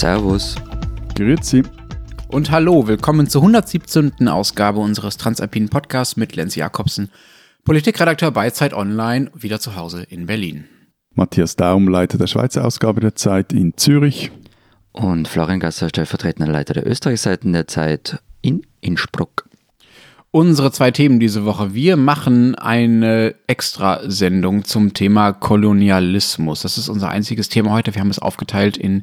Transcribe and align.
Servus. 0.00 0.54
Grüezi. 1.14 1.62
Und 2.28 2.50
hallo, 2.50 2.88
willkommen 2.88 3.26
zur 3.26 3.42
117. 3.42 4.28
Ausgabe 4.28 4.78
unseres 4.78 5.18
Transalpinen 5.18 5.68
Podcasts 5.68 6.16
mit 6.16 6.34
Lenz 6.36 6.54
Jakobsen, 6.54 7.10
Politikredakteur 7.64 8.30
bei 8.30 8.48
Zeit 8.48 8.72
Online, 8.72 9.30
wieder 9.34 9.60
zu 9.60 9.76
Hause 9.76 10.04
in 10.04 10.24
Berlin. 10.24 10.64
Matthias 11.14 11.54
Daum, 11.54 11.86
Leiter 11.86 12.16
der 12.16 12.28
Schweizer 12.28 12.64
Ausgabe 12.64 13.02
der 13.02 13.14
Zeit 13.14 13.52
in 13.52 13.76
Zürich. 13.76 14.30
Und 14.92 15.28
Florian 15.28 15.60
Gasser, 15.60 15.90
stellvertretender 15.90 16.50
Leiter 16.50 16.72
der 16.72 16.86
Österreichseiten 16.86 17.52
der 17.52 17.68
Zeit 17.68 18.22
in 18.40 18.62
Innsbruck. 18.80 19.49
Unsere 20.32 20.70
zwei 20.70 20.92
Themen 20.92 21.18
diese 21.18 21.44
Woche. 21.44 21.74
Wir 21.74 21.96
machen 21.96 22.54
eine 22.54 23.34
Extrasendung 23.48 24.62
zum 24.64 24.94
Thema 24.94 25.32
Kolonialismus. 25.32 26.62
Das 26.62 26.78
ist 26.78 26.88
unser 26.88 27.08
einziges 27.08 27.48
Thema 27.48 27.72
heute. 27.72 27.96
Wir 27.96 28.00
haben 28.00 28.10
es 28.10 28.20
aufgeteilt 28.20 28.76
in 28.76 29.02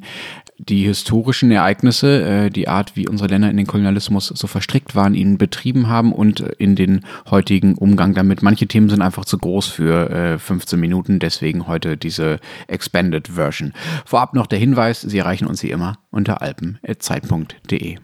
die 0.56 0.84
historischen 0.84 1.50
Ereignisse, 1.50 2.22
äh, 2.22 2.50
die 2.50 2.66
Art, 2.66 2.96
wie 2.96 3.06
unsere 3.06 3.28
Länder 3.28 3.50
in 3.50 3.58
den 3.58 3.66
Kolonialismus 3.66 4.28
so 4.28 4.46
verstrickt 4.46 4.94
waren, 4.94 5.12
ihn 5.12 5.36
betrieben 5.36 5.88
haben 5.88 6.14
und 6.14 6.40
in 6.40 6.76
den 6.76 7.04
heutigen 7.30 7.74
Umgang 7.74 8.14
damit. 8.14 8.42
Manche 8.42 8.66
Themen 8.66 8.88
sind 8.88 9.02
einfach 9.02 9.26
zu 9.26 9.36
groß 9.36 9.66
für 9.66 10.38
15 10.38 10.78
äh, 10.78 10.80
Minuten, 10.80 11.18
deswegen 11.18 11.66
heute 11.66 11.98
diese 11.98 12.40
Expanded 12.68 13.28
Version. 13.28 13.74
Vorab 14.06 14.32
noch 14.32 14.46
der 14.46 14.58
Hinweis, 14.58 15.02
Sie 15.02 15.18
erreichen 15.18 15.46
uns 15.46 15.62
wie 15.62 15.70
immer 15.70 15.98
unter 16.10 16.40
alpen.zeit.de. 16.40 17.98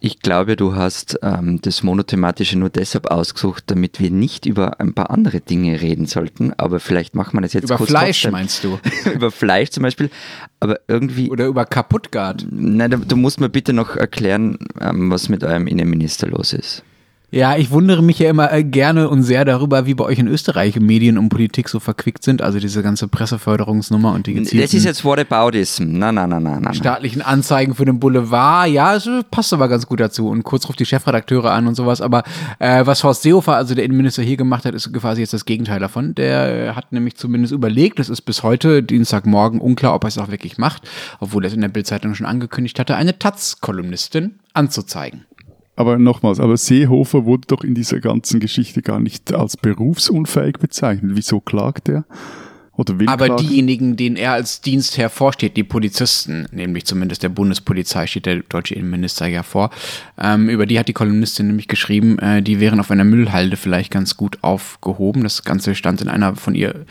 Ich 0.00 0.20
glaube, 0.20 0.54
du 0.54 0.76
hast 0.76 1.18
ähm, 1.22 1.60
das 1.60 1.82
Monothematische 1.82 2.56
nur 2.56 2.70
deshalb 2.70 3.10
ausgesucht, 3.10 3.64
damit 3.66 3.98
wir 3.98 4.10
nicht 4.10 4.46
über 4.46 4.78
ein 4.80 4.94
paar 4.94 5.10
andere 5.10 5.40
Dinge 5.40 5.80
reden 5.80 6.06
sollten. 6.06 6.52
Aber 6.56 6.78
vielleicht 6.78 7.16
machen 7.16 7.36
wir 7.36 7.40
das 7.40 7.52
jetzt 7.52 7.64
über 7.64 7.76
kurz. 7.76 7.90
Über 7.90 7.98
Fleisch 7.98 8.22
trotzdem. 8.22 8.32
meinst 8.32 8.64
du? 8.64 8.78
über 9.14 9.30
Fleisch 9.32 9.70
zum 9.70 9.82
Beispiel. 9.82 10.10
Aber 10.60 10.78
irgendwie. 10.86 11.30
Oder 11.30 11.46
über 11.46 11.64
Kaputtgard. 11.64 12.46
Nein, 12.50 12.92
du, 12.92 12.98
du 12.98 13.16
musst 13.16 13.40
mir 13.40 13.48
bitte 13.48 13.72
noch 13.72 13.96
erklären, 13.96 14.58
ähm, 14.80 15.10
was 15.10 15.28
mit 15.28 15.42
eurem 15.42 15.66
Innenminister 15.66 16.28
los 16.28 16.52
ist. 16.52 16.84
Ja, 17.30 17.58
ich 17.58 17.70
wundere 17.70 18.02
mich 18.02 18.18
ja 18.20 18.30
immer 18.30 18.50
äh, 18.50 18.64
gerne 18.64 19.10
und 19.10 19.22
sehr 19.22 19.44
darüber, 19.44 19.84
wie 19.84 19.92
bei 19.92 20.04
euch 20.04 20.18
in 20.18 20.28
Österreich 20.28 20.80
Medien 20.80 21.18
und 21.18 21.28
Politik 21.28 21.68
so 21.68 21.78
verquickt 21.78 22.24
sind. 22.24 22.40
Also 22.40 22.58
diese 22.58 22.82
ganze 22.82 23.06
Presseförderungsnummer 23.06 24.14
und 24.14 24.26
die 24.26 24.32
gezielten 24.32 24.62
Das 24.62 24.72
ist 24.72 24.84
jetzt 24.84 25.04
Whataboutism. 25.04 25.98
Nein, 25.98 26.14
nein, 26.14 26.30
nein, 26.30 26.42
nein, 26.42 26.62
nein. 26.62 26.72
Staatlichen 26.72 27.20
Anzeigen 27.20 27.74
für 27.74 27.84
den 27.84 28.00
Boulevard. 28.00 28.70
Ja, 28.70 28.96
es 28.96 29.06
passt 29.30 29.52
aber 29.52 29.68
ganz 29.68 29.86
gut 29.86 30.00
dazu. 30.00 30.28
Und 30.28 30.42
kurz 30.42 30.66
ruft 30.70 30.80
die 30.80 30.86
Chefredakteure 30.86 31.50
an 31.50 31.66
und 31.66 31.74
sowas. 31.74 32.00
Aber 32.00 32.22
äh, 32.60 32.86
was 32.86 33.04
Horst 33.04 33.22
Seehofer, 33.22 33.56
also 33.56 33.74
der 33.74 33.84
Innenminister 33.84 34.22
hier 34.22 34.38
gemacht 34.38 34.64
hat, 34.64 34.74
ist 34.74 34.90
quasi 34.94 35.20
jetzt 35.20 35.34
das 35.34 35.44
Gegenteil 35.44 35.80
davon. 35.80 36.14
Der 36.14 36.74
hat 36.74 36.92
nämlich 36.92 37.16
zumindest 37.16 37.52
überlegt, 37.52 38.00
es 38.00 38.08
ist 38.08 38.22
bis 38.22 38.42
heute 38.42 38.82
Dienstagmorgen 38.82 39.60
unklar, 39.60 39.94
ob 39.94 40.04
er 40.04 40.08
es 40.08 40.16
auch 40.16 40.30
wirklich 40.30 40.56
macht, 40.56 40.88
obwohl 41.20 41.44
er 41.44 41.48
es 41.48 41.54
in 41.54 41.60
der 41.60 41.68
Bildzeitung 41.68 42.14
schon 42.14 42.26
angekündigt 42.26 42.78
hatte, 42.78 42.96
eine 42.96 43.18
Taz-Kolumnistin 43.18 44.36
anzuzeigen. 44.54 45.26
Aber 45.78 45.96
nochmals, 45.96 46.40
aber 46.40 46.56
Seehofer 46.56 47.24
wurde 47.24 47.46
doch 47.46 47.62
in 47.62 47.76
dieser 47.76 48.00
ganzen 48.00 48.40
Geschichte 48.40 48.82
gar 48.82 48.98
nicht 48.98 49.32
als 49.32 49.56
berufsunfähig 49.56 50.54
bezeichnet. 50.58 51.12
Wieso 51.14 51.38
klagt 51.38 51.88
er? 51.88 52.04
Oder 52.72 52.98
will 52.98 53.08
Aber 53.08 53.26
klagen? 53.26 53.46
diejenigen, 53.46 53.96
denen 53.96 54.16
er 54.16 54.32
als 54.32 54.60
Dienstherr 54.60 55.08
vorsteht, 55.08 55.56
die 55.56 55.62
Polizisten, 55.62 56.48
nämlich 56.50 56.84
zumindest 56.84 57.22
der 57.22 57.28
Bundespolizei, 57.28 58.08
steht 58.08 58.26
der 58.26 58.42
deutsche 58.48 58.74
Innenminister 58.74 59.28
ja 59.28 59.44
vor, 59.44 59.70
ähm, 60.20 60.48
über 60.48 60.66
die 60.66 60.80
hat 60.80 60.88
die 60.88 60.94
Kolumnistin 60.94 61.46
nämlich 61.46 61.68
geschrieben, 61.68 62.18
äh, 62.18 62.42
die 62.42 62.58
wären 62.58 62.80
auf 62.80 62.90
einer 62.90 63.04
Müllhalde 63.04 63.56
vielleicht 63.56 63.92
ganz 63.92 64.16
gut 64.16 64.38
aufgehoben. 64.42 65.22
Das 65.22 65.44
Ganze 65.44 65.76
stand 65.76 66.00
in 66.00 66.08
einer 66.08 66.34
von 66.34 66.56
ihr 66.56 66.86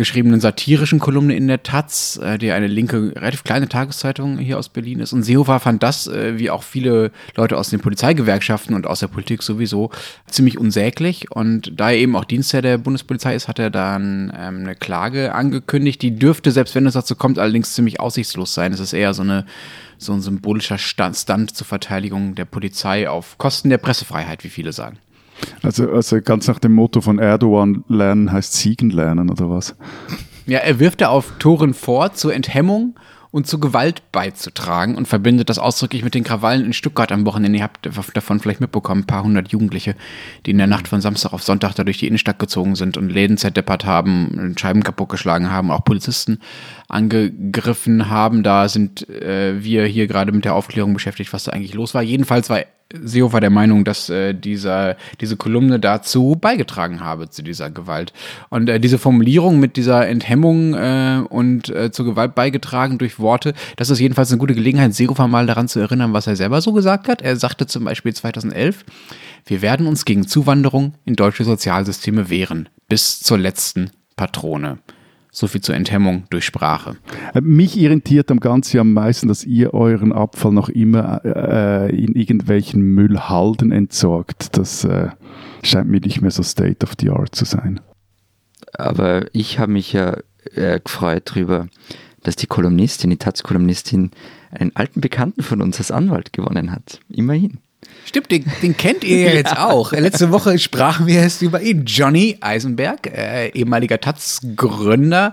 geschriebenen 0.00 0.40
satirischen 0.40 0.98
Kolumne 0.98 1.36
in 1.36 1.46
der 1.46 1.62
Taz, 1.62 2.18
äh, 2.22 2.38
die 2.38 2.52
eine 2.52 2.68
linke, 2.68 3.12
relativ 3.14 3.44
kleine 3.44 3.68
Tageszeitung 3.68 4.38
hier 4.38 4.58
aus 4.58 4.70
Berlin 4.70 4.98
ist. 5.00 5.12
Und 5.12 5.24
Seehofer 5.24 5.60
fand 5.60 5.82
das, 5.82 6.06
äh, 6.06 6.38
wie 6.38 6.48
auch 6.48 6.62
viele 6.62 7.12
Leute 7.36 7.58
aus 7.58 7.68
den 7.68 7.80
Polizeigewerkschaften 7.80 8.74
und 8.74 8.86
aus 8.86 9.00
der 9.00 9.08
Politik 9.08 9.42
sowieso, 9.42 9.90
ziemlich 10.26 10.56
unsäglich. 10.56 11.30
Und 11.30 11.78
da 11.78 11.90
er 11.90 11.98
eben 11.98 12.16
auch 12.16 12.24
Dienstherr 12.24 12.62
der 12.62 12.78
Bundespolizei 12.78 13.34
ist, 13.34 13.46
hat 13.46 13.58
er 13.58 13.68
dann 13.68 14.32
ähm, 14.34 14.60
eine 14.60 14.74
Klage 14.74 15.34
angekündigt. 15.34 16.00
Die 16.00 16.16
dürfte, 16.16 16.50
selbst 16.50 16.74
wenn 16.74 16.86
es 16.86 16.94
dazu 16.94 17.14
kommt, 17.14 17.38
allerdings 17.38 17.74
ziemlich 17.74 18.00
aussichtslos 18.00 18.54
sein. 18.54 18.72
Es 18.72 18.80
ist 18.80 18.94
eher 18.94 19.12
so 19.12 19.22
eine 19.22 19.44
so 19.98 20.14
ein 20.14 20.22
symbolischer 20.22 20.78
Stand 20.78 21.54
zur 21.54 21.66
Verteidigung 21.66 22.34
der 22.34 22.46
Polizei 22.46 23.06
auf 23.06 23.36
Kosten 23.36 23.68
der 23.68 23.76
Pressefreiheit, 23.76 24.44
wie 24.44 24.48
viele 24.48 24.72
sagen. 24.72 24.96
Also, 25.62 25.90
also 25.90 26.20
ganz 26.20 26.48
nach 26.48 26.58
dem 26.58 26.72
Motto 26.72 27.00
von 27.00 27.18
Erdogan, 27.18 27.84
lernen 27.88 28.32
heißt 28.32 28.54
siegen 28.54 28.90
lernen 28.90 29.30
oder 29.30 29.50
was? 29.50 29.74
Ja, 30.46 30.58
er 30.58 30.80
wirft 30.80 31.00
ja 31.00 31.10
auf 31.10 31.32
Toren 31.38 31.74
vor 31.74 32.12
zur 32.14 32.34
Enthemmung 32.34 32.94
und 33.30 33.46
zu 33.46 33.60
Gewalt 33.60 34.10
beizutragen 34.10 34.96
und 34.96 35.06
verbindet 35.06 35.48
das 35.48 35.58
ausdrücklich 35.58 36.02
mit 36.02 36.14
den 36.14 36.24
Krawallen 36.24 36.64
in 36.64 36.72
Stuttgart 36.72 37.12
am 37.12 37.24
Wochenende. 37.26 37.58
Ihr 37.58 37.64
habt 37.64 37.88
davon 38.14 38.40
vielleicht 38.40 38.60
mitbekommen, 38.60 39.02
ein 39.02 39.06
paar 39.06 39.22
hundert 39.22 39.52
Jugendliche, 39.52 39.94
die 40.46 40.50
in 40.50 40.58
der 40.58 40.66
Nacht 40.66 40.88
von 40.88 41.00
Samstag 41.00 41.32
auf 41.32 41.42
Sonntag 41.42 41.74
da 41.74 41.84
durch 41.84 41.98
die 41.98 42.08
Innenstadt 42.08 42.40
gezogen 42.40 42.74
sind 42.74 42.96
und 42.96 43.08
Läden 43.08 43.36
zerdeppert 43.36 43.84
haben, 43.84 44.54
Scheiben 44.58 44.82
kaputtgeschlagen 44.82 45.50
haben, 45.50 45.70
auch 45.70 45.84
Polizisten 45.84 46.40
angegriffen 46.88 48.10
haben. 48.10 48.42
Da 48.42 48.68
sind 48.68 49.08
äh, 49.08 49.62
wir 49.62 49.84
hier 49.84 50.08
gerade 50.08 50.32
mit 50.32 50.44
der 50.44 50.56
Aufklärung 50.56 50.94
beschäftigt, 50.94 51.32
was 51.32 51.44
da 51.44 51.52
eigentlich 51.52 51.74
los 51.74 51.94
war. 51.94 52.02
Jedenfalls 52.02 52.50
war 52.50 52.60
Seehofer 52.92 53.40
der 53.40 53.50
Meinung, 53.50 53.84
dass 53.84 54.08
äh, 54.08 54.34
dieser, 54.34 54.96
diese 55.20 55.36
Kolumne 55.36 55.78
dazu 55.78 56.36
beigetragen 56.40 57.00
habe, 57.00 57.30
zu 57.30 57.42
dieser 57.42 57.70
Gewalt. 57.70 58.12
Und 58.48 58.68
äh, 58.68 58.80
diese 58.80 58.98
Formulierung 58.98 59.60
mit 59.60 59.76
dieser 59.76 60.08
Enthemmung 60.08 60.74
äh, 60.74 61.22
und 61.28 61.68
äh, 61.68 61.90
zur 61.92 62.04
Gewalt 62.06 62.34
beigetragen 62.34 62.98
durch 62.98 63.18
Worte, 63.18 63.54
das 63.76 63.90
ist 63.90 64.00
jedenfalls 64.00 64.30
eine 64.30 64.38
gute 64.38 64.54
Gelegenheit, 64.54 64.94
Seehofer 64.94 65.28
mal 65.28 65.46
daran 65.46 65.68
zu 65.68 65.78
erinnern, 65.80 66.12
was 66.12 66.26
er 66.26 66.36
selber 66.36 66.60
so 66.60 66.72
gesagt 66.72 67.08
hat. 67.08 67.22
Er 67.22 67.36
sagte 67.36 67.66
zum 67.66 67.84
Beispiel 67.84 68.14
2011, 68.14 68.84
wir 69.46 69.62
werden 69.62 69.86
uns 69.86 70.04
gegen 70.04 70.26
Zuwanderung 70.26 70.94
in 71.04 71.14
deutsche 71.14 71.44
Sozialsysteme 71.44 72.28
wehren, 72.28 72.68
bis 72.88 73.20
zur 73.20 73.38
letzten 73.38 73.90
Patrone. 74.16 74.78
So 75.32 75.46
viel 75.46 75.60
zur 75.60 75.74
Enthemmung 75.74 76.24
durch 76.30 76.44
Sprache. 76.44 76.96
Äh, 77.34 77.40
mich 77.40 77.78
irritiert 77.78 78.30
am 78.30 78.40
Ganzen 78.40 78.80
am 78.80 78.92
meisten, 78.92 79.28
dass 79.28 79.44
ihr 79.44 79.74
euren 79.74 80.12
Abfall 80.12 80.52
noch 80.52 80.68
immer 80.68 81.24
äh, 81.24 81.96
in 81.96 82.14
irgendwelchen 82.14 82.82
Müllhalden 82.82 83.70
entsorgt. 83.72 84.56
Das 84.58 84.84
äh, 84.84 85.10
scheint 85.62 85.88
mir 85.88 86.00
nicht 86.00 86.20
mehr 86.20 86.30
so 86.30 86.42
State 86.42 86.84
of 86.84 86.94
the 87.00 87.10
Art 87.10 87.34
zu 87.34 87.44
sein. 87.44 87.80
Aber 88.72 89.26
ich 89.32 89.58
habe 89.58 89.72
mich 89.72 89.92
ja 89.92 90.16
äh, 90.54 90.80
gefreut 90.80 91.30
darüber, 91.30 91.68
dass 92.22 92.36
die 92.36 92.46
Kolumnistin, 92.46 93.10
die 93.10 93.16
Taz-Kolumnistin, 93.16 94.10
einen 94.50 94.74
alten 94.74 95.00
Bekannten 95.00 95.42
von 95.42 95.62
uns 95.62 95.78
als 95.78 95.90
Anwalt 95.90 96.32
gewonnen 96.32 96.72
hat. 96.72 97.00
Immerhin. 97.08 97.58
Stimmt, 98.04 98.30
den, 98.30 98.44
den 98.62 98.76
kennt 98.76 99.04
ihr 99.04 99.20
ja 99.20 99.30
jetzt 99.34 99.56
auch. 99.56 99.92
Letzte 99.92 100.32
Woche 100.32 100.58
sprachen 100.58 101.06
wir 101.06 101.20
erst 101.20 101.42
über 101.42 101.62
ihn. 101.62 101.84
Johnny 101.86 102.36
Eisenberg, 102.40 103.06
äh, 103.06 103.48
ehemaliger 103.50 104.00
Taz-Gründer, 104.00 105.32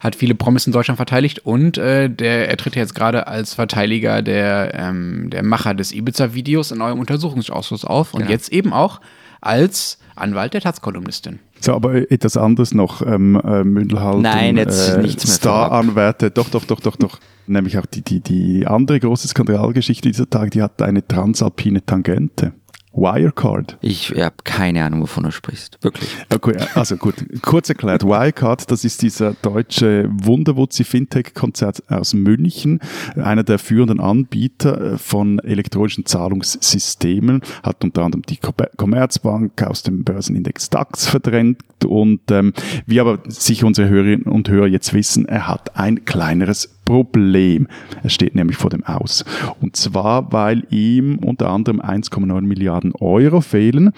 hat 0.00 0.16
viele 0.16 0.34
Promis 0.34 0.66
in 0.66 0.72
Deutschland 0.72 0.96
verteidigt 0.96 1.40
und 1.40 1.78
äh, 1.78 2.10
der, 2.10 2.48
er 2.48 2.56
tritt 2.56 2.76
jetzt 2.76 2.94
gerade 2.94 3.26
als 3.28 3.54
Verteidiger 3.54 4.22
der, 4.22 4.72
ähm, 4.74 5.30
der 5.30 5.42
Macher 5.42 5.74
des 5.74 5.92
Ibiza-Videos 5.92 6.72
in 6.72 6.82
eurem 6.82 6.98
Untersuchungsausschuss 6.98 7.84
auf 7.84 8.12
und 8.12 8.22
ja. 8.22 8.30
jetzt 8.30 8.52
eben 8.52 8.72
auch 8.72 9.00
als 9.40 9.98
Anwalt 10.16 10.54
der 10.54 10.60
Taz-Kolumnistin. 10.60 11.38
So, 11.60 11.74
aber 11.74 12.10
etwas 12.10 12.36
anderes 12.36 12.74
noch, 12.74 13.02
ähm, 13.06 13.40
äh, 13.44 13.64
Mündelhalten, 13.64 14.22
Nein, 14.22 14.56
jetzt 14.56 14.90
äh, 14.90 15.02
nichts 15.02 15.26
mehr 15.26 15.34
Star-Anwärter, 15.34 16.30
doch, 16.30 16.48
doch, 16.48 16.64
doch, 16.64 16.80
doch, 16.80 16.96
doch. 16.96 17.18
Nämlich 17.46 17.78
auch 17.78 17.86
die, 17.86 18.02
die, 18.02 18.20
die 18.20 18.66
andere 18.66 18.98
große 18.98 19.28
Skandalgeschichte 19.28 20.08
dieser 20.08 20.28
Tage, 20.28 20.50
die 20.50 20.62
hat 20.62 20.82
eine 20.82 21.06
transalpine 21.06 21.84
Tangente. 21.84 22.52
Wirecard. 22.96 23.78
Ich 23.82 24.10
habe 24.10 24.36
keine 24.44 24.84
Ahnung, 24.84 25.02
wovon 25.02 25.24
du 25.24 25.30
sprichst. 25.30 25.78
Wirklich. 25.82 26.10
Okay, 26.32 26.56
also 26.74 26.96
gut, 26.96 27.14
kurz 27.42 27.68
erklärt. 27.68 28.04
Wirecard, 28.04 28.70
das 28.70 28.84
ist 28.84 29.02
dieser 29.02 29.34
deutsche 29.34 30.08
Wunderwutzi-Fintech-Konzert 30.10 31.84
aus 31.90 32.14
München, 32.14 32.80
einer 33.16 33.44
der 33.44 33.58
führenden 33.58 34.00
Anbieter 34.00 34.94
äh, 34.94 34.98
von 34.98 35.38
elektronischen 35.40 36.06
Zahlungssystemen, 36.06 37.42
hat 37.62 37.84
unter 37.84 38.02
anderem 38.02 38.22
die 38.22 38.38
Commerzbank 38.76 39.62
aus 39.62 39.82
dem 39.82 40.04
Börsenindex 40.04 40.70
DAX 40.70 41.06
verdrängt 41.06 41.62
und 41.84 42.30
ähm, 42.30 42.52
wie 42.86 43.00
aber 43.00 43.18
sicher 43.28 43.66
unsere 43.66 43.88
Hörerinnen 43.88 44.26
und 44.26 44.48
Hörer 44.48 44.66
jetzt 44.66 44.94
wissen, 44.94 45.26
er 45.26 45.46
hat 45.46 45.76
ein 45.76 46.04
kleineres 46.04 46.75
Problem. 46.86 47.68
Er 48.02 48.08
steht 48.08 48.34
nämlich 48.34 48.56
vor 48.56 48.70
dem 48.70 48.84
Aus. 48.84 49.26
Und 49.60 49.76
zwar, 49.76 50.32
weil 50.32 50.66
ihm 50.70 51.18
unter 51.18 51.50
anderem 51.50 51.82
1,9 51.82 52.40
Milliarden 52.42 52.94
Euro 52.94 53.42
fehlen. 53.42 53.92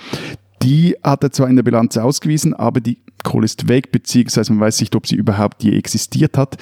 Die 0.62 0.96
hat 1.04 1.22
er 1.22 1.30
zwar 1.30 1.48
in 1.48 1.54
der 1.54 1.62
Bilanz 1.62 1.96
ausgewiesen, 1.96 2.52
aber 2.52 2.80
die 2.80 2.98
Kohle 3.22 3.44
ist 3.44 3.68
weg, 3.68 3.92
beziehungsweise 3.92 4.52
man 4.52 4.60
weiß 4.60 4.80
nicht, 4.80 4.96
ob 4.96 5.06
sie 5.06 5.14
überhaupt 5.14 5.62
je 5.62 5.76
existiert 5.76 6.36
hat. 6.36 6.56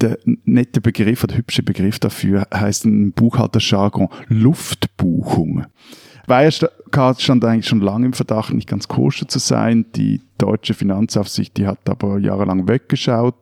Der 0.00 0.18
nette 0.44 0.80
Begriff, 0.80 1.26
der 1.26 1.38
hübsche 1.38 1.62
Begriff 1.62 1.98
dafür 1.98 2.46
heißt 2.52 2.86
Buchhalterjargon 3.16 4.08
Luftbuchung. 4.28 5.64
Wirecard 6.26 7.20
stand 7.20 7.44
eigentlich 7.44 7.68
schon 7.68 7.80
lange 7.80 8.06
im 8.06 8.12
Verdacht, 8.12 8.52
nicht 8.52 8.68
ganz 8.68 8.88
koscher 8.88 9.28
zu 9.28 9.38
sein. 9.38 9.86
Die 9.96 10.20
deutsche 10.38 10.74
Finanzaufsicht, 10.74 11.56
die 11.56 11.66
hat 11.66 11.78
aber 11.88 12.18
jahrelang 12.18 12.68
weggeschaut. 12.68 13.34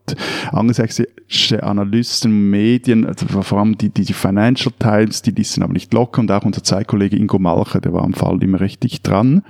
Angelsächsische 0.53 1.63
Analysten, 1.63 2.51
Medien, 2.51 3.07
also 3.07 3.27
vor 3.43 3.59
allem 3.59 3.79
die, 3.79 3.91
die, 3.91 4.05
die 4.05 4.13
Financial 4.13 4.73
Times, 4.79 5.23
die 5.23 5.31
ließen 5.31 5.63
aber 5.63 5.73
nicht 5.73 5.93
locker 5.93 6.21
und 6.21 6.31
auch 6.31 6.45
unser 6.45 6.63
Zeitkollege 6.63 7.17
Ingo 7.17 7.39
Malcher, 7.39 7.81
der 7.81 7.93
war 7.93 8.03
am 8.03 8.15
Fall 8.15 8.43
immer 8.43 8.61
richtig 8.61 9.03
dran. 9.03 9.43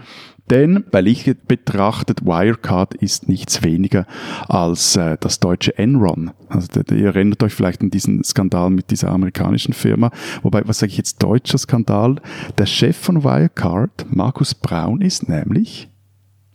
Denn 0.50 0.84
bei 0.90 1.00
Licht 1.00 1.46
betrachtet, 1.46 2.24
Wirecard 2.24 2.94
ist 2.94 3.28
nichts 3.28 3.62
weniger 3.62 4.06
als 4.48 4.96
äh, 4.96 5.16
das 5.20 5.40
deutsche 5.40 5.76
Enron. 5.76 6.30
Also 6.48 6.80
ihr 6.90 7.06
erinnert 7.06 7.42
euch 7.42 7.52
vielleicht 7.52 7.82
an 7.82 7.90
diesen 7.90 8.24
Skandal 8.24 8.70
mit 8.70 8.90
dieser 8.90 9.10
amerikanischen 9.10 9.74
Firma. 9.74 10.10
Wobei, 10.42 10.62
was 10.66 10.78
sage 10.78 10.90
ich 10.90 10.98
jetzt, 10.98 11.22
deutscher 11.22 11.58
Skandal? 11.58 12.16
Der 12.56 12.66
Chef 12.66 12.96
von 12.96 13.24
Wirecard, 13.24 14.06
Markus 14.10 14.54
Braun, 14.54 15.02
ist 15.02 15.28
nämlich 15.28 15.90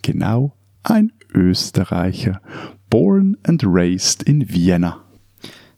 genau 0.01 0.53
ein 0.83 1.11
Österreicher. 1.33 2.41
Born 2.89 3.37
and 3.43 3.63
raised 3.65 4.23
in 4.23 4.49
Vienna. 4.49 5.02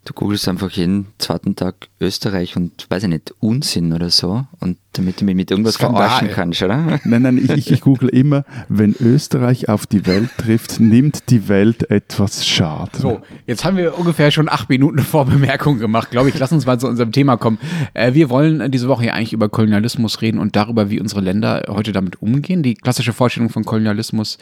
Du 0.05 0.13
googelst 0.13 0.47
einfach 0.47 0.69
jeden 0.69 1.07
zweiten 1.17 1.55
Tag 1.55 1.87
Österreich 1.99 2.55
und 2.55 2.85
weiß 2.89 3.03
ich 3.03 3.09
nicht, 3.09 3.33
Unsinn 3.39 3.91
oder 3.91 4.11
so 4.11 4.45
und 4.59 4.77
damit 4.93 5.19
du 5.19 5.25
mich 5.25 5.35
mit 5.35 5.49
irgendwas 5.49 5.73
Skandal. 5.75 6.03
verarschen 6.03 6.29
kannst, 6.29 6.61
oder? 6.61 6.99
Nein, 7.05 7.23
nein, 7.23 7.37
ich, 7.39 7.71
ich 7.71 7.81
google 7.81 8.09
immer, 8.09 8.45
wenn 8.69 8.95
Österreich 8.99 9.67
auf 9.67 9.87
die 9.87 10.05
Welt 10.05 10.29
trifft, 10.37 10.79
nimmt 10.79 11.31
die 11.31 11.47
Welt 11.47 11.89
etwas 11.89 12.45
Schaden. 12.45 13.01
So, 13.01 13.21
jetzt 13.47 13.65
haben 13.65 13.77
wir 13.77 13.97
ungefähr 13.97 14.29
schon 14.29 14.47
acht 14.47 14.69
Minuten 14.69 14.99
Vorbemerkung 14.99 15.79
gemacht, 15.79 16.11
glaube 16.11 16.29
ich. 16.29 16.37
Lass 16.37 16.51
uns 16.51 16.67
mal 16.67 16.79
zu 16.79 16.87
unserem 16.87 17.11
Thema 17.11 17.37
kommen. 17.37 17.57
Äh, 17.95 18.13
wir 18.13 18.29
wollen 18.29 18.71
diese 18.71 18.87
Woche 18.87 19.07
ja 19.07 19.13
eigentlich 19.15 19.33
über 19.33 19.49
Kolonialismus 19.49 20.21
reden 20.21 20.37
und 20.37 20.55
darüber, 20.55 20.91
wie 20.91 21.01
unsere 21.01 21.21
Länder 21.21 21.63
heute 21.67 21.93
damit 21.93 22.21
umgehen. 22.21 22.61
Die 22.61 22.75
klassische 22.75 23.11
Vorstellung 23.11 23.49
von 23.49 23.65
Kolonialismus 23.65 24.37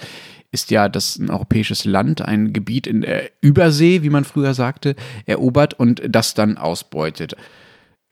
ist 0.53 0.71
ja, 0.71 0.87
dass 0.87 1.17
ein 1.17 1.29
europäisches 1.29 1.83
Land 1.83 2.21
ein 2.21 2.53
Gebiet 2.53 2.87
in 2.87 3.01
der 3.01 3.31
Übersee, 3.41 4.03
wie 4.03 4.09
man 4.09 4.23
früher 4.23 4.53
sagte, 4.53 4.95
erobert 5.25 5.73
und 5.73 6.01
das 6.07 6.35
dann 6.35 6.57
ausbeutet. 6.57 7.35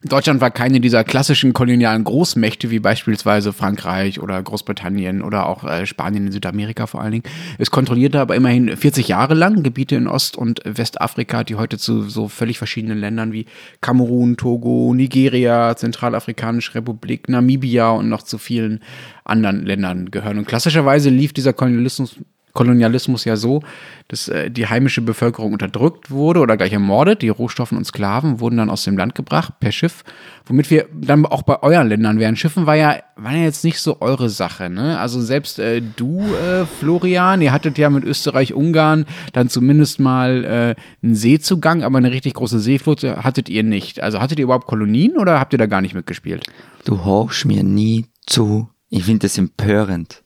Deutschland 0.04 0.42
war 0.42 0.50
keine 0.50 0.80
dieser 0.80 1.04
klassischen 1.04 1.54
kolonialen 1.54 2.04
Großmächte 2.04 2.72
wie 2.72 2.80
beispielsweise 2.80 3.54
Frankreich 3.54 4.20
oder 4.20 4.42
Großbritannien 4.42 5.22
oder 5.22 5.46
auch 5.46 5.64
äh, 5.64 5.86
Spanien 5.86 6.26
in 6.26 6.32
Südamerika 6.32 6.88
vor 6.88 7.02
allen 7.02 7.12
Dingen. 7.12 7.24
Es 7.60 7.70
kontrollierte 7.70 8.20
aber 8.20 8.36
immerhin 8.36 8.76
40 8.76 9.08
Jahre 9.08 9.36
lang 9.36 9.62
Gebiete 9.62 9.96
in 9.96 10.08
Ost- 10.08 10.38
und 10.38 10.60
Westafrika, 10.66 11.44
die 11.44 11.54
heute 11.54 11.78
zu 11.78 12.02
so 12.10 12.28
völlig 12.30 12.58
verschiedenen 12.58 12.98
Ländern 12.98 13.32
wie 13.32 13.46
Kamerun, 13.82 14.38
Togo, 14.38 14.92
Nigeria, 14.96 15.76
Zentralafrikanische 15.76 16.74
Republik, 16.74 17.30
Namibia 17.30 17.92
und 17.92 18.10
noch 18.10 18.24
zu 18.24 18.40
vielen 18.40 18.82
anderen 19.24 19.68
Ländern 19.68 20.10
gehören. 20.10 20.40
Und 20.40 20.48
klassischerweise 20.48 21.12
lief 21.12 21.32
dieser 21.32 21.54
Kolonialismus 21.54 22.16
Kolonialismus 22.54 23.26
ja 23.26 23.36
so, 23.36 23.62
dass 24.08 24.28
äh, 24.28 24.52
die 24.52 24.68
heimische 24.68 25.02
Bevölkerung 25.02 25.54
unterdrückt 25.54 26.12
wurde 26.12 26.40
oder 26.40 26.58
gleich 26.58 26.74
ermordet. 26.74 27.22
Die 27.22 27.30
Rohstoffen 27.30 27.78
und 27.78 27.86
Sklaven 27.86 28.40
wurden 28.40 28.58
dann 28.58 28.70
aus 28.70 28.84
dem 28.84 28.98
Land 28.98 29.16
gebracht 29.16 29.54
per 29.60 29.72
Schiff, 29.72 30.04
womit 30.46 30.70
wir 30.70 30.88
dann 30.94 31.26
auch 31.26 31.44
bei 31.44 31.62
euren 31.64 31.88
Ländern 31.88 32.20
wären. 32.20 32.36
Schiffen 32.36 32.66
war 32.66 32.76
ja, 32.76 32.98
war 33.16 33.34
ja 33.34 33.44
jetzt 33.44 33.64
nicht 33.64 33.80
so 33.80 34.02
eure 34.02 34.30
Sache. 34.30 34.70
Ne? 34.70 35.00
Also 35.00 35.22
selbst 35.22 35.60
äh, 35.60 35.82
du, 35.82 36.22
äh, 36.22 36.66
Florian, 36.66 37.42
ihr 37.42 37.52
hattet 37.52 37.78
ja 37.78 37.90
mit 37.90 38.04
Österreich-Ungarn 38.04 39.06
dann 39.34 39.50
zumindest 39.50 40.00
mal 40.00 40.44
äh, 40.44 40.82
einen 41.04 41.16
Seezugang, 41.16 41.84
aber 41.84 41.98
eine 41.98 42.12
richtig 42.12 42.34
große 42.34 42.60
Seeflotte 42.60 43.24
hattet 43.24 43.50
ihr 43.50 43.64
nicht. 43.64 44.02
Also 44.02 44.20
hattet 44.20 44.40
ihr 44.40 44.44
überhaupt 44.44 44.68
Kolonien 44.68 45.18
oder 45.18 45.40
habt 45.40 45.54
ihr 45.54 45.60
da 45.60 45.68
gar 45.68 45.82
nicht 45.82 45.96
mitgespielt? 45.96 46.46
Du 46.86 47.06
horchst 47.06 47.46
mir 47.46 47.64
nie 47.64 48.08
zu. 48.26 48.70
Ich 48.90 49.06
finde 49.06 49.28
das 49.28 49.38
empörend. 49.38 50.24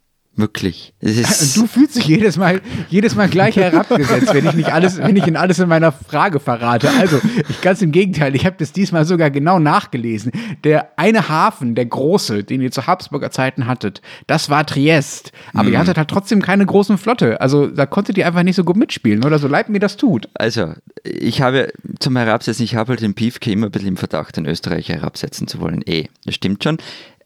Ist 1.00 1.56
Du 1.56 1.66
fühlst 1.66 1.96
dich 1.96 2.06
jedes 2.06 2.38
Mal, 2.38 2.62
jedes 2.90 3.16
Mal 3.16 3.30
gleich 3.30 3.56
herabgesetzt, 3.56 4.34
wenn 4.34 4.46
ich 4.46 4.54
nicht 4.54 4.74
alles, 4.74 4.98
wenn 4.98 5.16
ich 5.16 5.26
in 5.28 5.38
alles 5.38 5.60
in 5.60 5.70
meiner 5.70 5.92
Frage 5.92 6.40
verrate. 6.40 6.90
Also, 7.00 7.22
ich 7.48 7.62
ganz 7.62 7.82
im 7.82 7.92
Gegenteil, 7.92 8.36
ich 8.36 8.46
habe 8.46 8.56
das 8.60 8.74
diesmal 8.74 9.06
sogar 9.06 9.32
genau 9.32 9.60
nachgelesen. 9.60 10.32
Der 10.64 10.90
eine 10.98 11.30
Hafen, 11.30 11.76
der 11.76 11.86
große, 11.86 12.44
den 12.44 12.62
ihr 12.62 12.72
zu 12.72 12.86
Habsburger 12.86 13.32
Zeiten 13.32 13.66
hattet, 13.66 14.02
das 14.28 14.50
war 14.50 14.66
Triest. 14.66 15.32
Aber 15.54 15.70
ihr 15.70 15.80
hattet 15.80 15.98
halt 15.98 16.10
trotzdem 16.10 16.42
keine 16.42 16.66
großen 16.66 16.98
Flotte. 16.98 17.40
Also, 17.40 17.68
da 17.68 17.86
konntet 17.86 18.18
ihr 18.18 18.28
einfach 18.28 18.44
nicht 18.44 18.56
so 18.56 18.64
gut 18.64 18.76
mitspielen, 18.76 19.24
oder 19.24 19.40
so 19.40 19.48
leid 19.48 19.70
mir 19.70 19.80
das 19.80 19.96
tut. 19.96 20.28
Also, 20.34 20.74
ich 21.04 21.42
habe 21.42 21.72
zum 22.00 22.18
Herabsetzen, 22.18 22.66
ich 22.66 22.76
habe 22.76 22.90
halt 22.90 23.02
den 23.02 23.14
Piefke 23.14 23.52
immer 23.52 23.68
ein 23.68 23.72
bisschen 23.72 23.90
im 23.90 23.98
Verdacht, 23.98 24.36
den 24.36 24.46
Österreicher 24.46 24.96
herabsetzen 24.96 25.48
zu 25.48 25.62
wollen. 25.62 25.82
Eh, 25.86 26.08
das 26.26 26.36
stimmt 26.36 26.64
schon. 26.64 26.78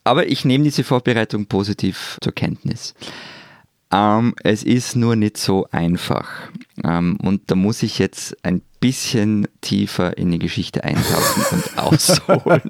Aber 0.03 0.27
ich 0.27 0.45
nehme 0.45 0.63
diese 0.63 0.83
Vorbereitung 0.83 1.45
positiv 1.45 2.17
zur 2.21 2.33
Kenntnis. 2.33 2.93
Ähm, 3.91 4.35
es 4.43 4.63
ist 4.63 4.95
nur 4.95 5.15
nicht 5.15 5.37
so 5.37 5.67
einfach. 5.71 6.29
Ähm, 6.83 7.17
und 7.21 7.49
da 7.49 7.55
muss 7.55 7.81
ich 7.81 7.97
jetzt 7.97 8.37
ein 8.43 8.61
bisschen 8.79 9.47
tiefer 9.61 10.17
in 10.17 10.31
die 10.31 10.39
Geschichte 10.39 10.83
eintauchen 10.83 11.43
und 11.51 11.77
ausholen. 11.77 12.61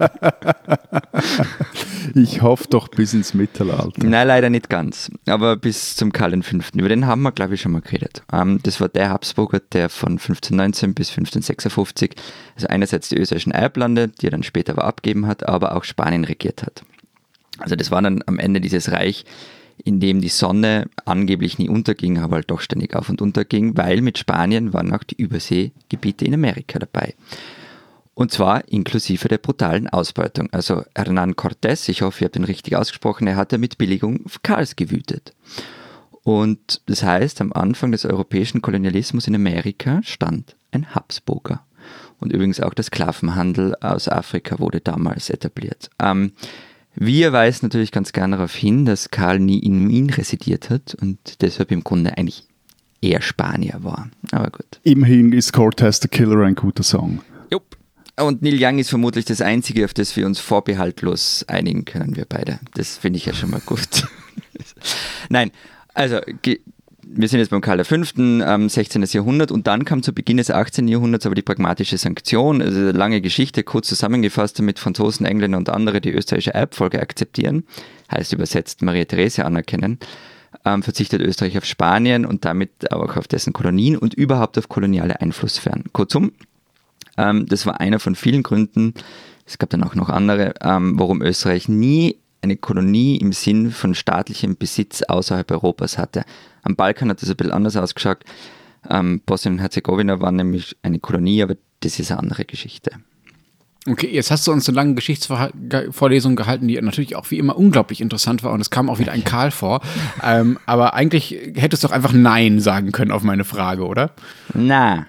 Ich 2.15 2.41
hoffe 2.41 2.65
doch 2.69 2.87
bis 2.87 3.13
ins 3.13 3.33
Mittelalter. 3.33 4.03
Nein, 4.03 4.27
leider 4.27 4.49
nicht 4.49 4.69
ganz. 4.69 5.11
Aber 5.27 5.57
bis 5.57 5.95
zum 5.95 6.11
Karl 6.11 6.41
V. 6.41 6.57
Über 6.73 6.89
den 6.89 7.05
haben 7.05 7.21
wir, 7.21 7.31
glaube 7.31 7.55
ich, 7.55 7.61
schon 7.61 7.73
mal 7.73 7.81
geredet. 7.81 8.23
Ähm, 8.31 8.59
das 8.63 8.79
war 8.79 8.89
der 8.89 9.09
Habsburger, 9.09 9.59
der 9.59 9.89
von 9.89 10.13
1519 10.13 10.93
bis 10.93 11.09
1556, 11.09 12.15
also 12.55 12.67
einerseits 12.67 13.09
die 13.09 13.17
österreichischen 13.17 13.51
Alblande, 13.51 14.07
die 14.07 14.27
er 14.27 14.31
dann 14.31 14.43
später 14.43 14.73
aber 14.73 14.85
abgeben 14.85 15.27
hat, 15.27 15.47
aber 15.47 15.75
auch 15.75 15.83
Spanien 15.83 16.23
regiert 16.23 16.63
hat. 16.63 16.83
Also 17.59 17.75
das 17.75 17.91
war 17.91 18.01
dann 18.01 18.23
am 18.25 18.39
Ende 18.39 18.61
dieses 18.61 18.91
Reich, 18.91 19.25
in 19.83 19.99
dem 19.99 20.21
die 20.21 20.29
Sonne 20.29 20.89
angeblich 21.05 21.57
nie 21.57 21.69
unterging, 21.69 22.17
aber 22.17 22.37
halt 22.37 22.51
doch 22.51 22.61
ständig 22.61 22.95
auf 22.95 23.09
und 23.09 23.21
unter 23.21 23.45
ging, 23.45 23.77
weil 23.77 24.01
mit 24.01 24.17
Spanien 24.17 24.73
waren 24.73 24.93
auch 24.93 25.03
die 25.03 25.15
Überseegebiete 25.15 26.25
in 26.25 26.33
Amerika 26.33 26.79
dabei. 26.79 27.15
Und 28.13 28.31
zwar 28.31 28.67
inklusive 28.67 29.29
der 29.29 29.37
brutalen 29.37 29.87
Ausbeutung. 29.87 30.49
Also 30.51 30.83
Hernán 30.93 31.35
Cortés, 31.35 31.87
ich 31.87 32.01
hoffe, 32.01 32.21
ihr 32.21 32.25
habt 32.25 32.35
ihn 32.35 32.43
richtig 32.43 32.75
ausgesprochen, 32.75 33.27
er 33.27 33.37
hatte 33.37 33.57
mit 33.57 33.77
Billigung 33.77 34.25
Karls 34.43 34.75
gewütet. 34.75 35.33
Und 36.23 36.81
das 36.87 37.01
heißt, 37.01 37.39
am 37.39 37.53
Anfang 37.53 37.93
des 37.93 38.05
europäischen 38.05 38.61
Kolonialismus 38.61 39.27
in 39.27 39.35
Amerika 39.35 40.01
stand 40.03 40.57
ein 40.71 40.93
Habsburger. 40.93 41.65
Und 42.19 42.33
übrigens 42.33 42.59
auch 42.59 42.73
der 42.73 42.83
Sklavenhandel 42.83 43.75
aus 43.79 44.09
Afrika 44.09 44.59
wurde 44.59 44.81
damals 44.81 45.29
etabliert. 45.29 45.89
Ähm, 45.99 46.33
wir 46.99 47.31
weisen 47.31 47.65
natürlich 47.65 47.91
ganz 47.91 48.11
gerne 48.11 48.35
darauf 48.35 48.53
hin, 48.53 48.85
dass 48.85 49.09
Karl 49.09 49.39
nie 49.39 49.59
in 49.59 49.87
Wien 49.87 50.09
residiert 50.09 50.69
hat 50.69 50.95
und 51.01 51.41
deshalb 51.41 51.71
im 51.71 51.83
Grunde 51.83 52.17
eigentlich 52.17 52.43
eher 53.01 53.21
Spanier 53.21 53.79
war. 53.83 54.09
Aber 54.31 54.49
gut. 54.49 54.81
Immerhin 54.83 55.31
ist 55.31 55.53
Cortez 55.53 56.01
the 56.01 56.09
Killer 56.09 56.43
ein 56.43 56.55
guter 56.55 56.83
Song. 56.83 57.21
Jupp. 57.49 57.77
Und 58.17 58.41
Neil 58.41 58.57
Young 58.59 58.79
ist 58.79 58.89
vermutlich 58.89 59.23
das 59.23 59.39
Einzige, 59.39 59.85
auf 59.85 59.93
das 59.93 60.17
wir 60.17 60.25
uns 60.25 60.39
vorbehaltlos 60.39 61.45
einigen 61.47 61.85
können, 61.85 62.17
wir 62.17 62.25
beide. 62.25 62.59
Das 62.73 62.97
finde 62.97 63.15
ich 63.15 63.25
ja 63.25 63.33
schon 63.33 63.51
mal 63.51 63.61
gut. 63.65 64.05
Nein, 65.29 65.51
also 65.93 66.19
wir 67.11 67.27
sind 67.27 67.39
jetzt 67.39 67.49
beim 67.49 67.61
Karl 67.61 67.83
V., 67.83 67.95
ähm, 67.95 68.69
16. 68.69 69.03
Jahrhundert 69.03 69.51
und 69.51 69.65
dann 69.65 69.83
kam 69.83 70.03
zu 70.03 70.13
Beginn 70.13 70.37
des 70.37 70.51
18. 70.51 70.87
Jahrhunderts 70.87 71.25
aber 71.25 71.33
die 71.33 71.41
pragmatische 71.41 71.97
Sanktion, 71.97 72.61
also 72.61 72.79
eine 72.79 72.91
lange 72.91 73.19
Geschichte, 73.21 73.63
kurz 73.63 73.87
zusammengefasst, 73.87 74.59
damit 74.59 74.77
Franzosen, 74.77 75.25
Engländer 75.25 75.57
und 75.57 75.69
andere 75.69 76.01
die 76.01 76.11
österreichische 76.11 76.53
Erbfolge 76.53 77.01
akzeptieren, 77.01 77.63
heißt 78.11 78.33
übersetzt 78.33 78.83
Maria 78.83 79.05
Theresia 79.05 79.45
anerkennen, 79.45 79.97
ähm, 80.65 80.83
verzichtet 80.83 81.21
Österreich 81.21 81.57
auf 81.57 81.65
Spanien 81.65 82.25
und 82.25 82.45
damit 82.45 82.91
auch 82.91 83.17
auf 83.17 83.27
dessen 83.27 83.53
Kolonien 83.53 83.97
und 83.97 84.13
überhaupt 84.13 84.57
auf 84.59 84.69
koloniale 84.69 85.19
Einflusssphären. 85.19 85.85
Kurzum, 85.91 86.31
ähm, 87.17 87.47
das 87.47 87.65
war 87.65 87.79
einer 87.79 87.99
von 87.99 88.13
vielen 88.13 88.43
Gründen, 88.43 88.93
es 89.47 89.57
gab 89.57 89.71
dann 89.71 89.83
auch 89.83 89.95
noch 89.95 90.09
andere, 90.09 90.53
ähm, 90.61 90.99
warum 90.99 91.23
Österreich 91.23 91.67
nie 91.67 92.17
eine 92.41 92.55
Kolonie 92.55 93.17
im 93.17 93.33
Sinn 93.33 93.71
von 93.71 93.95
staatlichem 93.95 94.57
Besitz 94.57 95.01
außerhalb 95.01 95.49
Europas 95.51 95.97
hatte. 95.97 96.23
Am 96.63 96.75
Balkan 96.75 97.09
hat 97.09 97.21
das 97.21 97.29
ein 97.29 97.35
bisschen 97.35 97.53
anders 97.53 97.75
ausgeschaut. 97.75 98.23
Ähm, 98.89 99.21
Bosnien 99.25 99.55
und 99.55 99.59
Herzegowina 99.59 100.21
war 100.21 100.31
nämlich 100.31 100.77
eine 100.83 100.99
Kolonie, 100.99 101.43
aber 101.43 101.55
das 101.81 101.99
ist 101.99 102.11
eine 102.11 102.19
andere 102.19 102.45
Geschichte. 102.45 102.91
Okay, 103.87 104.09
jetzt 104.11 104.29
hast 104.29 104.45
du 104.45 104.51
uns 104.51 104.67
eine 104.67 104.75
lange 104.75 104.93
Geschichtsvorlesung 104.93 106.35
gehalten, 106.35 106.67
die 106.67 106.79
natürlich 106.79 107.15
auch 107.15 107.31
wie 107.31 107.37
immer 107.37 107.57
unglaublich 107.57 108.01
interessant 108.01 108.43
war 108.43 108.51
und 108.51 108.59
es 108.59 108.69
kam 108.69 108.89
auch 108.89 108.99
wieder 108.99 109.13
ein 109.13 109.23
Karl 109.23 109.51
vor. 109.51 109.81
ähm, 110.23 110.59
aber 110.65 110.93
eigentlich 110.93 111.35
hättest 111.55 111.83
du 111.83 111.87
doch 111.87 111.93
einfach 111.93 112.13
Nein 112.13 112.59
sagen 112.59 112.91
können 112.91 113.11
auf 113.11 113.23
meine 113.23 113.45
Frage, 113.45 113.85
oder? 113.85 114.11
Na, 114.53 115.07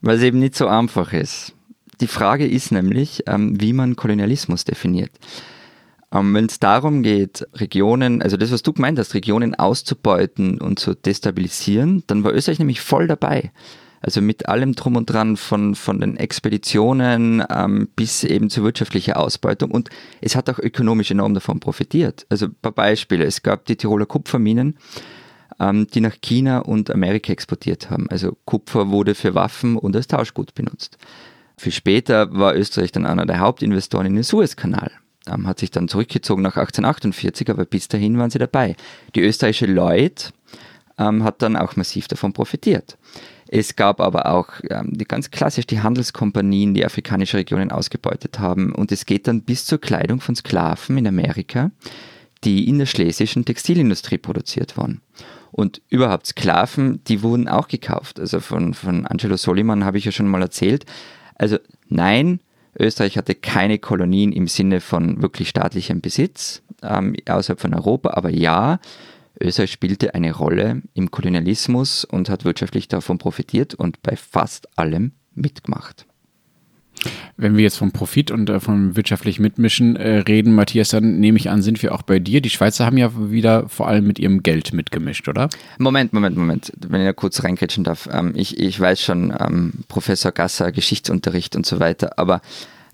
weil 0.00 0.16
es 0.16 0.22
eben 0.22 0.40
nicht 0.40 0.56
so 0.56 0.66
einfach 0.66 1.12
ist. 1.12 1.54
Die 2.00 2.06
Frage 2.06 2.46
ist 2.46 2.70
nämlich, 2.72 3.22
ähm, 3.26 3.60
wie 3.60 3.72
man 3.72 3.96
Kolonialismus 3.96 4.64
definiert. 4.64 5.12
Ähm, 6.12 6.34
Wenn 6.34 6.46
es 6.46 6.58
darum 6.58 7.02
geht, 7.02 7.46
Regionen, 7.54 8.22
also 8.22 8.36
das, 8.36 8.52
was 8.52 8.62
du 8.62 8.72
gemeint 8.72 8.98
hast, 8.98 9.14
Regionen 9.14 9.54
auszubeuten 9.54 10.60
und 10.60 10.78
zu 10.78 10.94
destabilisieren, 10.94 12.04
dann 12.06 12.24
war 12.24 12.32
Österreich 12.32 12.58
nämlich 12.58 12.80
voll 12.80 13.06
dabei. 13.06 13.52
Also 14.00 14.20
mit 14.20 14.48
allem 14.48 14.74
drum 14.74 14.94
und 14.96 15.06
dran 15.06 15.36
von, 15.36 15.74
von 15.74 16.00
den 16.00 16.16
Expeditionen 16.16 17.42
ähm, 17.50 17.88
bis 17.96 18.22
eben 18.22 18.48
zur 18.48 18.64
wirtschaftlichen 18.64 19.14
Ausbeutung. 19.14 19.72
Und 19.72 19.90
es 20.20 20.36
hat 20.36 20.48
auch 20.48 20.60
ökonomisch 20.60 21.10
enorm 21.10 21.34
davon 21.34 21.58
profitiert. 21.58 22.24
Also 22.28 22.46
ein 22.46 22.54
paar 22.62 22.72
Beispiele. 22.72 23.24
Es 23.24 23.42
gab 23.42 23.64
die 23.66 23.76
Tiroler 23.76 24.06
Kupferminen, 24.06 24.76
ähm, 25.58 25.88
die 25.88 26.00
nach 26.00 26.14
China 26.20 26.60
und 26.60 26.92
Amerika 26.92 27.32
exportiert 27.32 27.90
haben. 27.90 28.08
Also 28.08 28.38
Kupfer 28.44 28.90
wurde 28.90 29.16
für 29.16 29.34
Waffen 29.34 29.76
und 29.76 29.96
als 29.96 30.06
Tauschgut 30.06 30.54
benutzt. 30.54 30.96
Viel 31.56 31.72
später 31.72 32.32
war 32.32 32.54
Österreich 32.54 32.92
dann 32.92 33.04
einer 33.04 33.26
der 33.26 33.40
Hauptinvestoren 33.40 34.06
in 34.06 34.14
den 34.14 34.22
Suezkanal. 34.22 34.92
Ähm, 35.28 35.46
hat 35.46 35.58
sich 35.58 35.70
dann 35.70 35.88
zurückgezogen 35.88 36.42
nach 36.42 36.56
1848, 36.56 37.50
aber 37.50 37.64
bis 37.64 37.88
dahin 37.88 38.18
waren 38.18 38.30
sie 38.30 38.38
dabei. 38.38 38.76
Die 39.14 39.20
österreichische 39.20 39.66
Lloyd 39.66 40.32
ähm, 40.98 41.24
hat 41.24 41.42
dann 41.42 41.56
auch 41.56 41.76
massiv 41.76 42.08
davon 42.08 42.32
profitiert. 42.32 42.96
Es 43.48 43.76
gab 43.76 44.00
aber 44.00 44.26
auch 44.26 44.48
ähm, 44.68 44.90
die 44.92 45.06
ganz 45.06 45.30
klassisch 45.30 45.66
die 45.66 45.80
Handelskompanien, 45.80 46.74
die 46.74 46.84
afrikanische 46.84 47.38
Regionen 47.38 47.72
ausgebeutet 47.72 48.38
haben. 48.38 48.74
Und 48.74 48.92
es 48.92 49.06
geht 49.06 49.26
dann 49.26 49.42
bis 49.42 49.64
zur 49.64 49.80
Kleidung 49.80 50.20
von 50.20 50.36
Sklaven 50.36 50.98
in 50.98 51.06
Amerika, 51.06 51.70
die 52.44 52.68
in 52.68 52.78
der 52.78 52.86
schlesischen 52.86 53.44
Textilindustrie 53.44 54.18
produziert 54.18 54.76
waren. 54.76 55.00
Und 55.50 55.80
überhaupt 55.88 56.26
Sklaven, 56.26 57.02
die 57.04 57.22
wurden 57.22 57.48
auch 57.48 57.68
gekauft. 57.68 58.20
Also 58.20 58.40
von, 58.40 58.74
von 58.74 59.06
Angelo 59.06 59.36
Soliman 59.38 59.84
habe 59.84 59.96
ich 59.96 60.04
ja 60.04 60.12
schon 60.12 60.28
mal 60.28 60.42
erzählt. 60.42 60.84
Also 61.34 61.56
nein, 61.88 62.40
Österreich 62.78 63.16
hatte 63.16 63.34
keine 63.34 63.78
Kolonien 63.78 64.32
im 64.32 64.48
Sinne 64.48 64.80
von 64.80 65.22
wirklich 65.22 65.48
staatlichem 65.48 66.00
Besitz 66.00 66.62
ähm, 66.82 67.14
außerhalb 67.28 67.60
von 67.60 67.74
Europa, 67.74 68.10
aber 68.10 68.30
ja, 68.30 68.80
Österreich 69.40 69.70
spielte 69.70 70.14
eine 70.14 70.32
Rolle 70.32 70.82
im 70.94 71.10
Kolonialismus 71.10 72.04
und 72.04 72.28
hat 72.28 72.44
wirtschaftlich 72.44 72.88
davon 72.88 73.18
profitiert 73.18 73.74
und 73.74 74.02
bei 74.02 74.16
fast 74.16 74.78
allem 74.78 75.12
mitgemacht. 75.34 76.07
Wenn 77.36 77.56
wir 77.56 77.62
jetzt 77.62 77.78
vom 77.78 77.92
Profit 77.92 78.30
und 78.30 78.50
äh, 78.50 78.60
vom 78.60 78.96
wirtschaftlich 78.96 79.38
Mitmischen 79.38 79.96
äh, 79.96 80.18
reden, 80.18 80.54
Matthias, 80.54 80.88
dann 80.90 81.20
nehme 81.20 81.38
ich 81.38 81.50
an, 81.50 81.62
sind 81.62 81.82
wir 81.82 81.94
auch 81.94 82.02
bei 82.02 82.18
dir. 82.18 82.40
Die 82.40 82.50
Schweizer 82.50 82.84
haben 82.84 82.96
ja 82.98 83.10
wieder 83.30 83.68
vor 83.68 83.88
allem 83.88 84.06
mit 84.06 84.18
ihrem 84.18 84.42
Geld 84.42 84.72
mitgemischt, 84.72 85.28
oder? 85.28 85.48
Moment, 85.78 86.12
Moment, 86.12 86.36
Moment. 86.36 86.72
Wenn 86.88 87.00
ich 87.00 87.06
da 87.06 87.12
kurz 87.12 87.42
reingrätschen 87.44 87.84
darf. 87.84 88.08
Ähm, 88.12 88.32
ich, 88.34 88.58
ich 88.58 88.78
weiß 88.78 89.00
schon, 89.00 89.32
ähm, 89.38 89.72
Professor 89.88 90.32
Gasser, 90.32 90.72
Geschichtsunterricht 90.72 91.56
und 91.56 91.66
so 91.66 91.80
weiter, 91.80 92.18
aber 92.18 92.40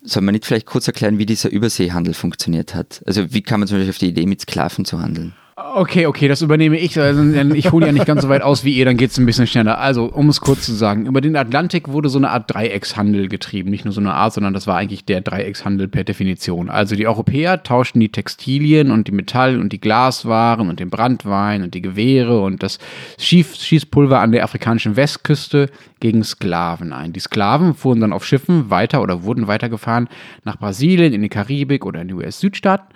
soll 0.02 0.23
man 0.23 0.34
nicht 0.34 0.44
vielleicht 0.44 0.66
kurz 0.66 0.87
erklären, 0.87 1.18
wie 1.18 1.26
dieser 1.26 1.50
Überseehandel 1.50 2.12
funktioniert 2.12 2.75
hat? 2.75 3.02
Also 3.06 3.32
wie 3.32 3.42
kam 3.42 3.61
man 3.61 3.68
zum 3.68 3.78
Beispiel 3.78 3.90
auf 3.90 3.99
die 3.99 4.08
Idee, 4.08 4.26
mit 4.26 4.42
Sklaven 4.42 4.84
zu 4.84 5.00
handeln? 5.00 5.32
Okay, 5.56 6.06
okay, 6.06 6.26
das 6.26 6.42
übernehme 6.42 6.76
ich. 6.76 6.99
Also, 6.99 7.23
ich 7.54 7.70
hole 7.70 7.87
ja 7.87 7.92
nicht 7.92 8.06
ganz 8.06 8.23
so 8.23 8.28
weit 8.28 8.42
aus 8.42 8.64
wie 8.64 8.75
ihr, 8.75 8.84
dann 8.84 8.96
geht 8.96 9.12
es 9.12 9.18
ein 9.18 9.26
bisschen 9.26 9.46
schneller. 9.46 9.78
Also, 9.78 10.06
um 10.06 10.28
es 10.28 10.40
kurz 10.40 10.66
zu 10.66 10.73
sagen, 10.73 11.06
über 11.06 11.20
den 11.20 11.37
Atlantik 11.37 11.87
wurde 11.87 12.08
so 12.08 12.18
eine 12.18 12.30
Art 12.30 12.52
Dreieckshandel 12.52 13.28
getrieben. 13.28 13.70
Nicht 13.70 13.84
nur 13.84 13.94
so 13.94 14.00
eine 14.00 14.14
Art, 14.14 14.32
sondern 14.32 14.52
das 14.52 14.66
war 14.66 14.76
eigentlich 14.76 15.04
der 15.04 15.20
Dreieckshandel 15.20 15.87
per 15.87 16.02
Definition. 16.02 16.70
Also 16.70 16.96
die 16.96 17.06
Europäer 17.06 17.62
tauschten 17.62 18.00
die 18.00 18.11
Textilien 18.11 18.90
und 18.90 19.06
die 19.06 19.12
Metall- 19.12 19.61
und 19.61 19.73
die 19.73 19.80
Glaswaren 19.80 20.68
und 20.68 20.80
den 20.80 20.90
Brandwein 20.90 21.62
und 21.62 21.75
die 21.75 21.82
Gewehre 21.82 22.40
und 22.40 22.64
das 22.64 22.80
Schießpulver 23.18 24.18
an 24.18 24.32
der 24.32 24.42
afrikanischen 24.42 24.96
Westküste 24.96 25.70
gegen 26.04 26.23
Sklaven 26.23 26.92
ein. 26.92 27.14
Die 27.14 27.20
Sklaven 27.20 27.73
fuhren 27.73 28.02
dann 28.02 28.12
auf 28.12 28.26
Schiffen 28.26 28.68
weiter 28.68 29.00
oder 29.00 29.23
wurden 29.23 29.46
weitergefahren 29.46 30.11
nach 30.44 30.58
Brasilien, 30.58 31.14
in 31.14 31.23
die 31.23 31.30
Karibik 31.30 31.87
oder 31.87 32.02
in 32.02 32.08
die 32.08 32.14
US-Südstaaten 32.14 32.94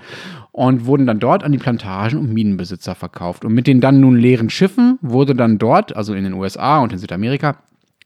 und 0.53 0.85
wurden 0.85 1.07
dann 1.07 1.19
dort 1.19 1.43
an 1.43 1.53
die 1.53 1.57
Plantagen 1.57 2.19
und 2.19 2.35
Minenbesitzer 2.35 2.95
verkauft. 2.95 3.47
Und 3.47 3.55
mit 3.55 3.67
den 3.67 3.81
dann 3.81 4.00
nun 4.00 4.19
leeren 4.19 4.50
Schiffen 4.50 4.99
wurde 5.00 5.35
dann 5.35 5.57
dort, 5.57 5.97
also 5.97 6.12
in 6.12 6.25
den 6.25 6.35
USA 6.35 6.81
und 6.81 6.93
in 6.93 6.99
Südamerika, 6.99 7.57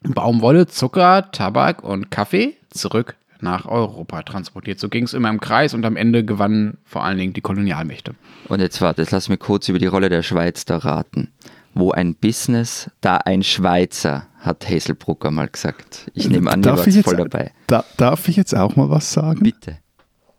Baumwolle, 0.05 0.69
Zucker, 0.69 1.33
Tabak 1.33 1.83
und 1.83 2.13
Kaffee 2.13 2.55
zurück 2.71 3.17
nach 3.41 3.67
Europa 3.67 4.23
transportiert. 4.23 4.79
So 4.79 4.89
ging 4.89 5.03
es 5.03 5.15
immer 5.15 5.31
im 5.31 5.41
Kreis 5.41 5.75
und 5.75 5.85
am 5.85 5.97
Ende 5.97 6.25
gewannen 6.25 6.79
vor 6.85 7.03
allen 7.03 7.19
Dingen 7.19 7.33
die 7.33 7.41
Kolonialmächte. 7.41 8.15
Und 8.47 8.61
jetzt 8.61 8.81
warte, 8.81 9.03
jetzt 9.03 9.11
lass 9.11 9.29
mich 9.29 9.41
kurz 9.41 9.69
über 9.69 9.81
die 9.81 9.87
Rolle 9.87 10.11
der 10.11 10.23
Schweiz 10.23 10.65
da 10.65 10.77
raten. 10.77 11.33
Wo 11.75 11.91
ein 11.91 12.15
Business, 12.15 12.91
da 13.01 13.17
ein 13.17 13.43
Schweizer, 13.43 14.27
hat 14.39 14.69
Hazelbrucker 14.69 15.31
mal 15.31 15.49
gesagt. 15.49 16.11
Ich 16.15 16.29
nehme 16.29 16.51
an, 16.51 16.63
darf 16.63 16.87
ihr 16.87 16.95
wart 16.97 17.05
voll 17.05 17.17
dabei. 17.17 17.53
Da, 17.67 17.85
darf 17.97 18.29
ich 18.29 18.37
jetzt 18.37 18.55
auch 18.55 18.77
mal 18.77 18.91
was 18.91 19.13
sagen? 19.13 19.41
Bitte. 19.41 19.79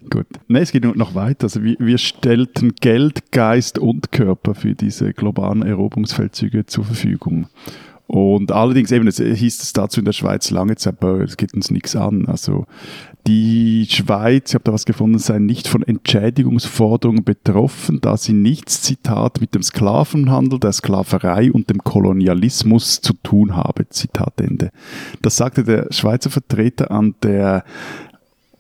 Gut. 0.10 0.28
Nee, 0.48 0.60
es 0.60 0.72
geht 0.72 0.84
noch 0.84 1.16
weiter. 1.16 1.46
Also 1.46 1.64
wir, 1.64 1.76
wir 1.80 1.98
stellten 1.98 2.76
Geld, 2.76 3.32
Geist 3.32 3.80
und 3.80 4.12
Körper 4.12 4.54
für 4.54 4.76
diese 4.76 5.14
globalen 5.14 5.64
Eroberungsfeldzüge 5.64 6.66
zur 6.66 6.84
Verfügung. 6.84 7.48
Und 8.08 8.52
allerdings 8.52 8.92
eben, 8.92 9.08
es 9.08 9.18
hieß 9.18 9.62
es 9.62 9.74
dazu 9.74 10.00
in 10.02 10.06
der 10.06 10.12
Schweiz 10.12 10.52
lange 10.52 10.76
Zeit, 10.76 11.02
es 11.04 11.38
geht 11.38 11.54
uns 11.54 11.72
nichts 11.72 11.96
an. 11.96 12.28
Also 12.28 12.66
die 13.26 13.88
Schweiz, 13.90 14.50
ich 14.50 14.56
habe 14.56 14.66
da 14.66 14.74
was 14.74 14.86
gefunden, 14.86 15.18
sei 15.18 15.40
nicht 15.40 15.68
von 15.68 15.84
Entschädigungsforderungen 15.84 17.24
betroffen, 17.24 18.00
da 18.02 18.18
sie 18.18 18.34
nichts, 18.34 18.82
Zitat, 18.82 19.40
mit 19.40 19.56
dem 19.56 19.64
Sklavenhandel, 19.64 20.60
der 20.60 20.74
Sklaverei 20.74 21.52
und 21.52 21.70
dem 21.70 21.84
Kolonialismus 21.84 23.02
zu 23.02 23.14
tun 23.24 23.56
habe. 23.56 23.88
Zitat 23.90 24.42
Ende. 24.42 24.72
Das 25.22 25.38
sagte 25.38 25.64
der 25.64 25.88
Schweizer 25.92 26.30
Vertreter 26.30 26.92
an 26.92 27.16
der 27.24 27.64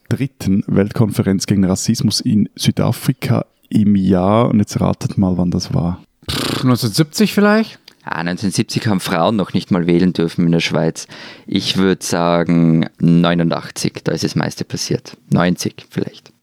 dritten 0.10 0.64
Weltkonferenz 0.68 1.46
gegen 1.46 1.66
Rassismus 1.66 2.22
in 2.22 2.50
Südafrika 2.56 3.46
im 3.70 3.96
Jahr, 3.96 4.50
und 4.50 4.60
jetzt 4.60 4.80
ratet 4.80 5.18
mal, 5.18 5.38
wann 5.38 5.52
das 5.52 5.74
war. 5.74 6.02
1970 6.28 7.34
vielleicht? 7.34 7.80
Ja, 8.06 8.12
1970 8.12 8.86
haben 8.88 9.00
Frauen 9.00 9.38
noch 9.38 9.54
nicht 9.54 9.72
mal 9.72 9.88
wählen 9.88 10.12
dürfen 10.12 10.46
in 10.46 10.52
der 10.52 10.60
Schweiz. 10.60 11.08
Ich 11.48 11.78
würde 11.78 12.06
sagen 12.06 12.90
89, 13.00 14.02
da 14.04 14.12
ist 14.12 14.26
das 14.26 14.36
meiste 14.36 14.66
passiert. 14.66 15.16
90 15.30 15.86
vielleicht. 15.90 16.34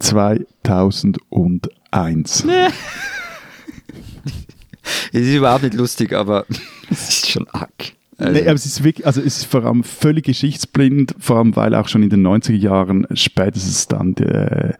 2001. 0.00 2.44
es 5.12 5.20
ist 5.20 5.34
überhaupt 5.34 5.62
nicht 5.62 5.74
lustig, 5.74 6.12
aber 6.12 6.46
es 6.90 7.08
ist 7.08 7.30
schon 7.30 7.48
arg. 7.50 7.92
Also. 8.16 8.32
Nee, 8.32 8.42
aber 8.42 8.54
es 8.54 8.66
ist 8.66 8.84
wirklich, 8.84 9.06
also 9.06 9.20
es 9.20 9.38
ist 9.38 9.44
vor 9.44 9.64
allem 9.64 9.82
völlig 9.82 10.24
geschichtsblind, 10.24 11.14
vor 11.18 11.38
allem 11.38 11.56
weil 11.56 11.74
auch 11.74 11.88
schon 11.88 12.02
in 12.02 12.10
den 12.10 12.26
90er 12.26 12.54
Jahren 12.54 13.06
spätestens 13.14 13.88
dann, 13.88 14.14
äh, 14.16 14.74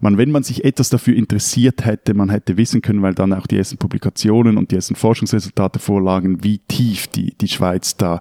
man, 0.00 0.18
wenn 0.18 0.30
man 0.30 0.42
sich 0.42 0.64
etwas 0.64 0.90
dafür 0.90 1.14
interessiert 1.14 1.84
hätte, 1.84 2.14
man 2.14 2.30
hätte 2.30 2.56
wissen 2.56 2.82
können, 2.82 3.02
weil 3.02 3.14
dann 3.14 3.32
auch 3.32 3.46
die 3.46 3.58
ersten 3.58 3.78
Publikationen 3.78 4.56
und 4.56 4.70
die 4.70 4.76
ersten 4.76 4.96
Forschungsresultate 4.96 5.78
vorlagen, 5.78 6.42
wie 6.42 6.58
tief 6.58 7.06
die, 7.06 7.34
die 7.38 7.48
Schweiz 7.48 7.96
da 7.96 8.20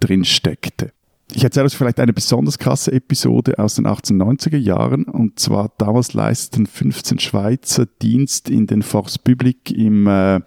drin 0.00 0.24
steckte. 0.24 0.92
Ich 1.34 1.42
erzähle 1.42 1.66
euch 1.66 1.76
vielleicht 1.76 1.98
eine 1.98 2.12
besonders 2.12 2.58
krasse 2.58 2.92
Episode 2.92 3.58
aus 3.58 3.74
den 3.74 3.86
1890er 3.86 4.58
Jahren. 4.58 5.04
Und 5.04 5.40
zwar 5.40 5.72
damals 5.76 6.14
leisteten 6.14 6.66
15 6.66 7.18
Schweizer 7.18 7.86
Dienst 8.00 8.48
in 8.48 8.66
den 8.66 8.82
Force 8.82 9.18
Public 9.18 9.72
im 9.72 10.06
äh, 10.06 10.40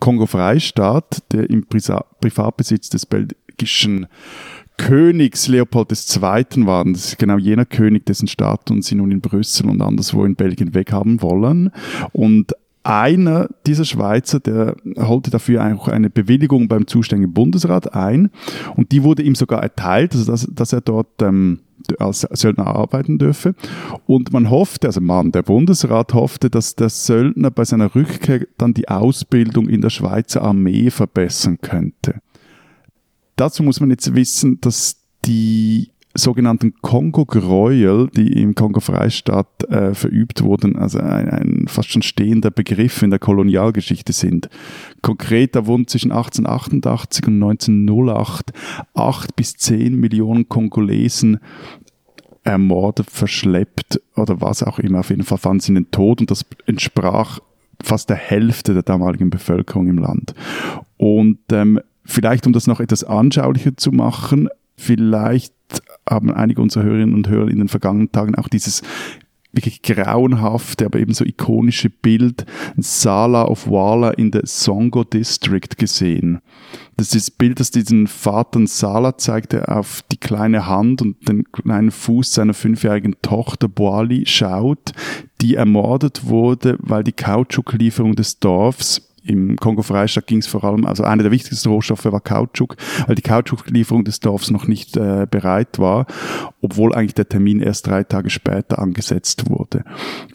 Kongo-Freistaat, 0.00 1.32
der 1.32 1.48
im 1.50 1.66
Pri 1.66 1.80
Privatbesitz 2.20 2.88
des 2.88 3.06
belgischen 3.06 4.06
Königs 4.76 5.48
Leopold 5.48 5.90
II. 5.90 6.66
war. 6.66 6.84
Das 6.84 7.06
ist 7.06 7.18
genau 7.18 7.36
jener 7.36 7.66
König, 7.66 8.06
dessen 8.06 8.28
Statuen 8.28 8.80
sie 8.80 8.94
nun 8.94 9.10
in 9.10 9.20
Brüssel 9.20 9.68
und 9.68 9.82
anderswo 9.82 10.24
in 10.24 10.36
Belgien 10.36 10.74
weghaben 10.74 11.20
wollen. 11.20 11.72
Und 12.12 12.52
einer 12.88 13.50
dieser 13.66 13.84
Schweizer, 13.84 14.40
der 14.40 14.76
holte 14.96 15.30
dafür 15.30 15.62
auch 15.74 15.88
eine 15.88 16.08
Bewilligung 16.08 16.68
beim 16.68 16.86
zuständigen 16.86 17.34
Bundesrat 17.34 17.94
ein 17.94 18.30
und 18.76 18.92
die 18.92 19.02
wurde 19.02 19.22
ihm 19.22 19.34
sogar 19.34 19.62
erteilt, 19.62 20.14
also 20.14 20.32
dass, 20.32 20.48
dass 20.50 20.72
er 20.72 20.80
dort 20.80 21.20
ähm, 21.20 21.60
als 21.98 22.26
Söldner 22.32 22.66
arbeiten 22.66 23.18
dürfe. 23.18 23.54
Und 24.06 24.32
man 24.32 24.48
hoffte, 24.48 24.86
also 24.86 25.02
man, 25.02 25.32
der 25.32 25.42
Bundesrat 25.42 26.14
hoffte, 26.14 26.48
dass 26.48 26.76
der 26.76 26.88
Söldner 26.88 27.50
bei 27.50 27.64
seiner 27.64 27.94
Rückkehr 27.94 28.46
dann 28.56 28.72
die 28.72 28.88
Ausbildung 28.88 29.68
in 29.68 29.82
der 29.82 29.90
Schweizer 29.90 30.42
Armee 30.42 30.90
verbessern 30.90 31.58
könnte. 31.60 32.22
Dazu 33.36 33.62
muss 33.62 33.80
man 33.80 33.90
jetzt 33.90 34.14
wissen, 34.14 34.60
dass 34.62 34.96
die 35.26 35.90
sogenannten 36.18 36.74
Kongo-Gräuel, 36.82 38.08
die 38.14 38.32
im 38.42 38.54
Kongo-Freistaat 38.54 39.64
äh, 39.70 39.94
verübt 39.94 40.42
wurden, 40.42 40.76
also 40.76 40.98
ein, 40.98 41.30
ein, 41.30 41.64
fast 41.68 41.90
schon 41.90 42.02
stehender 42.02 42.50
Begriff 42.50 43.02
in 43.02 43.10
der 43.10 43.18
Kolonialgeschichte 43.18 44.12
sind. 44.12 44.48
Konkret, 45.02 45.56
da 45.56 45.66
wurden 45.66 45.86
zwischen 45.86 46.12
1888 46.12 47.26
und 47.26 47.42
1908 47.42 48.52
acht 48.94 49.36
bis 49.36 49.56
zehn 49.56 49.98
Millionen 49.98 50.48
Kongolesen 50.48 51.38
ermordet, 52.44 53.10
verschleppt 53.10 54.00
oder 54.16 54.40
was 54.40 54.62
auch 54.62 54.78
immer. 54.78 55.00
Auf 55.00 55.10
jeden 55.10 55.24
Fall 55.24 55.38
fanden 55.38 55.60
sie 55.60 55.74
den 55.74 55.90
Tod 55.90 56.20
und 56.20 56.30
das 56.30 56.44
entsprach 56.66 57.40
fast 57.82 58.10
der 58.10 58.16
Hälfte 58.16 58.74
der 58.74 58.82
damaligen 58.82 59.30
Bevölkerung 59.30 59.88
im 59.88 59.98
Land. 59.98 60.34
Und 60.96 61.38
ähm, 61.52 61.80
vielleicht, 62.04 62.46
um 62.46 62.52
das 62.52 62.66
noch 62.66 62.80
etwas 62.80 63.04
anschaulicher 63.04 63.76
zu 63.76 63.92
machen, 63.92 64.48
vielleicht 64.76 65.52
haben 66.10 66.32
einige 66.32 66.62
unserer 66.62 66.84
Hörerinnen 66.84 67.14
und 67.14 67.28
Hörer 67.28 67.48
in 67.48 67.58
den 67.58 67.68
vergangenen 67.68 68.12
Tagen 68.12 68.34
auch 68.34 68.48
dieses 68.48 68.82
wirklich 69.52 69.82
grauenhafte, 69.82 70.86
aber 70.86 70.98
ebenso 70.98 71.24
ikonische 71.24 71.90
Bild 71.90 72.44
Sala 72.76 73.46
of 73.46 73.68
Wala 73.68 74.10
in 74.10 74.30
der 74.30 74.42
Songo 74.44 75.04
District 75.04 75.68
gesehen. 75.76 76.40
Das 76.96 77.14
ist 77.14 77.14
das 77.14 77.30
Bild, 77.30 77.58
das 77.58 77.70
diesen 77.70 78.06
Vater 78.06 78.66
Sala 78.66 79.16
zeigt, 79.16 79.52
der 79.52 79.74
auf 79.74 80.02
die 80.12 80.18
kleine 80.18 80.66
Hand 80.66 81.00
und 81.00 81.28
den 81.28 81.44
kleinen 81.50 81.90
Fuß 81.90 82.34
seiner 82.34 82.54
fünfjährigen 82.54 83.16
Tochter 83.22 83.68
Boali 83.68 84.26
schaut, 84.26 84.92
die 85.40 85.54
ermordet 85.54 86.26
wurde, 86.26 86.76
weil 86.80 87.04
die 87.04 87.12
Kautschuklieferung 87.12 88.16
des 88.16 88.38
Dorfs 88.40 89.07
im 89.28 89.56
Kongo-Freistaat 89.56 90.26
ging 90.26 90.38
es 90.38 90.46
vor 90.46 90.64
allem, 90.64 90.86
also 90.86 91.04
einer 91.04 91.22
der 91.22 91.32
wichtigsten 91.32 91.68
Rohstoffe 91.68 92.06
war 92.06 92.20
Kautschuk, 92.20 92.76
weil 93.06 93.14
die 93.14 93.22
Kautschuklieferung 93.22 94.04
des 94.04 94.20
Dorfs 94.20 94.50
noch 94.50 94.66
nicht 94.66 94.96
äh, 94.96 95.26
bereit 95.30 95.78
war, 95.78 96.06
obwohl 96.60 96.94
eigentlich 96.94 97.14
der 97.14 97.28
Termin 97.28 97.60
erst 97.60 97.86
drei 97.86 98.04
Tage 98.04 98.30
später 98.30 98.78
angesetzt 98.78 99.48
wurde. 99.50 99.84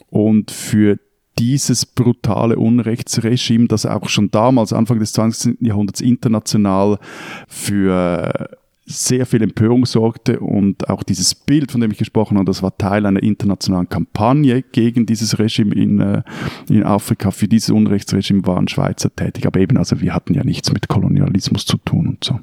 Und 0.09 0.51
für 0.51 0.99
dieses 1.39 1.87
brutale 1.87 2.57
Unrechtsregime, 2.57 3.67
das 3.67 3.87
auch 3.87 4.07
schon 4.09 4.29
damals, 4.29 4.71
Anfang 4.71 4.99
des 4.99 5.13
20. 5.13 5.57
Jahrhunderts, 5.61 6.01
international 6.01 6.99
für 7.47 8.49
sehr 8.85 9.25
viel 9.25 9.41
Empörung 9.41 9.85
sorgte 9.85 10.39
und 10.39 10.89
auch 10.89 11.03
dieses 11.03 11.35
Bild, 11.35 11.71
von 11.71 11.79
dem 11.79 11.91
ich 11.91 11.97
gesprochen 11.97 12.37
habe, 12.37 12.45
das 12.45 12.61
war 12.61 12.77
Teil 12.77 13.05
einer 13.05 13.23
internationalen 13.23 13.87
Kampagne 13.87 14.61
gegen 14.61 15.05
dieses 15.05 15.39
Regime 15.39 15.73
in, 15.73 15.99
äh, 15.99 16.21
in 16.69 16.83
Afrika. 16.83 17.31
Für 17.31 17.47
dieses 17.47 17.69
Unrechtsregime 17.69 18.45
waren 18.45 18.67
Schweizer 18.67 19.13
tätig, 19.15 19.47
aber 19.47 19.59
eben, 19.61 19.77
also 19.77 20.01
wir 20.01 20.13
hatten 20.13 20.33
ja 20.33 20.43
nichts 20.43 20.71
mit 20.73 20.89
Kolonialismus 20.89 21.65
zu 21.65 21.77
tun 21.77 22.07
und 22.07 22.23
so. 22.23 22.39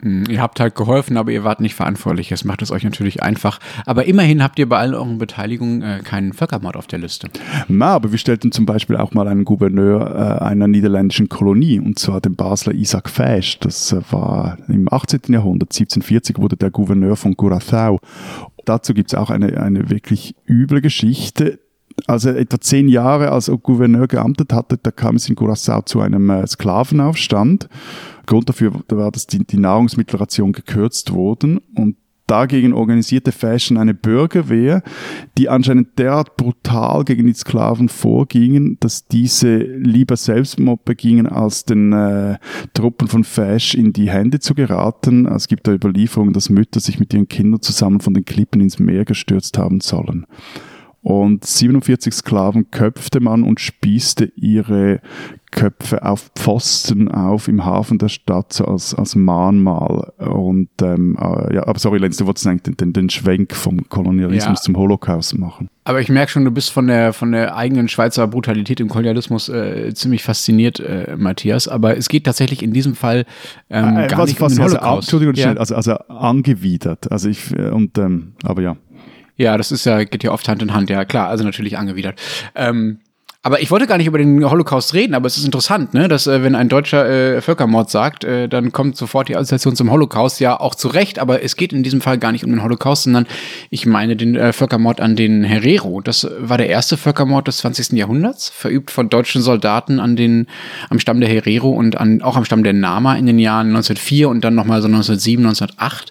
Hm, 0.00 0.24
ihr 0.28 0.40
habt 0.40 0.60
halt 0.60 0.74
geholfen, 0.74 1.16
aber 1.16 1.32
ihr 1.32 1.44
wart 1.44 1.60
nicht 1.60 1.74
verantwortlich. 1.74 2.28
Das 2.28 2.44
macht 2.44 2.62
es 2.62 2.70
euch 2.70 2.84
natürlich 2.84 3.22
einfach. 3.22 3.58
Aber 3.86 4.04
immerhin 4.04 4.42
habt 4.42 4.58
ihr 4.58 4.68
bei 4.68 4.78
allen 4.78 4.94
euren 4.94 5.18
Beteiligungen 5.18 5.82
äh, 5.82 6.00
keinen 6.04 6.32
Völkermord 6.32 6.76
auf 6.76 6.86
der 6.86 6.98
Liste. 6.98 7.28
Na, 7.68 7.88
aber 7.88 8.12
wir 8.12 8.18
stellten 8.18 8.52
zum 8.52 8.66
Beispiel 8.66 8.96
auch 8.96 9.12
mal 9.12 9.26
einen 9.28 9.44
Gouverneur 9.44 10.38
äh, 10.40 10.44
einer 10.44 10.68
niederländischen 10.68 11.28
Kolonie, 11.28 11.80
und 11.80 11.98
zwar 11.98 12.20
den 12.20 12.36
Basler 12.36 12.74
Isaac 12.74 13.08
Fesch. 13.08 13.58
Das 13.60 13.92
äh, 13.92 14.00
war 14.10 14.58
im 14.68 14.92
18. 14.92 15.20
Jahrhundert, 15.28 15.72
1740 15.72 16.38
wurde 16.38 16.56
der 16.56 16.70
Gouverneur 16.70 17.16
von 17.16 17.34
Curaçao. 17.34 17.98
Dazu 18.64 18.94
gibt 18.94 19.12
es 19.12 19.18
auch 19.18 19.30
eine, 19.30 19.60
eine 19.60 19.90
wirklich 19.90 20.34
üble 20.46 20.80
Geschichte 20.80 21.58
als 22.06 22.24
er 22.24 22.36
etwa 22.36 22.60
zehn 22.60 22.88
Jahre 22.88 23.32
als 23.32 23.50
Gouverneur 23.62 24.06
geamtet 24.06 24.52
hatte, 24.52 24.78
da 24.80 24.92
kam 24.92 25.16
es 25.16 25.28
in 25.28 25.34
Curaçao 25.34 25.84
zu 25.84 26.00
einem 26.00 26.30
äh, 26.30 26.46
Sklavenaufstand. 26.46 27.68
Grund 28.28 28.48
dafür 28.48 28.72
war, 28.88 29.10
dass 29.10 29.26
die, 29.26 29.44
die 29.44 29.58
Nahrungsmittelration 29.58 30.52
gekürzt 30.52 31.12
wurden 31.12 31.58
und 31.74 31.96
Dagegen 32.28 32.74
organisierte 32.74 33.32
Fashion 33.32 33.78
eine 33.78 33.94
Bürgerwehr, 33.94 34.82
die 35.38 35.48
anscheinend 35.48 35.98
derart 35.98 36.36
brutal 36.36 37.02
gegen 37.04 37.26
die 37.26 37.32
Sklaven 37.32 37.88
vorgingen, 37.88 38.76
dass 38.80 39.08
diese 39.08 39.56
lieber 39.56 40.14
Selbstmord 40.14 40.84
begingen, 40.84 41.26
als 41.26 41.64
den 41.64 41.94
äh, 41.94 42.36
Truppen 42.74 43.08
von 43.08 43.24
Fash 43.24 43.74
in 43.74 43.94
die 43.94 44.10
Hände 44.10 44.40
zu 44.40 44.54
geraten. 44.54 45.24
Es 45.24 45.48
gibt 45.48 45.66
da 45.66 45.72
Überlieferungen, 45.72 46.34
dass 46.34 46.50
Mütter 46.50 46.80
sich 46.80 47.00
mit 47.00 47.14
ihren 47.14 47.28
Kindern 47.28 47.62
zusammen 47.62 48.00
von 48.00 48.12
den 48.12 48.26
Klippen 48.26 48.60
ins 48.60 48.78
Meer 48.78 49.06
gestürzt 49.06 49.56
haben 49.56 49.80
sollen. 49.80 50.26
Und 51.02 51.44
47 51.44 52.12
Sklaven 52.12 52.70
köpfte 52.70 53.20
man 53.20 53.44
und 53.44 53.60
spießte 53.60 54.32
ihre 54.36 55.00
Köpfe 55.50 56.04
auf 56.04 56.30
Pfosten 56.34 57.08
auf 57.08 57.48
im 57.48 57.64
Hafen 57.64 57.98
der 57.98 58.08
Stadt 58.08 58.52
so 58.52 58.66
als, 58.66 58.94
als 58.94 59.14
Mahnmal. 59.14 60.12
Und 60.18 60.68
ähm, 60.82 61.16
äh, 61.18 61.54
ja, 61.54 61.66
aber 61.66 61.78
sorry, 61.78 61.98
Lenz, 61.98 62.18
du 62.18 62.26
wolltest 62.26 62.46
eigentlich 62.46 62.62
den, 62.62 62.76
den, 62.76 62.92
den 62.92 63.10
Schwenk 63.10 63.54
vom 63.54 63.88
Kolonialismus 63.88 64.58
ja. 64.58 64.62
zum 64.62 64.76
Holocaust 64.76 65.38
machen. 65.38 65.70
Aber 65.84 66.00
ich 66.00 66.10
merke 66.10 66.30
schon, 66.30 66.44
du 66.44 66.50
bist 66.50 66.70
von 66.70 66.86
der, 66.86 67.14
von 67.14 67.32
der 67.32 67.56
eigenen 67.56 67.88
Schweizer 67.88 68.26
Brutalität 68.26 68.78
im 68.80 68.88
Kolonialismus 68.88 69.48
äh, 69.48 69.94
ziemlich 69.94 70.22
fasziniert, 70.22 70.80
äh, 70.80 71.16
Matthias. 71.16 71.66
Aber 71.66 71.96
es 71.96 72.08
geht 72.08 72.24
tatsächlich 72.24 72.62
in 72.62 72.72
diesem 72.72 72.94
Fall 72.94 73.24
ähm, 73.70 73.96
äh, 73.96 74.06
gar 74.06 74.18
was, 74.18 74.28
nicht 74.28 74.40
was, 74.40 74.52
um 74.52 74.58
den 74.58 74.64
Holocaust. 74.64 74.84
Also, 74.84 75.16
Entschuldigung, 75.16 75.34
ja. 75.34 75.52
also, 75.54 75.74
also 75.74 75.94
angewidert. 76.08 77.10
Also 77.10 77.30
ich, 77.30 77.56
äh, 77.56 77.70
und, 77.70 77.96
ähm, 77.96 78.34
aber 78.42 78.60
ja. 78.60 78.76
Ja, 79.38 79.56
das 79.56 79.72
ist 79.72 79.86
ja, 79.86 80.04
geht 80.04 80.24
ja 80.24 80.32
oft 80.32 80.48
Hand 80.48 80.62
in 80.62 80.74
Hand, 80.74 80.90
ja 80.90 81.04
klar, 81.04 81.28
also 81.28 81.44
natürlich 81.44 81.78
angewidert. 81.78 82.20
Ähm, 82.54 82.98
aber 83.48 83.62
ich 83.62 83.70
wollte 83.70 83.86
gar 83.86 83.98
nicht 83.98 84.08
über 84.08 84.18
den 84.18 84.44
Holocaust 84.44 84.94
reden, 84.94 85.14
aber 85.14 85.28
es 85.28 85.38
ist 85.38 85.44
interessant, 85.44 85.94
ne, 85.94 86.08
dass 86.08 86.26
äh, 86.26 86.42
wenn 86.42 86.56
ein 86.56 86.68
Deutscher 86.68 87.08
äh, 87.08 87.40
Völkermord 87.40 87.88
sagt, 87.88 88.24
äh, 88.24 88.48
dann 88.48 88.72
kommt 88.72 88.96
sofort 88.96 89.28
die 89.28 89.36
Assoziation 89.36 89.76
zum 89.76 89.92
Holocaust, 89.92 90.40
ja 90.40 90.58
auch 90.58 90.74
zu 90.74 90.88
Recht, 90.88 91.20
aber 91.20 91.42
es 91.44 91.54
geht 91.54 91.72
in 91.72 91.84
diesem 91.84 92.00
Fall 92.00 92.18
gar 92.18 92.32
nicht 92.32 92.44
um 92.44 92.50
den 92.50 92.64
Holocaust, 92.64 93.04
sondern 93.04 93.26
ich 93.70 93.86
meine 93.86 94.16
den 94.16 94.34
äh, 94.34 94.52
Völkermord 94.52 95.00
an 95.00 95.14
den 95.14 95.44
Herero. 95.44 96.00
Das 96.00 96.28
war 96.40 96.58
der 96.58 96.68
erste 96.68 96.96
Völkermord 96.96 97.46
des 97.46 97.58
20. 97.58 97.92
Jahrhunderts, 97.92 98.48
verübt 98.48 98.90
von 98.90 99.08
deutschen 99.08 99.40
Soldaten 99.40 100.00
an 100.00 100.16
den, 100.16 100.48
am 100.90 100.98
Stamm 100.98 101.20
der 101.20 101.30
Herero 101.30 101.70
und 101.70 101.96
an, 101.96 102.22
auch 102.22 102.36
am 102.36 102.44
Stamm 102.44 102.64
der 102.64 102.72
Nama 102.72 103.14
in 103.14 103.26
den 103.26 103.38
Jahren 103.38 103.68
1904 103.68 104.28
und 104.28 104.44
dann 104.44 104.56
nochmal 104.56 104.82
so 104.82 104.88
1907, 104.88 105.46
1908. 105.46 106.10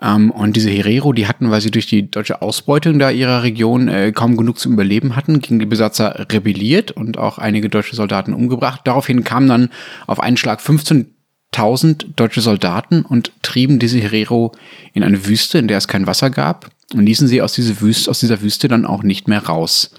Ähm, 0.00 0.30
und 0.30 0.56
diese 0.56 0.70
Herero, 0.70 1.12
die 1.12 1.26
hatten, 1.26 1.50
weil 1.50 1.60
sie 1.60 1.70
durch 1.70 1.86
die 1.86 2.10
deutsche 2.10 2.42
Ausbeutung 2.42 2.98
da 2.98 3.10
ihrer 3.10 3.42
Region 3.42 3.88
äh, 3.88 4.12
kaum 4.12 4.36
genug 4.36 4.58
zum 4.58 4.72
Überleben 4.72 5.16
hatten, 5.16 5.40
gegen 5.40 5.58
die 5.58 5.66
Besatzer 5.66 6.26
rebelliert 6.30 6.90
und 6.92 7.18
auch 7.18 7.38
einige 7.38 7.68
deutsche 7.68 7.96
Soldaten 7.96 8.32
umgebracht. 8.32 8.82
Daraufhin 8.84 9.24
kamen 9.24 9.48
dann 9.48 9.70
auf 10.06 10.20
einen 10.20 10.36
Schlag 10.36 10.60
15.000 10.60 12.14
deutsche 12.16 12.40
Soldaten 12.40 13.02
und 13.02 13.32
trieben 13.42 13.78
diese 13.78 13.98
Herero 13.98 14.52
in 14.94 15.02
eine 15.02 15.26
Wüste, 15.26 15.58
in 15.58 15.68
der 15.68 15.78
es 15.78 15.88
kein 15.88 16.06
Wasser 16.06 16.30
gab 16.30 16.70
und 16.94 17.04
ließen 17.04 17.28
sie 17.28 17.42
aus 17.42 17.52
dieser 17.52 17.80
Wüste, 17.80 18.10
aus 18.10 18.20
dieser 18.20 18.42
Wüste 18.42 18.68
dann 18.68 18.86
auch 18.86 19.02
nicht 19.02 19.28
mehr 19.28 19.44
raus 19.44 19.92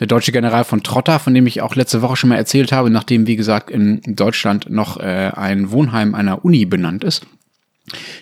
der 0.00 0.06
deutsche 0.06 0.32
General 0.32 0.64
von 0.64 0.82
Trotter, 0.82 1.18
von 1.18 1.34
dem 1.34 1.46
ich 1.46 1.62
auch 1.62 1.76
letzte 1.76 2.02
Woche 2.02 2.16
schon 2.16 2.30
mal 2.30 2.36
erzählt 2.36 2.72
habe, 2.72 2.90
nachdem, 2.90 3.26
wie 3.26 3.36
gesagt, 3.36 3.70
in 3.70 4.00
Deutschland 4.04 4.70
noch 4.70 4.98
äh, 4.98 5.30
ein 5.34 5.70
Wohnheim 5.70 6.14
einer 6.14 6.44
Uni 6.44 6.64
benannt 6.64 7.04
ist. 7.04 7.26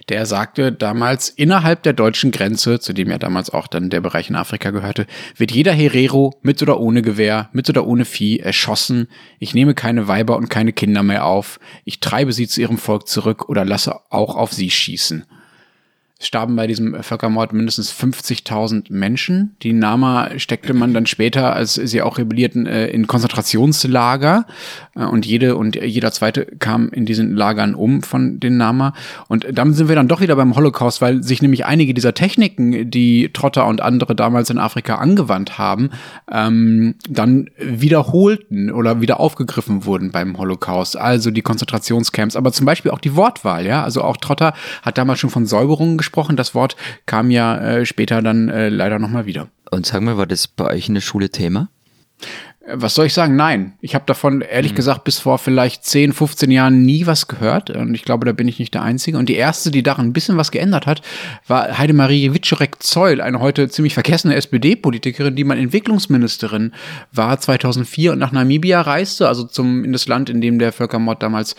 Der 0.09 0.27
sagte 0.27 0.73
damals, 0.73 1.29
innerhalb 1.29 1.85
der 1.85 1.93
deutschen 1.93 2.33
Grenze, 2.33 2.81
zu 2.81 2.93
dem 2.93 3.11
ja 3.11 3.19
damals 3.19 3.51
auch 3.51 3.69
dann 3.69 3.91
der 3.91 4.01
Bereich 4.01 4.29
in 4.29 4.37
Afrika 4.37 4.71
gehörte, 4.71 5.07
wird 5.37 5.53
jeder 5.53 5.73
Herero 5.73 6.35
mit 6.43 6.61
oder 6.63 6.81
ohne 6.81 7.03
Gewehr, 7.03 7.49
mit 7.53 7.69
oder 7.69 7.87
ohne 7.87 8.05
Vieh 8.05 8.41
erschossen. 8.41 9.09
Ich 9.39 9.55
nehme 9.55 9.75
keine 9.75 10.09
Weiber 10.09 10.37
und 10.37 10.51
keine 10.51 10.73
Kinder 10.73 11.03
mehr 11.03 11.27
auf. 11.27 11.61
Ich 11.85 12.01
treibe 12.01 12.33
sie 12.33 12.49
zu 12.49 12.61
ihrem 12.61 12.79
Volk 12.79 13.07
zurück 13.07 13.49
oder 13.49 13.65
lasse 13.65 14.01
auch 14.11 14.35
auf 14.35 14.53
sie 14.53 14.71
schießen 14.71 15.25
starben 16.25 16.57
bei 16.57 16.67
diesem 16.67 17.03
Völkermord 17.03 17.53
mindestens 17.53 17.93
50.000 17.93 18.87
Menschen. 18.91 19.57
Die 19.63 19.73
Nama 19.73 20.39
steckte 20.39 20.73
man 20.73 20.95
dann 20.95 21.07
später, 21.07 21.55
als 21.55 21.75
sie 21.75 22.01
auch 22.01 22.19
rebellierten, 22.19 22.67
äh, 22.67 22.87
in 22.87 23.07
Konzentrationslager. 23.07 24.47
Äh, 24.95 25.05
und 25.05 25.27
jede 25.27 25.57
und 25.57 25.77
jeder 25.77 26.13
zweite 26.13 26.47
kam 26.59 26.91
in 26.91 27.07
diesen 27.07 27.35
Lagern 27.35 27.75
um 27.75 28.03
von 28.03 28.39
den 28.39 28.57
Nama. 28.57 28.95
Und 29.29 29.47
damit 29.53 29.77
sind 29.77 29.89
wir 29.89 29.97
dann 29.97 30.09
doch 30.09 30.21
wieder 30.21 30.37
beim 30.37 30.55
Holocaust, 30.55 31.01
weil 31.01 31.23
sich 31.23 31.43
nämlich 31.43 31.67
einige 31.67 31.93
dieser 31.93 32.15
Techniken, 32.15 32.91
die 32.91 33.31
Trotter 33.33 33.67
und 33.67 33.81
andere 33.81 34.15
damals 34.15 34.49
in 34.51 34.59
Afrika 34.59 34.97
angewandt 34.97 35.59
haben, 35.59 35.91
ähm, 36.31 36.95
dann 37.09 37.51
wiederholten 37.59 38.71
oder 38.71 39.01
wieder 39.01 39.19
aufgegriffen 39.19 39.85
wurden 39.85 40.13
beim 40.13 40.39
Holocaust. 40.39 40.97
Also 40.97 41.31
die 41.31 41.43
Konzentrationscamps, 41.43 42.37
aber 42.37 42.53
zum 42.53 42.65
Beispiel 42.65 42.93
auch 42.93 43.01
die 43.01 43.17
Wortwahl, 43.17 43.67
ja. 43.67 43.83
Also 43.83 44.03
auch 44.03 44.17
Trotter 44.17 44.55
hat 44.83 44.99
damals 44.99 45.19
schon 45.19 45.31
von 45.31 45.47
Säuberungen 45.47 45.99
gesprochen 45.99 46.12
gesprochen. 46.13 46.37
Das 46.37 46.55
Wort 46.55 46.77
kam 47.07 47.31
ja 47.31 47.57
äh, 47.57 47.87
später 47.87 48.21
dann 48.23 48.49
äh, 48.49 48.69
leider 48.69 48.99
nochmal 48.99 49.27
wieder. 49.27 49.49
Und 49.71 49.87
sag 49.87 50.03
mal, 50.03 50.19
war 50.19 50.27
das 50.27 50.47
bei 50.47 50.67
euch 50.67 50.89
in 50.89 50.95
der 50.95 51.01
Schule 51.01 51.31
Thema? 51.31 51.69
Was 52.65 52.95
soll 52.95 53.07
ich 53.07 53.15
sagen? 53.15 53.35
Nein. 53.35 53.73
Ich 53.81 53.97
habe 53.97 54.05
davon 54.07 54.41
ehrlich 54.41 54.73
mhm. 54.73 54.77
gesagt 54.77 55.03
bis 55.03 55.19
vor 55.19 55.39
vielleicht 55.39 55.85
10, 55.85 56.13
15 56.13 56.51
Jahren 56.51 56.83
nie 56.83 57.07
was 57.07 57.27
gehört. 57.27 57.71
Und 57.71 57.95
ich 57.95 58.05
glaube, 58.05 58.25
da 58.25 58.33
bin 58.33 58.47
ich 58.47 58.61
nicht 58.61 58.73
der 58.75 58.83
Einzige. 58.83 59.19
Und 59.19 59.29
die 59.29 59.35
erste, 59.35 59.73
die 59.73 59.83
daran 59.83 60.07
ein 60.07 60.13
bisschen 60.13 60.37
was 60.37 60.53
geändert 60.53 60.87
hat, 60.87 61.03
war 61.49 61.77
Heidemarie 61.79 62.33
Wiczorek-Zeul, 62.33 63.21
eine 63.21 63.41
heute 63.41 63.69
ziemlich 63.69 63.95
vergessene 63.95 64.37
SPD-Politikerin, 64.37 65.35
die 65.35 65.43
mal 65.43 65.59
Entwicklungsministerin 65.59 66.73
war 67.11 67.41
2004 67.41 68.13
und 68.13 68.21
nach 68.21 68.31
Namibia 68.31 68.81
reiste, 68.81 69.27
also 69.27 69.45
zum, 69.45 69.85
in 69.85 69.93
das 69.93 70.07
Land, 70.07 70.31
in 70.31 70.41
dem 70.41 70.61
der 70.61 70.73
Völkermord 70.73 71.23
damals 71.23 71.57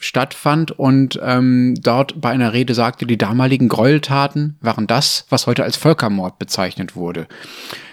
stattfand. 0.00 0.70
Und 0.72 1.18
ähm, 1.22 1.76
dort 1.80 2.20
bei 2.20 2.30
einer 2.30 2.52
Rede 2.52 2.74
sagte, 2.74 3.06
die 3.06 3.16
damaligen 3.16 3.68
Gräueltaten 3.68 4.56
waren 4.60 4.86
das, 4.86 5.24
was 5.30 5.46
heute 5.46 5.64
als 5.64 5.76
Völkermord 5.76 6.38
bezeichnet 6.38 6.94
wurde. 6.94 7.26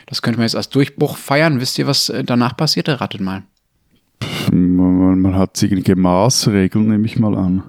Das 0.06 0.22
könnte 0.22 0.40
man 0.40 0.46
jetzt 0.46 0.56
als 0.56 0.70
Durchbruch 0.70 1.18
feiern. 1.18 1.60
Wisst 1.60 1.78
ihr, 1.80 1.88
was 1.88 2.10
äh, 2.10 2.24
danach 2.24 2.56
passierte? 2.58 3.02
Ratet 3.02 3.22
mal. 3.22 3.44
Man, 5.04 5.20
man 5.20 5.36
hat 5.36 5.58
sicherliche 5.58 5.96
Maßregeln, 5.96 6.88
nehme 6.88 7.06
ich 7.06 7.20
mal 7.20 7.36
an. 7.36 7.64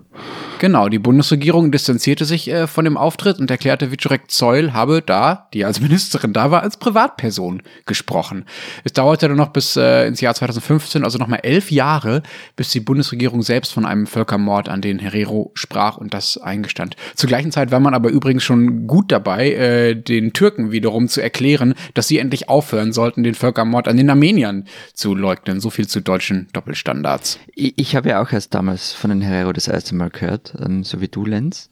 Genau, 0.61 0.89
die 0.89 1.01
Bundesregierung 1.01 1.73
distanzierte 1.73 2.25
sich 2.25 2.49
äh, 2.49 2.67
von 2.69 2.85
dem 2.85 2.97
Auftritt 2.97 3.39
und 3.41 3.51
erklärte, 3.51 3.91
Wiczorek 3.91 4.31
Zeul 4.31 4.73
habe 4.73 5.03
da, 5.03 5.49
die 5.53 5.65
als 5.65 5.81
Ministerin 5.81 6.33
da 6.33 6.51
war, 6.53 6.63
als 6.63 6.77
Privatperson 6.77 7.63
gesprochen. 7.87 8.45
Es 8.85 8.93
dauerte 8.93 9.29
dann 9.29 9.37
noch 9.37 9.49
bis 9.49 9.77
äh, 9.77 10.07
ins 10.07 10.21
Jahr 10.21 10.35
2015, 10.35 11.03
also 11.03 11.19
nochmal 11.19 11.41
elf 11.43 11.71
Jahre, 11.73 12.23
bis 12.55 12.71
die 12.71 12.81
Bundesregierung 12.81 13.43
selbst 13.43 13.73
von 13.73 13.85
einem 13.85 14.07
Völkermord 14.07 14.69
an 14.69 14.81
den 14.81 15.01
Herero 15.01 15.51
sprach 15.55 15.99
und 15.99 16.15
das 16.15 16.39
eingestand. 16.39 16.97
Zur 17.17 17.29
gleichen 17.29 17.51
Zeit 17.51 17.73
war 17.73 17.81
man 17.81 17.93
aber 17.93 18.11
übrigens 18.11 18.45
schon 18.45 18.87
gut 18.87 19.11
dabei, 19.11 19.53
äh, 19.53 19.95
den 19.97 20.33
Türken 20.33 20.71
wiederum 20.71 21.09
zu 21.09 21.21
erklären, 21.21 21.75
dass 21.95 22.07
sie 22.07 22.19
endlich 22.19 22.49
aufhören 22.49 22.93
sollten, 22.93 23.25
den 23.25 23.35
Völkermord 23.35 23.89
an 23.89 23.97
den 23.97 24.09
Armeniern 24.09 24.67
zu 24.95 25.15
leugnen. 25.15 25.61
So 25.61 25.71
viel 25.71 25.89
zu 25.89 26.01
deutschen 26.01 26.47
Doppelstandards. 26.53 27.24
Ich, 27.55 27.75
ich 27.77 27.97
habe 27.97 28.11
ja 28.11 28.23
auch 28.23 28.33
erst 28.33 28.55
damals 28.55 28.93
von 28.93 29.11
den 29.11 29.21
Herero 29.21 29.53
das 29.53 29.69
erste 29.69 29.95
Mal 29.95 30.11
gehört, 30.11 30.55
ähm, 30.59 30.85
so 30.85 31.01
wie 31.01 31.09
du, 31.09 31.25
Lenz. 31.25 31.69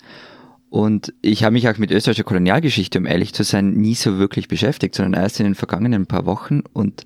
Und 0.71 1.13
ich 1.21 1.45
habe 1.45 1.53
mich 1.53 1.69
auch 1.69 1.77
mit 1.77 1.91
österreichischer 1.91 2.25
Kolonialgeschichte, 2.25 2.99
um 2.99 3.07
ehrlich 3.07 3.35
zu 3.35 3.45
sein, 3.45 3.73
nie 3.75 3.95
so 3.95 4.19
wirklich 4.19 4.49
beschäftigt, 4.49 4.95
sondern 4.95 5.23
erst 5.23 5.39
in 5.39 5.45
den 5.45 5.55
vergangenen 5.55 6.07
paar 6.07 6.25
Wochen. 6.25 6.63
Und 6.73 7.05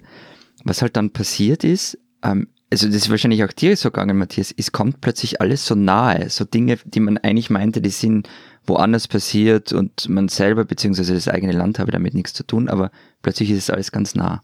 was 0.64 0.82
halt 0.82 0.96
dann 0.96 1.10
passiert 1.10 1.64
ist, 1.64 1.98
ähm, 2.22 2.48
also 2.70 2.86
das 2.86 2.96
ist 2.96 3.10
wahrscheinlich 3.10 3.44
auch 3.44 3.52
dir 3.52 3.76
so 3.76 3.90
gegangen, 3.90 4.18
Matthias, 4.18 4.52
es 4.56 4.72
kommt 4.72 5.00
plötzlich 5.00 5.40
alles 5.40 5.66
so 5.66 5.74
nahe, 5.74 6.30
so 6.30 6.44
Dinge, 6.44 6.78
die 6.84 7.00
man 7.00 7.18
eigentlich 7.18 7.50
meinte, 7.50 7.80
die 7.80 7.90
sind 7.90 8.28
woanders 8.66 9.06
passiert 9.06 9.72
und 9.72 10.08
man 10.08 10.28
selber 10.28 10.64
beziehungsweise 10.64 11.14
das 11.14 11.28
eigene 11.28 11.52
Land 11.52 11.78
habe 11.78 11.92
damit 11.92 12.14
nichts 12.14 12.32
zu 12.32 12.44
tun, 12.44 12.68
aber 12.68 12.90
plötzlich 13.22 13.50
ist 13.50 13.58
es 13.58 13.70
alles 13.70 13.92
ganz 13.92 14.14
nah. 14.14 14.42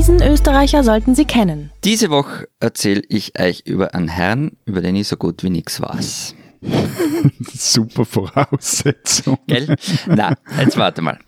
Diesen 0.00 0.22
Österreicher 0.22 0.82
sollten 0.82 1.14
Sie 1.14 1.26
kennen. 1.26 1.72
Diese 1.84 2.08
Woche 2.08 2.48
erzähle 2.58 3.02
ich 3.10 3.38
euch 3.38 3.64
über 3.66 3.94
einen 3.94 4.08
Herrn, 4.08 4.52
über 4.64 4.80
den 4.80 4.96
ich 4.96 5.08
so 5.08 5.18
gut 5.18 5.42
wie 5.42 5.50
nichts 5.50 5.78
weiß. 5.78 6.34
Super 7.52 8.06
Voraussetzung. 8.06 9.36
Gell? 9.46 9.76
Na, 10.06 10.32
jetzt 10.58 10.78
warte 10.78 11.02
mal. 11.02 11.18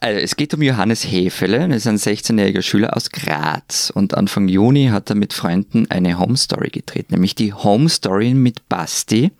Also, 0.00 0.18
es 0.18 0.34
geht 0.34 0.52
um 0.54 0.60
Johannes 0.60 1.04
Hefele, 1.04 1.68
das 1.68 1.86
ist 1.86 1.86
ein 1.86 1.98
16-jähriger 1.98 2.62
Schüler 2.62 2.96
aus 2.96 3.10
Graz 3.10 3.92
und 3.94 4.14
Anfang 4.14 4.48
Juni 4.48 4.88
hat 4.88 5.08
er 5.08 5.14
mit 5.14 5.32
Freunden 5.32 5.88
eine 5.88 6.18
Home 6.18 6.36
Story 6.36 6.70
gedreht, 6.70 7.12
nämlich 7.12 7.36
die 7.36 7.52
Home 7.52 7.88
Story 7.88 8.34
mit 8.34 8.68
Basti 8.68 9.30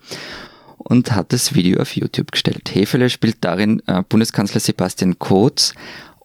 und 0.77 1.11
hat 1.11 1.33
das 1.33 1.53
Video 1.53 1.81
auf 1.81 1.93
YouTube 1.93 2.31
gestellt. 2.31 2.73
Hefele 2.73 3.09
spielt 3.09 3.39
darin 3.41 3.83
äh, 3.87 4.01
Bundeskanzler 4.07 4.61
Sebastian 4.61 5.19
Kurz 5.19 5.73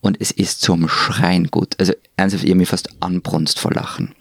und 0.02 0.20
es 0.20 0.30
ist 0.32 0.60
zum 0.60 0.88
Schreien 0.88 1.46
gut. 1.46 1.76
Also 1.78 1.94
ernsthaft, 2.16 2.44
ihr 2.44 2.56
mir 2.56 2.66
fast 2.66 2.90
anbrunst 3.00 3.58
vor 3.58 3.72
Lachen. 3.72 4.14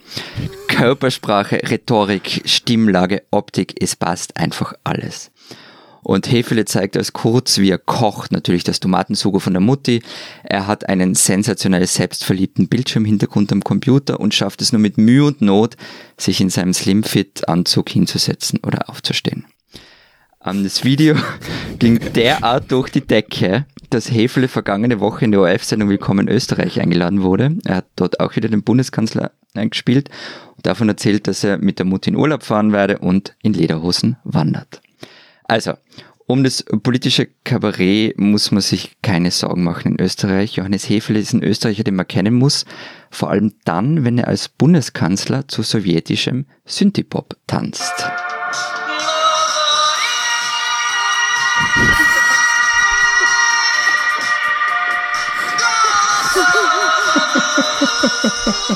Körpersprache, 0.67 1.59
Rhetorik, 1.69 2.43
Stimmlage, 2.45 3.23
Optik, 3.31 3.75
es 3.81 3.97
passt 3.97 4.37
einfach 4.37 4.73
alles. 4.85 5.31
Und 6.03 6.31
Hefele 6.31 6.65
zeigt 6.65 6.97
als 6.97 7.13
kurz, 7.13 7.57
wie 7.57 7.69
er 7.69 7.77
kocht, 7.77 8.31
natürlich 8.31 8.63
das 8.63 8.79
Tomatensugo 8.79 9.39
von 9.39 9.53
der 9.53 9.61
Mutti. 9.61 10.01
Er 10.43 10.65
hat 10.65 10.87
einen 10.89 11.13
sensationell 11.13 11.85
selbstverliebten 11.85 12.67
Bildschirmhintergrund 12.67 13.51
am 13.51 13.63
Computer 13.63 14.19
und 14.19 14.33
schafft 14.33 14.61
es 14.61 14.71
nur 14.71 14.79
mit 14.79 14.97
Mühe 14.97 15.25
und 15.25 15.41
Not, 15.41 15.77
sich 16.17 16.41
in 16.41 16.49
seinem 16.49 16.73
Slimfit-Anzug 16.73 17.89
hinzusetzen 17.89 18.59
oder 18.65 18.89
aufzustehen. 18.89 19.45
Das 20.43 20.83
Video 20.83 21.15
ging 21.79 21.99
derart 22.13 22.71
durch 22.71 22.89
die 22.89 23.05
Decke, 23.05 23.67
dass 23.91 24.09
Hefele 24.09 24.47
vergangene 24.47 24.99
Woche 25.01 25.25
in 25.25 25.31
der 25.31 25.41
ORF-Sendung 25.41 25.89
Willkommen 25.89 26.29
Österreich 26.29 26.79
eingeladen 26.79 27.23
wurde. 27.23 27.57
Er 27.65 27.77
hat 27.77 27.87
dort 27.97 28.19
auch 28.21 28.35
wieder 28.35 28.47
den 28.47 28.63
Bundeskanzler 28.63 29.31
eingespielt 29.53 30.09
und 30.55 30.65
davon 30.65 30.87
erzählt, 30.87 31.27
dass 31.27 31.43
er 31.43 31.57
mit 31.57 31.77
der 31.77 31.85
Mutter 31.85 32.07
in 32.07 32.15
Urlaub 32.15 32.43
fahren 32.43 32.71
werde 32.71 32.99
und 32.99 33.35
in 33.43 33.53
Lederhosen 33.53 34.15
wandert. 34.23 34.81
Also, 35.43 35.73
um 36.25 36.45
das 36.45 36.63
politische 36.63 37.27
Kabarett 37.43 38.17
muss 38.17 38.51
man 38.51 38.61
sich 38.61 38.95
keine 39.01 39.31
Sorgen 39.31 39.63
machen 39.63 39.97
in 39.97 40.01
Österreich. 40.01 40.55
Johannes 40.55 40.87
Hefele 40.87 41.19
ist 41.19 41.33
ein 41.33 41.43
Österreicher, 41.43 41.83
den 41.83 41.95
man 41.95 42.07
kennen 42.07 42.35
muss, 42.35 42.65
vor 43.09 43.29
allem 43.29 43.53
dann, 43.65 44.05
wenn 44.05 44.17
er 44.17 44.29
als 44.29 44.47
Bundeskanzler 44.47 45.49
zu 45.49 45.63
sowjetischem 45.63 46.45
Synthipop 46.63 47.35
tanzt. 47.47 48.05
ha 57.33 57.39
ha 58.01 58.29
ha 58.43 58.53
ha 58.67 58.75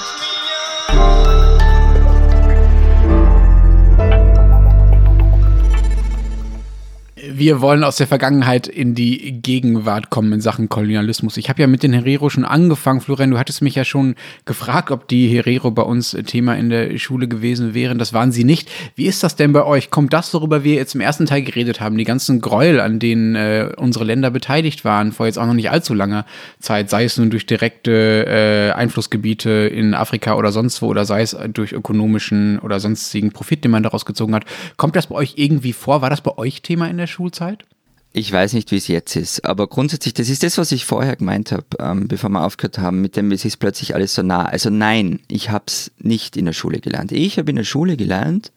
Wir 7.45 7.61
wollen 7.61 7.83
aus 7.83 7.97
der 7.97 8.07
Vergangenheit 8.07 8.65
in 8.65 8.95
die 8.95 9.39
Gegenwart 9.39 10.09
kommen 10.09 10.33
in 10.33 10.41
Sachen 10.41 10.67
Kolonialismus. 10.67 11.37
Ich 11.37 11.47
habe 11.47 11.61
ja 11.61 11.67
mit 11.67 11.83
den 11.83 11.93
Herero 11.93 12.31
schon 12.31 12.43
angefangen. 12.43 13.01
Florian, 13.01 13.29
du 13.29 13.37
hattest 13.37 13.61
mich 13.61 13.75
ja 13.75 13.85
schon 13.85 14.15
gefragt, 14.45 14.89
ob 14.89 15.07
die 15.07 15.27
Herero 15.27 15.69
bei 15.69 15.83
uns 15.83 16.17
Thema 16.25 16.55
in 16.55 16.71
der 16.71 16.97
Schule 16.97 17.27
gewesen 17.27 17.75
wären. 17.75 17.99
Das 17.99 18.13
waren 18.13 18.31
sie 18.31 18.45
nicht. 18.45 18.71
Wie 18.95 19.05
ist 19.05 19.21
das 19.21 19.35
denn 19.35 19.53
bei 19.53 19.63
euch? 19.63 19.91
Kommt 19.91 20.11
das, 20.11 20.33
worüber 20.33 20.63
wir 20.63 20.73
jetzt 20.73 20.95
im 20.95 21.01
ersten 21.01 21.27
Teil 21.27 21.43
geredet 21.43 21.81
haben, 21.81 21.99
die 21.99 22.03
ganzen 22.03 22.41
Gräuel, 22.41 22.79
an 22.79 22.97
denen 22.97 23.35
äh, 23.35 23.69
unsere 23.77 24.05
Länder 24.05 24.31
beteiligt 24.31 24.83
waren, 24.83 25.11
vor 25.11 25.27
jetzt 25.27 25.37
auch 25.37 25.45
noch 25.45 25.53
nicht 25.53 25.69
allzu 25.69 25.93
langer 25.93 26.25
Zeit, 26.59 26.89
sei 26.89 27.03
es 27.03 27.15
nun 27.19 27.29
durch 27.29 27.45
direkte 27.45 28.25
äh, 28.25 28.71
Einflussgebiete 28.71 29.51
in 29.51 29.93
Afrika 29.93 30.33
oder 30.33 30.51
sonst 30.51 30.81
wo, 30.81 30.87
oder 30.87 31.05
sei 31.05 31.21
es 31.21 31.37
durch 31.53 31.73
ökonomischen 31.73 32.57
oder 32.57 32.79
sonstigen 32.79 33.31
Profit, 33.31 33.63
den 33.63 33.69
man 33.69 33.83
daraus 33.83 34.07
gezogen 34.07 34.33
hat. 34.33 34.45
Kommt 34.77 34.95
das 34.95 35.05
bei 35.05 35.15
euch 35.15 35.33
irgendwie 35.35 35.73
vor? 35.73 36.01
War 36.01 36.09
das 36.09 36.21
bei 36.21 36.35
euch 36.39 36.63
Thema 36.63 36.89
in 36.89 36.97
der 36.97 37.05
Schule? 37.05 37.34
Schulzeit? 37.35 37.65
Ich 38.13 38.31
weiß 38.31 38.53
nicht, 38.53 38.71
wie 38.71 38.77
es 38.77 38.87
jetzt 38.87 39.17
ist, 39.17 39.43
aber 39.43 39.67
grundsätzlich, 39.67 40.13
das 40.13 40.29
ist 40.29 40.41
das, 40.41 40.57
was 40.57 40.71
ich 40.71 40.85
vorher 40.85 41.17
gemeint 41.17 41.51
habe, 41.51 41.65
ähm, 41.79 42.07
bevor 42.07 42.29
wir 42.29 42.45
aufgehört 42.45 42.77
haben, 42.77 43.01
mit 43.01 43.17
dem, 43.17 43.29
es 43.33 43.43
ist 43.43 43.57
plötzlich 43.57 43.93
alles 43.93 44.15
so 44.15 44.23
nah. 44.23 44.45
Also 44.45 44.69
nein, 44.69 45.19
ich 45.27 45.49
habe 45.49 45.65
es 45.67 45.91
nicht 45.99 46.37
in 46.37 46.45
der 46.45 46.53
Schule 46.53 46.79
gelernt. 46.79 47.11
Ich 47.11 47.37
habe 47.37 47.49
in 47.49 47.57
der 47.57 47.65
Schule 47.65 47.97
gelernt, 47.97 48.53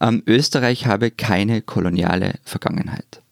ähm, 0.00 0.22
Österreich 0.24 0.86
habe 0.86 1.10
keine 1.10 1.62
koloniale 1.62 2.34
Vergangenheit. 2.44 3.22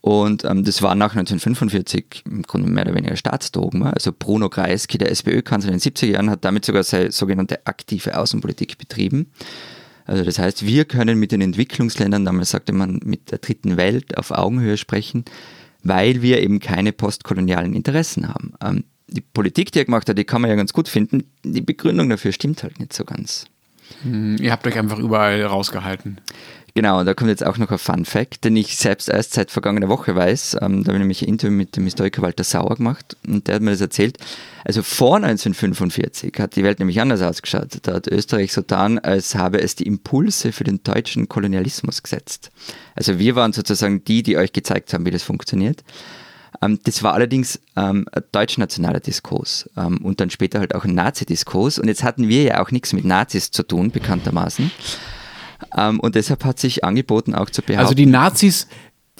Und 0.00 0.44
ähm, 0.44 0.62
das 0.62 0.82
war 0.82 0.94
nach 0.94 1.16
1945 1.16 2.22
im 2.26 2.42
Grunde 2.42 2.70
mehr 2.70 2.84
oder 2.84 2.94
weniger 2.94 3.16
Staatsdogma. 3.16 3.90
Also 3.90 4.12
Bruno 4.16 4.50
Kreisky, 4.50 4.98
der 4.98 5.10
SPÖ-Kanzler 5.10 5.72
in 5.72 5.80
den 5.80 5.92
70er 5.92 6.06
Jahren, 6.06 6.30
hat 6.30 6.44
damit 6.44 6.64
sogar 6.64 6.84
seine 6.84 7.10
sogenannte 7.10 7.66
aktive 7.66 8.16
Außenpolitik 8.16 8.78
betrieben. 8.78 9.32
Also 10.06 10.24
das 10.24 10.38
heißt, 10.38 10.66
wir 10.66 10.84
können 10.84 11.18
mit 11.18 11.32
den 11.32 11.40
Entwicklungsländern, 11.40 12.24
damals 12.24 12.50
sagte 12.50 12.72
man 12.72 13.00
mit 13.04 13.30
der 13.30 13.38
dritten 13.38 13.76
Welt 13.76 14.18
auf 14.18 14.30
Augenhöhe 14.30 14.76
sprechen, 14.76 15.24
weil 15.82 16.22
wir 16.22 16.42
eben 16.42 16.60
keine 16.60 16.92
postkolonialen 16.92 17.74
Interessen 17.74 18.28
haben. 18.28 18.52
Ähm, 18.62 18.84
die 19.06 19.20
Politik, 19.20 19.72
die 19.72 19.80
er 19.80 19.84
gemacht 19.84 20.08
hat, 20.08 20.18
die 20.18 20.24
kann 20.24 20.40
man 20.40 20.50
ja 20.50 20.56
ganz 20.56 20.72
gut 20.72 20.88
finden. 20.88 21.24
Die 21.44 21.60
Begründung 21.60 22.08
dafür 22.08 22.32
stimmt 22.32 22.62
halt 22.62 22.80
nicht 22.80 22.92
so 22.92 23.04
ganz. 23.04 23.46
Hm, 24.02 24.36
ihr 24.40 24.50
habt 24.50 24.66
euch 24.66 24.78
einfach 24.78 24.98
überall 24.98 25.42
rausgehalten. 25.44 26.20
Genau, 26.76 26.98
und 26.98 27.06
da 27.06 27.14
kommt 27.14 27.30
jetzt 27.30 27.46
auch 27.46 27.56
noch 27.56 27.70
ein 27.70 27.78
Fun 27.78 28.04
Fact, 28.04 28.42
den 28.42 28.56
ich 28.56 28.76
selbst 28.76 29.08
erst 29.08 29.34
seit 29.34 29.52
vergangener 29.52 29.88
Woche 29.88 30.16
weiß. 30.16 30.56
Ähm, 30.60 30.82
da 30.82 30.88
habe 30.88 30.96
ich 30.96 30.98
nämlich 30.98 31.22
ein 31.22 31.28
Interview 31.28 31.56
mit 31.56 31.76
dem 31.76 31.84
Historiker 31.84 32.20
Walter 32.22 32.42
Sauer 32.42 32.74
gemacht 32.74 33.16
und 33.28 33.46
der 33.46 33.54
hat 33.54 33.62
mir 33.62 33.70
das 33.70 33.80
erzählt. 33.80 34.18
Also 34.64 34.82
vor 34.82 35.16
1945 35.16 36.34
hat 36.40 36.56
die 36.56 36.64
Welt 36.64 36.80
nämlich 36.80 37.00
anders 37.00 37.22
ausgeschaut. 37.22 37.78
Da 37.82 37.94
hat 37.94 38.08
Österreich 38.08 38.52
so 38.52 38.62
getan, 38.62 38.98
als 38.98 39.36
habe 39.36 39.60
es 39.62 39.76
die 39.76 39.86
Impulse 39.86 40.50
für 40.50 40.64
den 40.64 40.82
deutschen 40.82 41.28
Kolonialismus 41.28 42.02
gesetzt. 42.02 42.50
Also 42.96 43.20
wir 43.20 43.36
waren 43.36 43.52
sozusagen 43.52 44.02
die, 44.02 44.24
die 44.24 44.36
euch 44.36 44.52
gezeigt 44.52 44.92
haben, 44.94 45.06
wie 45.06 45.12
das 45.12 45.22
funktioniert. 45.22 45.84
Ähm, 46.60 46.80
das 46.82 47.04
war 47.04 47.14
allerdings 47.14 47.60
ähm, 47.76 48.06
ein 48.10 48.22
deutsch-nationaler 48.32 48.98
Diskurs 48.98 49.70
ähm, 49.76 49.98
und 49.98 50.18
dann 50.18 50.30
später 50.30 50.58
halt 50.58 50.74
auch 50.74 50.84
ein 50.84 50.94
Nazi-Diskurs. 50.96 51.78
Und 51.78 51.86
jetzt 51.86 52.02
hatten 52.02 52.26
wir 52.26 52.42
ja 52.42 52.60
auch 52.60 52.72
nichts 52.72 52.92
mit 52.92 53.04
Nazis 53.04 53.52
zu 53.52 53.62
tun, 53.62 53.92
bekanntermaßen. 53.92 54.72
Ähm, 55.76 56.00
und 56.00 56.14
deshalb 56.14 56.44
hat 56.44 56.58
sich 56.58 56.84
angeboten, 56.84 57.34
auch 57.34 57.50
zu 57.50 57.62
behaupten. 57.62 57.80
Also 57.80 57.94
die 57.94 58.06
Nazis, 58.06 58.68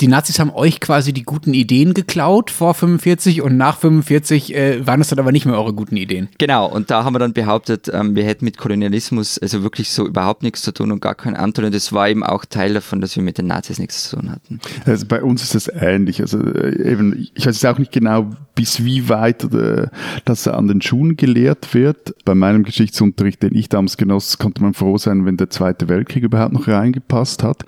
die 0.01 0.09
Nazis 0.09 0.41
haben 0.41 0.51
euch 0.51 0.81
quasi 0.81 1.13
die 1.13 1.23
guten 1.23 1.55
Ideen 1.55 1.95
geklaut 1.95 2.51
vor 2.51 2.75
45 2.75 3.43
und 3.43 3.57
nach 3.57 3.79
45 3.79 4.55
äh, 4.55 4.87
waren 4.87 5.01
es 5.01 5.09
dann 5.09 5.21
aber 5.21 5.31
nicht 5.31 5.47
mehr 5.47 5.55
eure 5.55 5.73
guten 5.73 5.97
Ideen. 5.97 6.29
Genau, 6.39 6.67
und 6.67 6.91
da 6.91 7.05
haben 7.05 7.15
wir 7.15 7.21
dann 7.21 7.33
behauptet, 7.33 7.89
ähm, 7.93 8.17
wir 8.17 8.25
hätten 8.25 8.45
mit 8.45 8.59
Kolonialismus 8.59 9.39
also 9.39 9.63
wirklich 9.63 9.91
so 9.91 10.05
überhaupt 10.05 10.43
nichts 10.43 10.63
zu 10.63 10.73
tun 10.73 10.91
und 10.91 11.01
gar 11.01 11.15
keinen 11.15 11.37
Anteil. 11.37 11.67
Und 11.67 11.75
das 11.75 11.93
war 11.93 12.09
eben 12.09 12.25
auch 12.25 12.45
Teil 12.45 12.75
davon, 12.75 13.01
dass 13.01 13.15
wir 13.15 13.23
mit 13.23 13.39
den 13.39 13.47
Nazis 13.47 13.79
nichts 13.79 14.09
zu 14.09 14.17
tun 14.17 14.33
hatten. 14.33 14.61
Also 14.85 15.07
bei 15.07 15.23
uns 15.23 15.43
ist 15.43 15.55
das 15.55 15.69
ähnlich. 15.69 16.21
Also 16.21 16.41
äh, 16.41 16.91
eben, 16.91 17.29
ich 17.35 17.47
weiß 17.47 17.63
jetzt 17.63 17.67
auch 17.67 17.79
nicht 17.79 17.93
genau, 17.93 18.31
bis 18.57 18.85
wie 18.85 19.09
weit 19.09 19.45
äh, 19.55 19.87
das 20.25 20.49
an 20.49 20.67
den 20.67 20.83
Schulen 20.83 21.17
gelehrt 21.17 21.73
wird. 21.73 22.15
Bei 22.25 22.35
meinem 22.35 22.65
Geschichtsunterricht, 22.65 23.43
den 23.45 23.55
ich 23.55 23.69
damals 23.69 23.97
genoss, 23.97 24.39
konnte 24.39 24.61
man 24.63 24.75
froh 24.75 24.99
sein, 24.99 25.25
wenn 25.25 25.37
der 25.37 25.51
Zweite 25.51 25.89
Weltkrieg 25.89 26.25
überhaupt 26.25 26.53
noch 26.53 26.67
reingepasst 26.67 27.45
hat. 27.45 27.65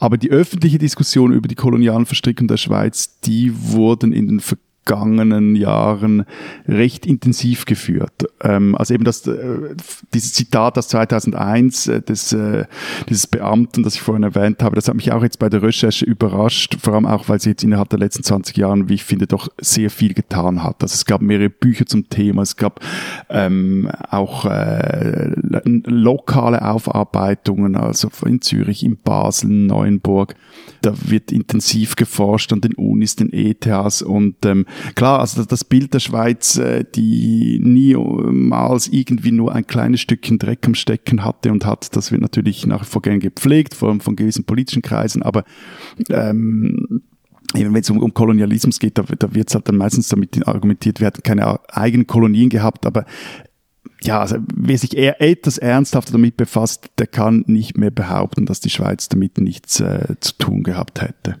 Aber 0.00 0.16
die 0.16 0.30
öffentliche 0.30 0.78
Diskussion 0.78 1.30
über 1.30 1.46
die 1.46 1.54
kolonialen 1.54 2.06
Verstrickungen 2.06 2.48
der 2.48 2.56
Schweiz, 2.56 3.20
die 3.20 3.52
wurden 3.54 4.14
in 4.14 4.26
den 4.26 4.40
vergangenen 4.40 4.69
Jahren 5.54 6.24
recht 6.66 7.06
intensiv 7.06 7.64
geführt. 7.64 8.26
Ähm, 8.42 8.74
also 8.74 8.94
eben 8.94 9.04
das, 9.04 9.26
äh, 9.26 9.74
dieses 10.12 10.32
Zitat 10.32 10.76
aus 10.78 10.88
2001 10.88 11.86
äh, 11.86 12.02
des, 12.02 12.32
äh, 12.32 12.64
dieses 13.08 13.26
Beamten, 13.26 13.82
das 13.82 13.94
ich 13.94 14.00
vorhin 14.00 14.24
erwähnt 14.24 14.62
habe, 14.62 14.74
das 14.74 14.88
hat 14.88 14.96
mich 14.96 15.12
auch 15.12 15.22
jetzt 15.22 15.38
bei 15.38 15.48
der 15.48 15.62
Recherche 15.62 16.04
überrascht, 16.04 16.76
vor 16.80 16.94
allem 16.94 17.06
auch, 17.06 17.28
weil 17.28 17.40
sie 17.40 17.50
jetzt 17.50 17.62
innerhalb 17.62 17.88
der 17.90 17.98
letzten 17.98 18.24
20 18.24 18.56
Jahren, 18.56 18.88
wie 18.88 18.94
ich 18.94 19.04
finde, 19.04 19.26
doch 19.26 19.48
sehr 19.60 19.90
viel 19.90 20.14
getan 20.14 20.62
hat. 20.62 20.82
Also 20.82 20.94
es 20.94 21.04
gab 21.04 21.22
mehrere 21.22 21.50
Bücher 21.50 21.86
zum 21.86 22.08
Thema, 22.08 22.42
es 22.42 22.56
gab 22.56 22.80
ähm, 23.28 23.90
auch 24.10 24.44
äh, 24.46 25.30
lokale 25.86 26.62
Aufarbeitungen, 26.62 27.76
also 27.76 28.10
in 28.26 28.40
Zürich, 28.40 28.84
in 28.84 28.98
Basel, 28.98 29.50
Neuenburg. 29.50 30.34
Da 30.82 30.94
wird 31.06 31.30
intensiv 31.32 31.96
geforscht 31.96 32.52
an 32.52 32.60
den 32.60 32.74
Unis, 32.74 33.16
den 33.16 33.32
ETHs 33.32 34.02
und 34.02 34.44
ähm, 34.46 34.66
klar, 34.94 35.20
also 35.20 35.44
das 35.44 35.64
Bild 35.64 35.94
der 35.94 36.00
Schweiz, 36.00 36.56
äh, 36.56 36.84
die 36.94 37.58
niemals 37.62 38.88
irgendwie 38.88 39.32
nur 39.32 39.54
ein 39.54 39.66
kleines 39.66 40.00
Stückchen 40.00 40.38
Dreck 40.38 40.66
am 40.66 40.74
Stecken 40.74 41.24
hatte 41.24 41.52
und 41.52 41.64
hat, 41.64 41.94
das 41.96 42.12
wird 42.12 42.22
natürlich 42.22 42.66
nach 42.66 42.82
wie 42.82 42.86
vor 42.86 43.02
gern 43.02 43.20
gepflegt, 43.20 43.74
vor 43.74 43.88
allem 43.88 44.00
von 44.00 44.16
gewissen 44.16 44.44
politischen 44.44 44.82
Kreisen, 44.82 45.22
aber 45.22 45.44
ähm, 46.10 47.02
wenn 47.54 47.74
es 47.74 47.90
um, 47.90 47.98
um 47.98 48.14
Kolonialismus 48.14 48.78
geht, 48.78 48.98
da, 48.98 49.02
da 49.02 49.34
wird 49.34 49.48
es 49.48 49.54
halt 49.54 49.68
dann 49.68 49.76
meistens 49.76 50.08
damit 50.08 50.46
argumentiert, 50.46 51.00
wir 51.00 51.06
hatten 51.06 51.22
keine 51.22 51.58
eigenen 51.68 52.06
Kolonien 52.06 52.48
gehabt, 52.48 52.86
aber 52.86 53.06
ja, 54.02 54.20
also 54.20 54.36
wer 54.54 54.78
sich 54.78 54.96
eher 54.96 55.20
etwas 55.20 55.58
ernsthafter 55.58 56.12
damit 56.12 56.36
befasst, 56.36 56.90
der 56.98 57.06
kann 57.06 57.44
nicht 57.46 57.76
mehr 57.76 57.90
behaupten, 57.90 58.46
dass 58.46 58.60
die 58.60 58.70
Schweiz 58.70 59.08
damit 59.08 59.38
nichts 59.38 59.80
äh, 59.80 60.14
zu 60.20 60.32
tun 60.38 60.62
gehabt 60.62 61.02
hätte. 61.02 61.36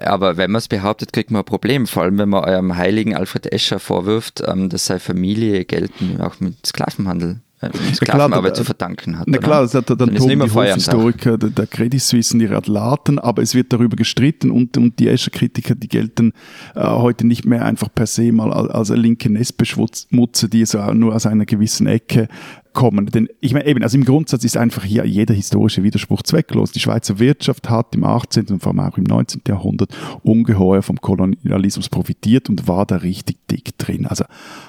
Aber 0.00 0.36
wenn 0.36 0.50
man 0.50 0.58
es 0.58 0.68
behauptet, 0.68 1.12
kriegt 1.12 1.30
man 1.30 1.42
ein 1.42 1.44
Problem. 1.44 1.86
Vor 1.86 2.02
allem, 2.02 2.18
wenn 2.18 2.28
man 2.28 2.44
eurem 2.44 2.76
heiligen 2.76 3.14
Alfred 3.14 3.52
Escher 3.52 3.78
vorwirft, 3.78 4.42
ähm, 4.46 4.68
dass 4.68 4.86
seine 4.86 5.00
Familie 5.00 5.64
gelten 5.64 6.20
auch 6.20 6.40
mit 6.40 6.66
Sklavenhandel 6.66 7.40
äh, 7.62 7.70
Sklavenarbeit 7.94 8.56
zu 8.56 8.64
verdanken 8.64 9.18
hat. 9.18 9.28
Na 9.28 9.38
klar, 9.38 9.62
das 9.62 9.74
hat 9.74 9.88
dann, 9.88 9.98
dann 9.98 10.14
Tobi, 10.16 10.36
Hofhistoriker 10.36 11.38
der, 11.38 11.50
der 11.50 11.66
Credit 11.68 12.02
Suisse 12.02 12.36
ihre 12.36 12.56
Atlaten, 12.56 13.18
aber 13.18 13.42
es 13.42 13.54
wird 13.54 13.72
darüber 13.72 13.96
gestritten 13.96 14.50
und, 14.50 14.76
und 14.76 14.98
die 14.98 15.08
Escher-Kritiker, 15.08 15.76
die 15.76 15.88
gelten 15.88 16.32
äh, 16.74 16.84
heute 16.84 17.26
nicht 17.26 17.44
mehr 17.44 17.64
einfach 17.64 17.88
per 17.94 18.06
se 18.06 18.32
mal 18.32 18.52
als, 18.52 18.68
als 18.68 18.88
linke 19.00 19.30
Nestbeschmutze, 19.30 20.48
die 20.48 20.64
so 20.66 20.92
nur 20.92 21.14
aus 21.14 21.26
einer 21.26 21.46
gewissen 21.46 21.86
Ecke 21.86 22.28
kommen. 22.72 23.06
Denn 23.06 23.28
ich 23.40 23.52
meine 23.52 23.66
eben, 23.66 23.82
also 23.82 23.96
im 23.96 24.04
Grundsatz 24.04 24.44
ist 24.44 24.56
einfach 24.56 24.84
hier 24.84 25.04
jeder 25.04 25.34
historische 25.34 25.82
Widerspruch 25.82 26.22
zwecklos. 26.22 26.72
Die 26.72 26.80
Schweizer 26.80 27.18
Wirtschaft 27.18 27.70
hat 27.70 27.94
im 27.94 28.04
18. 28.04 28.46
und 28.46 28.62
vor 28.62 28.72
allem 28.72 28.80
auch 28.80 28.98
im 28.98 29.04
19. 29.04 29.42
Jahrhundert 29.46 29.90
ungeheuer 30.22 30.82
vom 30.82 31.00
Kolonialismus 31.00 31.88
profitiert 31.88 32.48
und 32.48 32.66
war 32.68 32.86
da 32.86 32.96
richtig 32.96 33.36
dick 33.50 33.76
drin. 33.78 34.06
Also 34.06 34.24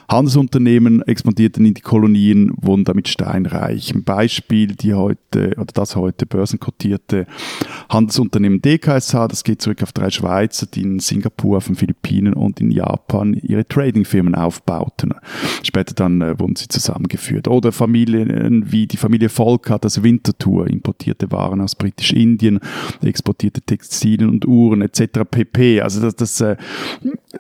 Handelsunternehmen 0.10 1.02
expandierten 1.04 1.66
in 1.66 1.74
die 1.74 1.82
Kolonien, 1.82 2.52
wurden 2.56 2.84
damit 2.84 3.08
steinreich. 3.08 3.94
Ein 3.94 4.04
Beispiel, 4.04 4.76
die 4.76 4.94
heute, 4.94 5.56
oder 5.58 5.74
das 5.74 5.96
heute 5.96 6.26
börsenkotierte 6.26 7.26
Handelsunternehmen 7.90 8.62
DKSH, 8.62 9.28
das 9.28 9.44
geht 9.44 9.62
zurück 9.62 9.82
auf 9.82 9.94
drei 9.94 10.10
Schweizer, 10.10 10.66
die 10.66 10.82
in 10.82 11.00
Singapur, 11.00 11.58
auf 11.58 11.68
den 11.68 11.76
Philippinen 11.76 12.34
und 12.34 12.60
in 12.60 12.72
Japan 12.72 13.34
ihre 13.34 13.68
Tradingfirmen 13.68 14.36
aufbauten. 14.36 15.14
Später 15.64 15.94
dann 15.94 16.22
äh, 16.22 16.40
wurden 16.40 16.56
sie 16.56 16.68
zusammengeführt. 16.68 17.48
Oder 17.48 17.72
Familien 17.72 17.93
wie 17.94 18.88
die 18.88 18.98
Familie 18.98 19.30
Volk 19.30 19.70
hat 19.70 19.86
das 19.86 20.04
Winterthur, 20.04 20.68
importierte 20.68 21.32
Waren 21.32 21.62
aus 21.62 21.76
Britisch-Indien, 21.76 22.60
exportierte 23.02 23.62
Textilien 23.62 24.30
und 24.30 24.46
Uhren 24.48 24.82
etc. 24.82 25.22
pp. 25.30 25.82
Also 25.82 26.02
das, 26.02 26.16
das 26.16 26.42
äh, 26.42 26.58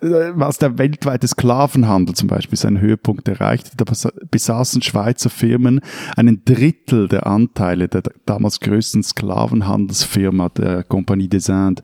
was 0.01 0.57
der 0.57 0.77
weltweite 0.79 1.27
Sklavenhandel 1.27 2.15
zum 2.15 2.27
Beispiel 2.27 2.57
seinen 2.57 2.81
Höhepunkt 2.81 3.27
erreichte, 3.27 3.71
da 3.77 3.85
besaßen 4.31 4.81
Schweizer 4.81 5.29
Firmen 5.29 5.81
einen 6.15 6.43
Drittel 6.45 7.07
der 7.07 7.27
Anteile 7.27 7.87
der 7.87 8.01
damals 8.25 8.59
größten 8.59 9.03
Sklavenhandelsfirma 9.03 10.49
der 10.49 10.83
Compagnie 10.83 11.27
des 11.27 11.49
Indes. 11.49 11.83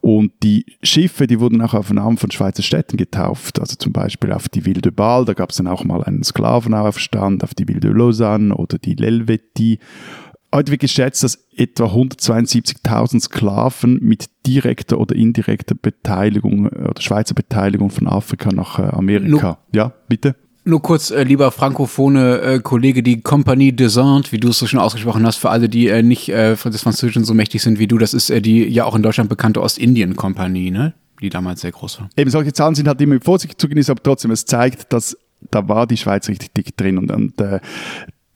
Und 0.00 0.32
die 0.44 0.64
Schiffe, 0.82 1.26
die 1.26 1.40
wurden 1.40 1.60
auch 1.60 1.74
auf 1.74 1.92
Namen 1.92 2.16
von 2.16 2.30
Schweizer 2.30 2.62
Städten 2.62 2.96
getauft. 2.96 3.58
Also 3.58 3.74
zum 3.74 3.92
Beispiel 3.92 4.32
auf 4.32 4.48
die 4.48 4.64
Ville 4.64 4.80
de 4.80 4.92
Bâle, 4.92 5.24
da 5.24 5.32
gab 5.34 5.50
es 5.50 5.56
dann 5.56 5.66
auch 5.66 5.84
mal 5.84 6.04
einen 6.04 6.22
Sklavenaufstand, 6.22 7.42
auf 7.42 7.54
die 7.54 7.66
Ville 7.66 7.80
de 7.80 7.90
Lausanne 7.90 8.54
oder 8.54 8.78
die 8.78 8.94
L'Helvetie. 8.94 9.78
Heute 10.54 10.72
wird 10.72 10.80
geschätzt, 10.80 11.22
dass 11.22 11.46
etwa 11.54 11.86
172.000 11.86 13.20
Sklaven 13.20 13.98
mit 14.00 14.26
direkter 14.46 14.98
oder 14.98 15.14
indirekter 15.14 15.74
Beteiligung 15.74 16.66
äh, 16.66 16.88
oder 16.88 17.00
Schweizer 17.02 17.34
Beteiligung 17.34 17.90
von 17.90 18.06
Afrika 18.08 18.50
nach 18.50 18.78
äh, 18.78 18.82
Amerika. 18.82 19.58
No. 19.72 19.76
Ja, 19.76 19.92
bitte? 20.08 20.36
Nur 20.64 20.82
kurz, 20.82 21.10
äh, 21.10 21.22
lieber 21.22 21.50
frankophone 21.50 22.16
äh, 22.16 22.60
Kollege, 22.62 23.02
die 23.02 23.20
Compagnie 23.20 23.72
des 23.74 23.96
Indes, 23.96 24.32
wie 24.32 24.38
du 24.38 24.48
es 24.48 24.58
so 24.58 24.66
schon 24.66 24.80
ausgesprochen 24.80 25.26
hast, 25.26 25.36
für 25.36 25.50
alle, 25.50 25.68
die 25.68 25.88
äh, 25.88 26.02
nicht 26.02 26.30
äh, 26.30 26.56
des 26.56 26.82
Französischen 26.82 27.24
so 27.24 27.34
mächtig 27.34 27.62
sind 27.62 27.78
wie 27.78 27.86
du, 27.86 27.98
das 27.98 28.14
ist 28.14 28.30
äh, 28.30 28.40
die 28.40 28.64
ja 28.68 28.84
auch 28.84 28.94
in 28.94 29.02
Deutschland 29.02 29.28
bekannte 29.28 29.60
Ostindien-Kompanie, 29.62 30.70
ne? 30.70 30.94
die 31.20 31.30
damals 31.30 31.60
sehr 31.60 31.72
groß 31.72 32.00
war. 32.00 32.10
Eben 32.16 32.30
solche 32.30 32.52
Zahlen 32.52 32.74
sind 32.74 32.88
halt 32.88 33.00
immer 33.00 33.14
mit 33.14 33.24
Vorsicht 33.24 33.60
zu 33.60 33.68
genießen, 33.68 33.92
aber 33.92 34.02
trotzdem, 34.02 34.30
es 34.30 34.44
zeigt, 34.44 34.92
dass 34.92 35.16
da 35.50 35.68
war 35.68 35.86
die 35.86 35.96
Schweiz 35.96 36.28
richtig 36.28 36.52
dick 36.52 36.76
drin 36.76 36.98
und, 36.98 37.10
und 37.10 37.40
äh, 37.40 37.60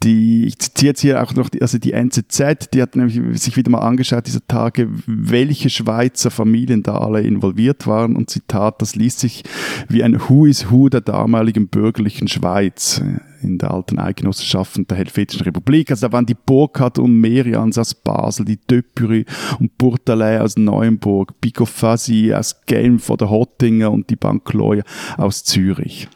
die, 0.03 0.47
ich 0.47 0.59
zitiere 0.59 0.91
jetzt 0.91 1.01
hier 1.01 1.23
auch 1.23 1.35
noch, 1.35 1.49
die, 1.49 1.63
also 1.63 1.79
die 1.79 1.93
NZZ, 1.93 2.71
die 2.73 2.83
hat 2.83 2.97
nämlich 2.97 3.21
sich 3.41 3.57
wieder 3.57 3.71
mal 3.71 3.81
angeschaut, 3.81 4.27
dieser 4.27 4.47
Tage, 4.47 4.89
welche 5.07 5.71
Schweizer 5.71 6.31
Familien 6.31 6.83
da 6.83 6.99
alle 6.99 7.23
involviert 7.23 7.87
waren. 7.87 8.17
Und 8.17 8.31
Zitat, 8.31 8.83
das 8.83 8.97
liest 8.97 9.21
sich 9.21 9.45
wie 9.89 10.03
ein 10.03 10.21
Who 10.29 10.47
is 10.47 10.71
Who 10.71 10.89
der 10.89 11.01
damaligen 11.01 11.69
bürgerlichen 11.69 12.29
Schweiz 12.29 13.01
in 13.43 13.59
der 13.59 13.73
alten 13.73 13.99
Eidgenossenschaften 13.99 14.87
der 14.87 14.99
Helvetischen 14.99 15.43
Republik. 15.45 15.91
Also 15.91 16.07
da 16.07 16.13
waren 16.13 16.27
die 16.27 16.35
Burkhardt 16.35 16.99
und 16.99 17.21
Merians 17.21 17.79
aus 17.79 17.95
Basel, 17.95 18.45
die 18.45 18.59
Döpüri 18.59 19.27
und 19.59 19.77
Burtalais 19.79 20.39
aus 20.39 20.57
Neuenburg, 20.57 21.41
Pico 21.41 21.65
Fassi 21.65 22.33
aus 22.35 22.63
Genf 22.67 23.11
oder 23.11 23.31
Hottinger 23.31 23.91
und 23.91 24.11
die 24.11 24.17
Bankloya 24.17 24.83
aus 25.17 25.45
Zürich. 25.45 26.09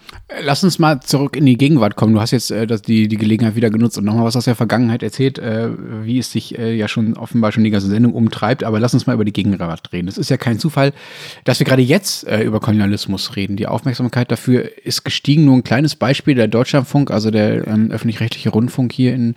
Lass 0.43 0.65
uns 0.65 0.81
mal 0.81 1.01
zurück 1.01 1.37
in 1.37 1.47
die 1.47 1.57
Gegenwart 1.57 1.95
kommen. 1.95 2.15
Du 2.15 2.21
hast 2.21 2.33
jetzt 2.33 2.51
äh, 2.51 2.67
das, 2.67 2.83
die, 2.83 3.07
die 3.07 3.17
Gelegenheit 3.17 3.55
wieder 3.55 3.71
genutzt 3.71 3.97
und 3.97 4.05
nochmal 4.05 4.25
was 4.25 4.35
aus 4.35 4.47
der 4.47 4.57
Vergangenheit 4.57 5.05
erzählt, 5.05 5.39
äh, 5.39 5.71
wie 6.03 6.19
es 6.19 6.33
sich 6.33 6.59
äh, 6.59 6.75
ja 6.75 6.89
schon 6.89 7.17
offenbar 7.17 7.53
schon 7.53 7.63
die 7.63 7.71
ganze 7.71 7.87
Sendung 7.87 8.13
umtreibt. 8.13 8.65
Aber 8.65 8.81
lass 8.81 8.93
uns 8.93 9.07
mal 9.07 9.15
über 9.15 9.25
die 9.25 9.33
Gegenwart 9.33 9.93
reden. 9.93 10.09
Es 10.09 10.19
ist 10.19 10.29
ja 10.29 10.37
kein 10.37 10.59
Zufall, 10.59 10.93
dass 11.45 11.61
wir 11.61 11.67
gerade 11.67 11.83
jetzt 11.83 12.27
äh, 12.27 12.43
über 12.43 12.59
Kolonialismus 12.59 13.37
reden. 13.37 13.57
Die 13.57 13.69
Aufmerksamkeit 13.69 14.33
dafür 14.33 14.69
ist 14.85 15.05
gestiegen. 15.05 15.45
Nur 15.45 15.55
ein 15.55 15.65
kleines 15.65 15.95
Beispiel. 15.95 16.35
Der 16.35 16.49
Deutschlandfunk, 16.49 17.13
also 17.17 17.31
der 17.31 17.67
ähm, 17.67 17.91
öffentlich-rechtliche 17.91 18.51
Rundfunk 18.51 18.93
hier 18.93 19.15
in 19.15 19.35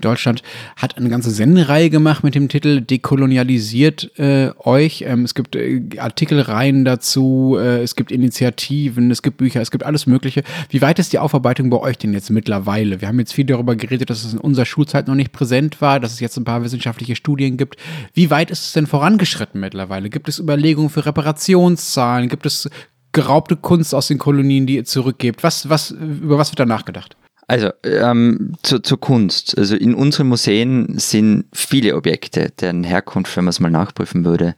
Deutschland, 0.00 0.42
hat 0.76 0.98
eine 0.98 1.08
ganze 1.08 1.30
Sendereihe 1.30 1.90
gemacht 1.90 2.24
mit 2.24 2.34
dem 2.34 2.48
Titel 2.48 2.80
Dekolonialisiert 2.80 4.18
äh, 4.18 4.50
euch. 4.58 5.04
Ähm, 5.06 5.24
es 5.24 5.34
gibt 5.34 5.54
äh, 5.54 5.80
Artikelreihen 5.98 6.84
dazu, 6.84 7.56
äh, 7.58 7.82
es 7.82 7.94
gibt 7.94 8.10
Initiativen, 8.10 9.10
es 9.10 9.22
gibt 9.22 9.36
Bücher, 9.36 9.60
es 9.60 9.70
gibt 9.70 9.84
alles 9.84 10.06
Mögliche. 10.06 10.42
Wie 10.70 10.82
weit 10.82 10.98
ist 10.98 11.12
die 11.12 11.18
Aufarbeitung 11.18 11.70
bei 11.70 11.78
euch 11.78 11.98
denn 11.98 12.12
jetzt 12.12 12.30
mittlerweile? 12.30 13.00
Wir 13.00 13.08
haben 13.08 13.18
jetzt 13.20 13.32
viel 13.32 13.44
darüber 13.44 13.76
geredet, 13.76 14.10
dass 14.10 14.24
es 14.24 14.32
in 14.32 14.38
unserer 14.40 14.66
Schulzeit 14.66 15.06
noch 15.06 15.14
nicht 15.14 15.32
präsent 15.32 15.80
war, 15.80 16.00
dass 16.00 16.12
es 16.12 16.20
jetzt 16.20 16.36
ein 16.36 16.44
paar 16.44 16.64
wissenschaftliche 16.64 17.14
Studien 17.14 17.56
gibt. 17.56 17.76
Wie 18.12 18.30
weit 18.30 18.50
ist 18.50 18.64
es 18.66 18.72
denn 18.72 18.86
vorangeschritten 18.86 19.60
mittlerweile? 19.60 20.10
Gibt 20.10 20.28
es 20.28 20.38
Überlegungen 20.38 20.90
für 20.90 21.06
Reparationszahlen? 21.06 22.28
Gibt 22.28 22.46
es 22.46 22.68
geraubte 23.12 23.56
Kunst 23.56 23.94
aus 23.94 24.08
den 24.08 24.18
Kolonien, 24.18 24.66
die 24.66 24.76
ihr 24.76 24.84
zurückgebt? 24.84 25.42
Was, 25.42 25.68
was, 25.68 25.90
über 25.90 26.38
was 26.38 26.50
wird 26.50 26.60
da 26.60 26.66
nachgedacht? 26.66 27.16
Also 27.50 27.70
ähm, 27.82 28.52
zu, 28.62 28.78
zur 28.78 29.00
Kunst. 29.00 29.58
Also 29.58 29.74
in 29.74 29.92
unseren 29.92 30.28
Museen 30.28 31.00
sind 31.00 31.46
viele 31.52 31.96
Objekte, 31.96 32.52
deren 32.60 32.84
Herkunft, 32.84 33.36
wenn 33.36 33.42
man 33.42 33.50
es 33.50 33.58
mal 33.58 33.72
nachprüfen 33.72 34.24
würde, 34.24 34.54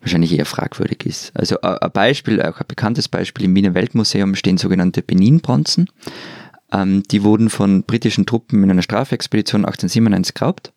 wahrscheinlich 0.00 0.36
eher 0.36 0.44
fragwürdig 0.44 1.06
ist. 1.06 1.30
Also 1.36 1.60
ein 1.60 1.92
Beispiel, 1.92 2.42
auch 2.42 2.58
ein 2.58 2.66
bekanntes 2.66 3.06
Beispiel, 3.06 3.44
im 3.44 3.54
Wiener 3.54 3.74
Weltmuseum 3.74 4.34
stehen 4.34 4.58
sogenannte 4.58 5.00
Benin-Bronzen. 5.00 5.88
Ähm, 6.72 7.04
die 7.04 7.22
wurden 7.22 7.50
von 7.50 7.84
britischen 7.84 8.26
Truppen 8.26 8.64
in 8.64 8.70
einer 8.72 8.82
Strafexpedition 8.82 9.64
1897 9.64 10.34
geraubt. 10.34 10.72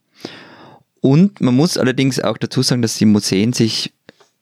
Und 1.02 1.42
man 1.42 1.56
muss 1.56 1.80
allerdings 1.80 2.20
auch 2.20 2.38
dazu 2.38 2.62
sagen, 2.62 2.84
dass 2.84 3.00
die 3.00 3.06
Museen 3.06 3.54
sich 3.54 3.96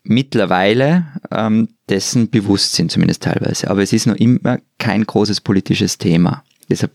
mittlerweile 0.03 1.05
ähm, 1.31 1.69
dessen 1.87 2.29
bewusst 2.29 2.73
sind, 2.73 2.91
zumindest 2.91 3.23
teilweise. 3.23 3.69
Aber 3.69 3.81
es 3.81 3.93
ist 3.93 4.05
noch 4.05 4.17
immer 4.17 4.59
kein 4.79 5.05
großes 5.05 5.39
politisches 5.39 5.97
Thema. 5.97 6.43
Deshalb 6.69 6.91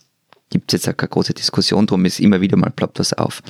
gibt 0.51 0.73
es 0.73 0.81
jetzt 0.81 0.93
auch 0.93 0.97
keine 0.97 1.11
große 1.11 1.35
Diskussion 1.35 1.87
drum, 1.87 2.05
ist 2.05 2.21
immer 2.21 2.41
wieder 2.41 2.57
mal 2.57 2.71
ploppt 2.71 2.99
was 2.99 3.13
auf. 3.13 3.43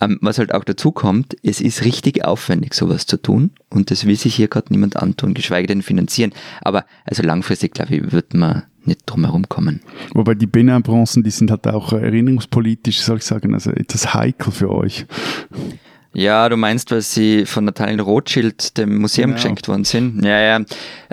Ähm, 0.00 0.18
was 0.20 0.38
halt 0.38 0.54
auch 0.54 0.64
dazu 0.64 0.92
kommt, 0.92 1.36
es 1.42 1.60
ist 1.60 1.84
richtig 1.84 2.24
aufwendig, 2.24 2.74
sowas 2.74 3.06
zu 3.06 3.16
tun 3.20 3.50
und 3.68 3.90
das 3.90 4.06
will 4.06 4.16
sich 4.16 4.34
hier 4.34 4.48
gerade 4.48 4.68
niemand 4.70 4.96
antun, 4.96 5.34
geschweige 5.34 5.66
denn 5.66 5.82
finanzieren. 5.82 6.32
Aber 6.60 6.84
also 7.04 7.22
langfristig, 7.22 7.74
glaube 7.74 7.96
ich, 7.96 8.12
wird 8.12 8.34
man 8.34 8.64
nicht 8.84 9.02
drum 9.06 9.24
herum 9.24 9.48
kommen. 9.48 9.80
Wobei 10.14 10.34
die 10.34 10.46
Benin-Bronzen, 10.46 11.22
die 11.22 11.30
sind 11.30 11.50
halt 11.50 11.66
auch 11.66 11.92
erinnerungspolitisch, 11.92 13.00
soll 13.00 13.18
ich 13.18 13.24
sagen, 13.24 13.54
also 13.54 13.70
etwas 13.70 14.14
heikel 14.14 14.52
für 14.52 14.70
euch. 14.70 15.06
Ja, 16.14 16.48
du 16.48 16.56
meinst, 16.56 16.90
weil 16.90 17.02
sie 17.02 17.44
von 17.44 17.64
Nathaniel 17.66 18.00
Rothschild 18.00 18.78
dem 18.78 18.98
Museum 18.98 19.30
Genau. 19.30 19.36
geschenkt 19.36 19.68
worden 19.68 19.84
sind? 19.84 20.24
Ja, 20.24 20.40
ja. 20.40 20.64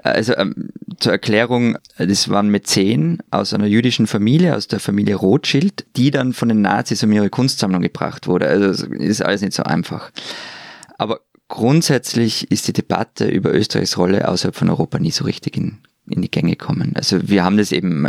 Also 0.03 0.35
ähm, 0.37 0.69
zur 0.99 1.11
Erklärung, 1.11 1.77
das 1.97 2.29
waren 2.29 2.49
Mäzen 2.49 3.19
aus 3.29 3.53
einer 3.53 3.65
jüdischen 3.67 4.07
Familie, 4.07 4.55
aus 4.55 4.67
der 4.67 4.79
Familie 4.79 5.15
Rothschild, 5.15 5.85
die 5.97 6.11
dann 6.11 6.33
von 6.33 6.47
den 6.49 6.61
Nazis 6.61 7.03
um 7.03 7.11
ihre 7.11 7.29
Kunstsammlung 7.29 7.81
gebracht 7.81 8.27
wurde. 8.27 8.47
Also 8.47 8.67
es 8.69 8.81
ist 8.83 9.21
alles 9.21 9.41
nicht 9.41 9.53
so 9.53 9.63
einfach. 9.63 10.11
Aber 10.97 11.19
grundsätzlich 11.49 12.49
ist 12.49 12.67
die 12.67 12.73
Debatte 12.73 13.27
über 13.27 13.53
Österreichs 13.53 13.97
Rolle 13.97 14.27
außerhalb 14.27 14.55
von 14.55 14.69
Europa 14.69 14.97
nie 14.97 15.11
so 15.11 15.25
richtig 15.25 15.57
in, 15.57 15.79
in 16.09 16.21
die 16.21 16.31
Gänge 16.31 16.51
gekommen. 16.51 16.93
Also 16.95 17.27
wir 17.27 17.43
haben 17.43 17.57
das 17.57 17.71
eben, 17.73 18.07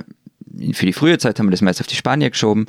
für 0.73 0.87
die 0.87 0.93
frühe 0.93 1.19
Zeit 1.19 1.39
haben 1.39 1.47
wir 1.47 1.51
das 1.51 1.63
meist 1.63 1.81
auf 1.81 1.89
die 1.89 1.97
Spanier 1.97 2.31
geschoben 2.31 2.67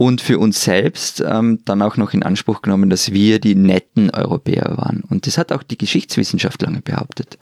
und 0.00 0.22
für 0.22 0.38
uns 0.38 0.64
selbst 0.64 1.20
ähm, 1.20 1.58
dann 1.66 1.82
auch 1.82 1.98
noch 1.98 2.14
in 2.14 2.22
Anspruch 2.22 2.62
genommen, 2.62 2.88
dass 2.88 3.12
wir 3.12 3.38
die 3.38 3.54
netten 3.54 4.08
Europäer 4.08 4.78
waren. 4.78 5.04
Und 5.06 5.26
das 5.26 5.36
hat 5.36 5.52
auch 5.52 5.62
die 5.62 5.76
Geschichtswissenschaft 5.76 6.62
lange 6.62 6.80
behauptet. 6.80 7.36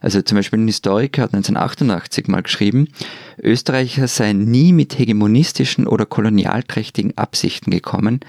Also 0.00 0.22
zum 0.22 0.36
Beispiel 0.36 0.60
ein 0.60 0.68
Historiker 0.68 1.22
hat 1.22 1.34
1988 1.34 2.28
mal 2.28 2.44
geschrieben, 2.44 2.86
Österreicher 3.42 4.06
seien 4.06 4.48
nie 4.48 4.72
mit 4.72 4.96
hegemonistischen 4.96 5.88
oder 5.88 6.06
kolonialträchtigen 6.06 7.18
Absichten 7.18 7.72
gekommen, 7.72 8.20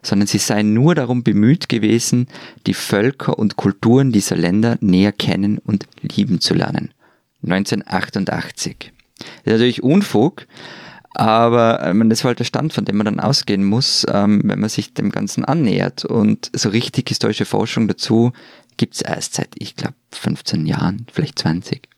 sondern 0.00 0.28
sie 0.28 0.38
seien 0.38 0.72
nur 0.72 0.94
darum 0.94 1.24
bemüht 1.24 1.68
gewesen, 1.68 2.28
die 2.68 2.74
Völker 2.74 3.36
und 3.36 3.56
Kulturen 3.56 4.12
dieser 4.12 4.36
Länder 4.36 4.78
näher 4.80 5.10
kennen 5.10 5.58
und 5.58 5.86
lieben 6.02 6.40
zu 6.40 6.54
lernen. 6.54 6.92
1988. 7.42 8.92
Das 9.18 9.26
ist 9.44 9.46
natürlich 9.46 9.82
Unfug, 9.82 10.46
aber 11.14 11.92
meine, 11.94 12.10
das 12.10 12.24
war 12.24 12.30
halt 12.30 12.40
der 12.40 12.44
Stand, 12.44 12.72
von 12.72 12.84
dem 12.84 12.96
man 12.96 13.04
dann 13.04 13.20
ausgehen 13.20 13.64
muss, 13.64 14.04
ähm, 14.10 14.42
wenn 14.44 14.60
man 14.60 14.68
sich 14.68 14.94
dem 14.94 15.10
Ganzen 15.10 15.44
annähert. 15.44 16.04
Und 16.04 16.50
so 16.54 16.68
richtig 16.68 17.08
historische 17.08 17.44
Forschung 17.44 17.88
dazu 17.88 18.32
gibt 18.76 18.94
es 18.94 19.02
erst 19.02 19.34
seit, 19.34 19.50
ich 19.56 19.76
glaube, 19.76 19.94
15 20.12 20.66
Jahren, 20.66 21.06
vielleicht 21.12 21.38
20. 21.38 21.88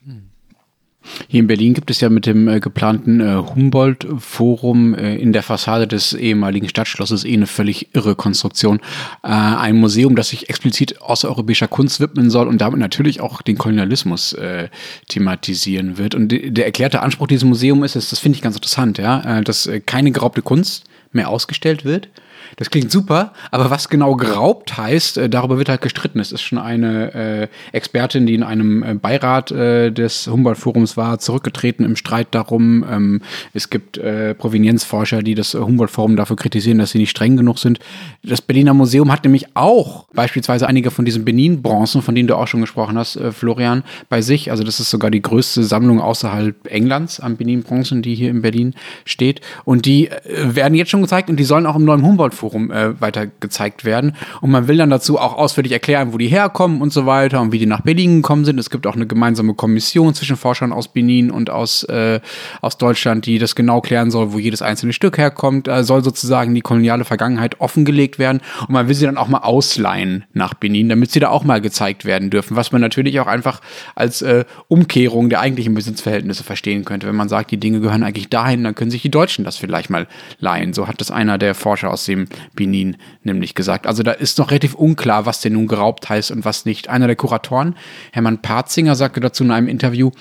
Hier 1.27 1.39
in 1.39 1.47
Berlin 1.47 1.73
gibt 1.73 1.89
es 1.91 2.01
ja 2.01 2.09
mit 2.09 2.25
dem 2.25 2.47
äh, 2.47 2.59
geplanten 2.59 3.19
äh, 3.19 3.35
Humboldt-Forum 3.35 4.93
äh, 4.95 5.15
in 5.15 5.33
der 5.33 5.43
Fassade 5.43 5.87
des 5.87 6.13
ehemaligen 6.13 6.69
Stadtschlosses 6.69 7.25
eh 7.25 7.33
eine 7.33 7.47
völlig 7.47 7.95
irre 7.95 8.15
Konstruktion. 8.15 8.79
Äh, 9.23 9.27
ein 9.29 9.77
Museum, 9.77 10.15
das 10.15 10.29
sich 10.29 10.49
explizit 10.49 11.01
außereuropäischer 11.01 11.67
Kunst 11.67 11.99
widmen 11.99 12.29
soll 12.29 12.47
und 12.47 12.59
damit 12.61 12.79
natürlich 12.79 13.21
auch 13.21 13.41
den 13.41 13.57
Kolonialismus 13.57 14.33
äh, 14.33 14.69
thematisieren 15.07 15.97
wird. 15.97 16.15
Und 16.15 16.29
de- 16.31 16.49
der 16.49 16.65
erklärte 16.65 17.01
Anspruch 17.01 17.27
dieses 17.27 17.43
Museums 17.45 17.85
ist, 17.85 17.95
es, 17.95 18.09
das 18.09 18.19
finde 18.19 18.35
ich 18.37 18.41
ganz 18.41 18.55
interessant, 18.55 18.97
ja, 18.97 19.39
äh, 19.39 19.43
dass 19.43 19.69
keine 19.85 20.11
geraubte 20.11 20.41
Kunst 20.41 20.85
mehr 21.11 21.29
ausgestellt 21.29 21.85
wird. 21.85 22.09
Das 22.55 22.69
klingt 22.69 22.91
super, 22.91 23.33
aber 23.51 23.69
was 23.69 23.89
genau 23.89 24.15
geraubt 24.15 24.77
heißt, 24.77 25.17
äh, 25.17 25.29
darüber 25.29 25.57
wird 25.57 25.69
halt 25.69 25.81
gestritten. 25.81 26.19
Es 26.19 26.31
ist 26.31 26.41
schon 26.41 26.57
eine 26.57 27.13
äh, 27.13 27.47
Expertin, 27.71 28.25
die 28.25 28.33
in 28.35 28.43
einem 28.43 28.83
äh, 28.83 28.93
Beirat 28.93 29.51
äh, 29.51 29.91
des 29.91 30.27
Humboldt-Forums 30.27 30.97
war, 30.97 31.19
zurückgetreten 31.19 31.85
im 31.85 31.95
Streit 31.95 32.27
darum. 32.31 32.85
Ähm, 32.89 33.21
es 33.53 33.69
gibt 33.69 33.97
äh, 33.97 34.33
Provenienzforscher, 34.33 35.21
die 35.21 35.35
das 35.35 35.53
Humboldt-Forum 35.53 36.15
dafür 36.15 36.35
kritisieren, 36.35 36.79
dass 36.79 36.91
sie 36.91 36.99
nicht 36.99 37.09
streng 37.09 37.37
genug 37.37 37.59
sind. 37.59 37.79
Das 38.23 38.41
Berliner 38.41 38.73
Museum 38.73 39.11
hat 39.11 39.23
nämlich 39.23 39.55
auch 39.55 40.05
beispielsweise 40.13 40.67
einige 40.67 40.91
von 40.91 41.05
diesen 41.05 41.25
Benin-Bronzen, 41.25 42.01
von 42.01 42.15
denen 42.15 42.27
du 42.27 42.35
auch 42.35 42.47
schon 42.47 42.61
gesprochen 42.61 42.97
hast, 42.97 43.15
äh, 43.17 43.31
Florian, 43.31 43.83
bei 44.09 44.21
sich. 44.21 44.51
Also 44.51 44.63
das 44.63 44.79
ist 44.79 44.89
sogar 44.89 45.11
die 45.11 45.21
größte 45.21 45.63
Sammlung 45.63 45.99
außerhalb 45.99 46.67
Englands 46.67 47.19
an 47.19 47.37
Benin-Bronzen, 47.37 48.01
die 48.01 48.15
hier 48.15 48.29
in 48.29 48.41
Berlin 48.41 48.73
steht. 49.05 49.41
Und 49.65 49.85
die 49.85 50.07
äh, 50.07 50.55
werden 50.55 50.75
jetzt 50.75 50.91
schon 50.91 51.01
gezeigt 51.01 51.29
und 51.29 51.37
die 51.37 51.43
sollen 51.43 51.65
auch 51.65 51.75
im 51.75 51.85
neuen 51.85 52.03
Humboldt-Forum 52.37 52.71
äh, 52.71 52.99
weiter 53.01 53.27
gezeigt 53.39 53.85
werden. 53.85 54.15
Und 54.41 54.51
man 54.51 54.67
will 54.67 54.77
dann 54.77 54.89
dazu 54.89 55.19
auch 55.19 55.33
ausführlich 55.33 55.71
erklären, 55.71 56.13
wo 56.13 56.17
die 56.17 56.27
herkommen 56.27 56.81
und 56.81 56.93
so 56.93 57.05
weiter 57.05 57.41
und 57.41 57.51
wie 57.51 57.59
die 57.59 57.65
nach 57.65 57.81
Berlin 57.81 58.17
gekommen 58.17 58.45
sind. 58.45 58.59
Es 58.59 58.69
gibt 58.69 58.87
auch 58.87 58.95
eine 58.95 59.07
gemeinsame 59.07 59.53
Kommission 59.53 60.13
zwischen 60.13 60.37
Forschern 60.37 60.71
aus 60.71 60.87
Benin 60.87 61.31
und 61.31 61.49
aus, 61.49 61.83
äh, 61.83 62.19
aus 62.61 62.77
Deutschland, 62.77 63.25
die 63.25 63.39
das 63.39 63.55
genau 63.55 63.81
klären 63.81 64.11
soll, 64.11 64.33
wo 64.33 64.39
jedes 64.39 64.61
einzelne 64.61 64.93
Stück 64.93 65.17
herkommt. 65.17 65.67
Äh, 65.67 65.83
soll 65.83 66.03
sozusagen 66.03 66.53
die 66.53 66.61
koloniale 66.61 67.05
Vergangenheit 67.05 67.59
offengelegt 67.59 68.19
werden. 68.19 68.41
Und 68.61 68.71
man 68.71 68.87
will 68.87 68.95
sie 68.95 69.05
dann 69.05 69.17
auch 69.17 69.27
mal 69.27 69.39
ausleihen 69.39 70.25
nach 70.33 70.53
Benin, 70.53 70.89
damit 70.89 71.11
sie 71.11 71.19
da 71.19 71.29
auch 71.29 71.43
mal 71.43 71.61
gezeigt 71.61 72.05
werden 72.05 72.29
dürfen. 72.29 72.55
Was 72.55 72.71
man 72.71 72.81
natürlich 72.81 73.19
auch 73.19 73.27
einfach 73.27 73.61
als 73.95 74.21
äh, 74.21 74.45
Umkehrung 74.67 75.29
der 75.29 75.41
eigentlichen 75.41 75.73
Besitzverhältnisse 75.73 76.43
verstehen 76.43 76.85
könnte. 76.85 77.07
Wenn 77.07 77.15
man 77.15 77.29
sagt, 77.29 77.51
die 77.51 77.57
Dinge 77.57 77.79
gehören 77.79 78.03
eigentlich 78.03 78.29
dahin, 78.29 78.63
dann 78.63 78.75
können 78.75 78.91
sich 78.91 79.01
die 79.01 79.11
Deutschen 79.11 79.45
das 79.45 79.57
vielleicht 79.57 79.89
mal 79.89 80.07
leihen. 80.39 80.73
So 80.73 80.87
hat 80.87 81.01
das 81.01 81.11
einer 81.11 81.37
der 81.37 81.55
Forscher 81.55 81.91
aus 81.91 82.05
dem 82.05 82.26
Benin 82.53 82.97
nämlich 83.23 83.55
gesagt. 83.55 83.87
Also 83.87 84.03
da 84.03 84.11
ist 84.11 84.37
noch 84.37 84.51
relativ 84.51 84.75
unklar, 84.75 85.25
was 85.25 85.41
denn 85.41 85.53
nun 85.53 85.67
geraubt 85.67 86.09
heißt 86.09 86.31
und 86.31 86.45
was 86.45 86.65
nicht. 86.65 86.89
Einer 86.89 87.07
der 87.07 87.15
Kuratoren, 87.15 87.75
Hermann 88.11 88.41
Parzinger, 88.41 88.95
sagte 88.95 89.19
dazu 89.19 89.43
in 89.43 89.51
einem 89.51 89.67
Interview, 89.67 90.11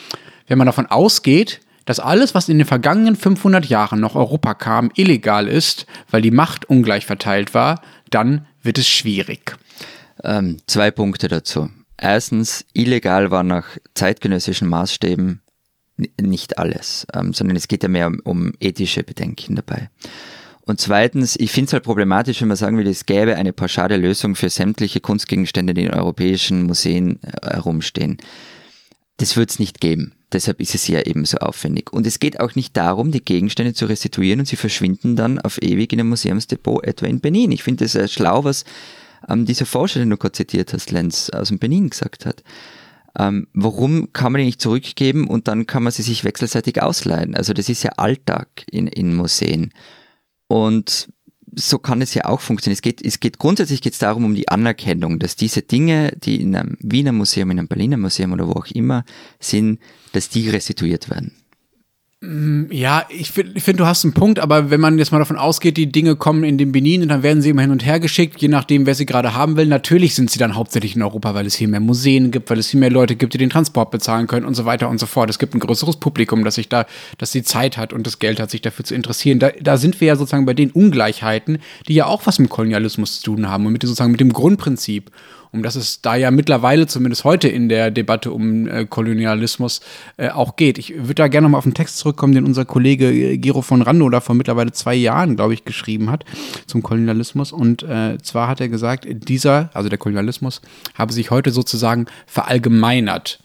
wenn 0.47 0.59
man 0.59 0.67
davon 0.67 0.87
ausgeht, 0.87 1.61
dass 1.85 2.01
alles, 2.01 2.35
was 2.35 2.49
in 2.49 2.59
den 2.59 2.67
vergangenen 2.67 3.17
500 3.17 3.67
Jahren 3.67 4.01
nach 4.01 4.15
Europa 4.15 4.55
kam, 4.55 4.91
illegal 4.97 5.49
ist, 5.49 5.87
weil 6.11 6.21
die 6.21 6.33
Macht 6.33 6.69
ungleich 6.69 7.07
verteilt 7.07 7.55
war, 7.55 7.81
dann 8.11 8.47
wird 8.63 8.79
es 8.79 8.89
schwierig. 8.89 9.57
Ähm, 10.25 10.59
zwei 10.67 10.91
Punkte 10.91 11.29
dazu. 11.29 11.71
Erstens, 11.97 12.67
illegal 12.75 13.31
war 13.31 13.43
nach 13.43 13.67
zeitgenössischen 13.95 14.69
Maßstäben 14.69 15.43
nicht 16.21 16.59
alles, 16.59 17.07
ähm, 17.15 17.33
sondern 17.33 17.57
es 17.57 17.69
geht 17.69 17.83
ja 17.83 17.89
mehr 17.89 18.09
um, 18.09 18.21
um 18.25 18.53
ethische 18.61 19.03
Bedenken 19.03 19.57
dabei. 19.57 19.89
Und 20.67 20.81
zweitens, 20.81 21.37
ich 21.39 21.53
finde 21.53 21.69
es 21.69 21.73
halt 21.73 21.85
problematisch, 21.85 22.41
wenn 22.41 22.49
man 22.49 22.57
sagen 22.57 22.77
will, 22.77 22.89
es 22.89 23.07
gäbe 23.07 23.37
eine 23.37 23.53
pauschale 23.53 23.97
Lösung 23.97 24.35
für 24.35 24.51
sämtliche 24.51 25.01
Kunstgegenstände, 25.01 25.75
die 25.75 25.85
in 25.85 25.95
europäischen 25.95 26.65
Museen 26.65 27.21
äh, 27.23 27.53
herumstehen. 27.55 28.19
Das 29.19 29.37
wird 29.37 29.51
es 29.51 29.61
nicht 29.61 29.81
geben. 29.81 30.13
Deshalb 30.33 30.61
ist 30.61 30.75
es 30.75 30.89
ja 30.89 31.01
eben 31.03 31.25
so 31.25 31.39
aufwendig. 31.39 31.93
Und 31.93 32.05
es 32.05 32.19
geht 32.19 32.41
auch 32.41 32.57
nicht 32.57 32.77
darum, 32.77 33.13
die 33.13 33.25
Gegenstände 33.25 33.75
zu 33.75 33.87
restituieren 33.87 34.41
und 34.41 34.47
sie 34.47 34.57
verschwinden 34.57 35.15
dann 35.15 35.39
auf 35.39 35.63
ewig 35.63 35.93
in 35.93 36.01
einem 36.01 36.09
Museumsdepot, 36.09 36.85
etwa 36.85 37.07
in 37.07 37.21
Benin. 37.21 37.53
Ich 37.53 37.63
finde 37.63 37.85
es 37.85 37.95
äh, 37.95 38.09
schlau, 38.09 38.43
was 38.43 38.65
ähm, 39.29 39.47
dieser 39.47 39.67
Forscher, 39.67 40.01
den 40.01 40.11
du 40.11 40.17
gerade 40.17 40.33
zitiert 40.33 40.73
hast, 40.73 40.91
Lenz, 40.91 41.31
aus 41.31 41.49
dem 41.49 41.61
Benin 41.61 41.91
gesagt 41.91 42.27
hat. 42.27 42.43
Ähm, 43.17 43.47
warum 43.55 44.13
kann 44.13 44.33
man 44.33 44.41
die 44.41 44.47
nicht 44.47 44.61
zurückgeben 44.61 45.29
und 45.29 45.47
dann 45.47 45.67
kann 45.67 45.85
man 45.85 45.93
sie 45.93 46.03
sich 46.03 46.25
wechselseitig 46.25 46.83
ausleihen? 46.83 47.37
Also 47.37 47.53
das 47.53 47.69
ist 47.69 47.85
ja 47.85 47.93
Alltag 47.97 48.49
in, 48.69 48.89
in 48.89 49.15
Museen. 49.15 49.73
Und 50.49 51.09
so 51.55 51.79
kann 51.79 52.03
es 52.03 52.15
ja 52.15 52.27
auch 52.27 52.41
funktionieren. 52.41 52.77
Es 52.77 52.83
geht, 52.83 53.05
es 53.05 53.21
geht 53.21 53.39
grundsätzlich 53.39 53.81
geht 53.81 53.95
es 53.95 53.99
darum, 53.99 54.25
um 54.25 54.35
die 54.35 54.49
Anerkennung, 54.49 55.19
dass 55.19 55.37
diese 55.37 55.63
Dinge, 55.63 56.13
die 56.17 56.41
in 56.41 56.55
einem 56.55 56.77
Wiener 56.81 57.13
Museum, 57.13 57.51
in 57.51 57.59
einem 57.59 57.69
Berliner 57.69 57.97
Museum 57.97 58.33
oder 58.33 58.47
wo 58.47 58.53
auch 58.53 58.67
immer 58.67 59.05
sind, 59.41 59.81
dass 60.13 60.29
die 60.29 60.51
restituiert 60.51 61.09
werden. 61.09 61.33
Ja, 62.23 63.05
ich 63.11 63.31
finde, 63.31 63.61
find, 63.61 63.79
du 63.79 63.85
hast 63.85 64.03
einen 64.03 64.15
Punkt, 64.15 64.39
aber 64.39 64.71
wenn 64.71 64.81
man 64.81 64.99
jetzt 64.99 65.13
mal 65.13 65.19
davon 65.19 65.37
ausgeht, 65.37 65.77
die 65.77 65.93
Dinge 65.93 66.17
kommen 66.17 66.45
in 66.45 66.57
den 66.57 66.73
Benin 66.73 67.03
und 67.03 67.09
dann 67.09 67.23
werden 67.23 67.43
sie 67.43 67.51
immer 67.51 67.61
hin 67.61 67.71
und 67.71 67.85
her 67.85 68.01
geschickt, 68.01 68.41
je 68.41 68.49
nachdem, 68.49 68.87
wer 68.87 68.95
sie 68.95 69.05
gerade 69.05 69.35
haben 69.35 69.59
will. 69.59 69.67
Natürlich 69.67 70.15
sind 70.15 70.31
sie 70.31 70.39
dann 70.39 70.55
hauptsächlich 70.55 70.97
in 70.97 71.03
Europa, 71.03 71.35
weil 71.35 71.45
es 71.45 71.55
hier 71.55 71.69
mehr 71.69 71.79
Museen 71.81 72.31
gibt, 72.31 72.49
weil 72.49 72.59
es 72.59 72.71
hier 72.71 72.81
mehr 72.81 72.91
Leute 72.91 73.17
gibt, 73.17 73.35
die 73.35 73.39
den 73.39 73.51
Transport 73.51 73.91
bezahlen 73.91 74.29
können 74.29 74.47
und 74.47 74.55
so 74.55 74.65
weiter 74.65 74.89
und 74.89 74.99
so 74.99 75.05
fort. 75.05 75.29
Es 75.29 75.39
gibt 75.39 75.55
ein 75.55 75.61
größeres 75.61 75.99
Publikum, 75.99 76.43
das 76.43 76.55
sich 76.55 76.71
da, 76.71 76.87
das 77.19 77.33
die 77.33 77.43
Zeit 77.43 77.77
hat 77.77 77.93
und 77.93 78.07
das 78.07 78.19
Geld 78.19 78.41
hat, 78.41 78.51
sich 78.51 78.63
dafür 78.63 78.87
zu 78.87 78.95
interessieren. 78.95 79.39
Da, 79.39 79.51
da 79.61 79.77
sind 79.77 80.01
wir 80.01 80.09
ja 80.09 80.17
sozusagen 80.17 80.47
bei 80.47 80.55
den 80.55 80.71
Ungleichheiten, 80.71 81.59
die 81.87 81.95
ja 81.95 82.07
auch 82.07 82.25
was 82.25 82.39
mit 82.39 82.49
Kolonialismus 82.49 83.21
zu 83.21 83.25
tun 83.25 83.47
haben 83.47 83.67
und 83.67 83.75
mit 83.75 83.83
sozusagen 83.83 84.13
mit 84.13 84.21
dem 84.21 84.33
Grundprinzip 84.33 85.11
um 85.57 85.63
das 85.63 85.75
es 85.75 86.01
da 86.01 86.15
ja 86.15 86.31
mittlerweile, 86.31 86.87
zumindest 86.87 87.25
heute 87.25 87.49
in 87.49 87.69
der 87.69 87.91
Debatte 87.91 88.31
um 88.31 88.69
äh, 88.69 88.85
Kolonialismus, 88.87 89.81
äh, 90.17 90.29
auch 90.29 90.57
geht. 90.57 90.79
Ich 90.79 90.95
würde 90.95 91.15
da 91.15 91.29
gerne 91.29 91.47
nochmal 91.47 91.59
auf 91.59 91.65
den 91.65 91.75
Text 91.75 91.99
zurückkommen, 91.99 92.35
den 92.35 92.45
unser 92.45 92.65
Kollege 92.65 93.11
äh, 93.11 93.39
Gero 93.39 93.63
von 93.63 93.83
Rando 93.83 94.09
da 94.09 94.21
vor 94.21 94.35
mittlerweile 94.35 94.73
zwei 94.73 94.95
Jahren, 94.95 95.37
glaube 95.37 95.55
ich, 95.55 95.65
geschrieben 95.65 96.11
hat 96.11 96.25
zum 96.67 96.83
Kolonialismus. 96.83 97.53
Und 97.53 97.83
äh, 97.83 98.19
zwar 98.23 98.49
hat 98.49 98.61
er 98.61 98.69
gesagt, 98.69 99.07
dieser, 99.09 99.71
also 99.75 99.89
der 99.89 99.99
Kolonialismus, 99.99 100.61
habe 100.95 101.13
sich 101.13 101.31
heute 101.31 101.51
sozusagen 101.51 102.07
verallgemeinert. 102.27 103.41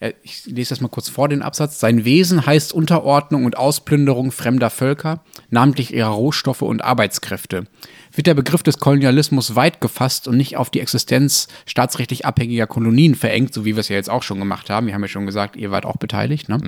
Äh, 0.00 0.12
Ich 0.22 0.46
lese 0.46 0.70
das 0.70 0.80
mal 0.80 0.88
kurz 0.88 1.08
vor, 1.08 1.28
den 1.28 1.42
Absatz. 1.42 1.80
Sein 1.80 2.04
Wesen 2.04 2.46
heißt 2.46 2.72
Unterordnung 2.72 3.44
und 3.44 3.56
Ausplünderung 3.56 4.32
fremder 4.32 4.70
Völker, 4.70 5.24
namentlich 5.50 5.92
ihrer 5.92 6.10
Rohstoffe 6.10 6.62
und 6.62 6.82
Arbeitskräfte. 6.82 7.66
Wird 8.12 8.26
der 8.26 8.34
Begriff 8.34 8.62
des 8.62 8.78
Kolonialismus 8.78 9.56
weit 9.56 9.80
gefasst 9.80 10.28
und 10.28 10.36
nicht 10.36 10.56
auf 10.56 10.70
die 10.70 10.80
Existenz 10.80 11.48
staatsrechtlich 11.66 12.26
abhängiger 12.26 12.66
Kolonien 12.66 13.14
verengt, 13.14 13.54
so 13.54 13.64
wie 13.64 13.74
wir 13.74 13.80
es 13.80 13.88
ja 13.88 13.96
jetzt 13.96 14.10
auch 14.10 14.22
schon 14.22 14.38
gemacht 14.38 14.68
haben, 14.68 14.86
wir 14.86 14.94
haben 14.94 15.02
ja 15.02 15.08
schon 15.08 15.26
gesagt, 15.26 15.56
ihr 15.56 15.70
wart 15.70 15.86
auch 15.86 15.96
beteiligt, 15.96 16.48
ne? 16.48 16.58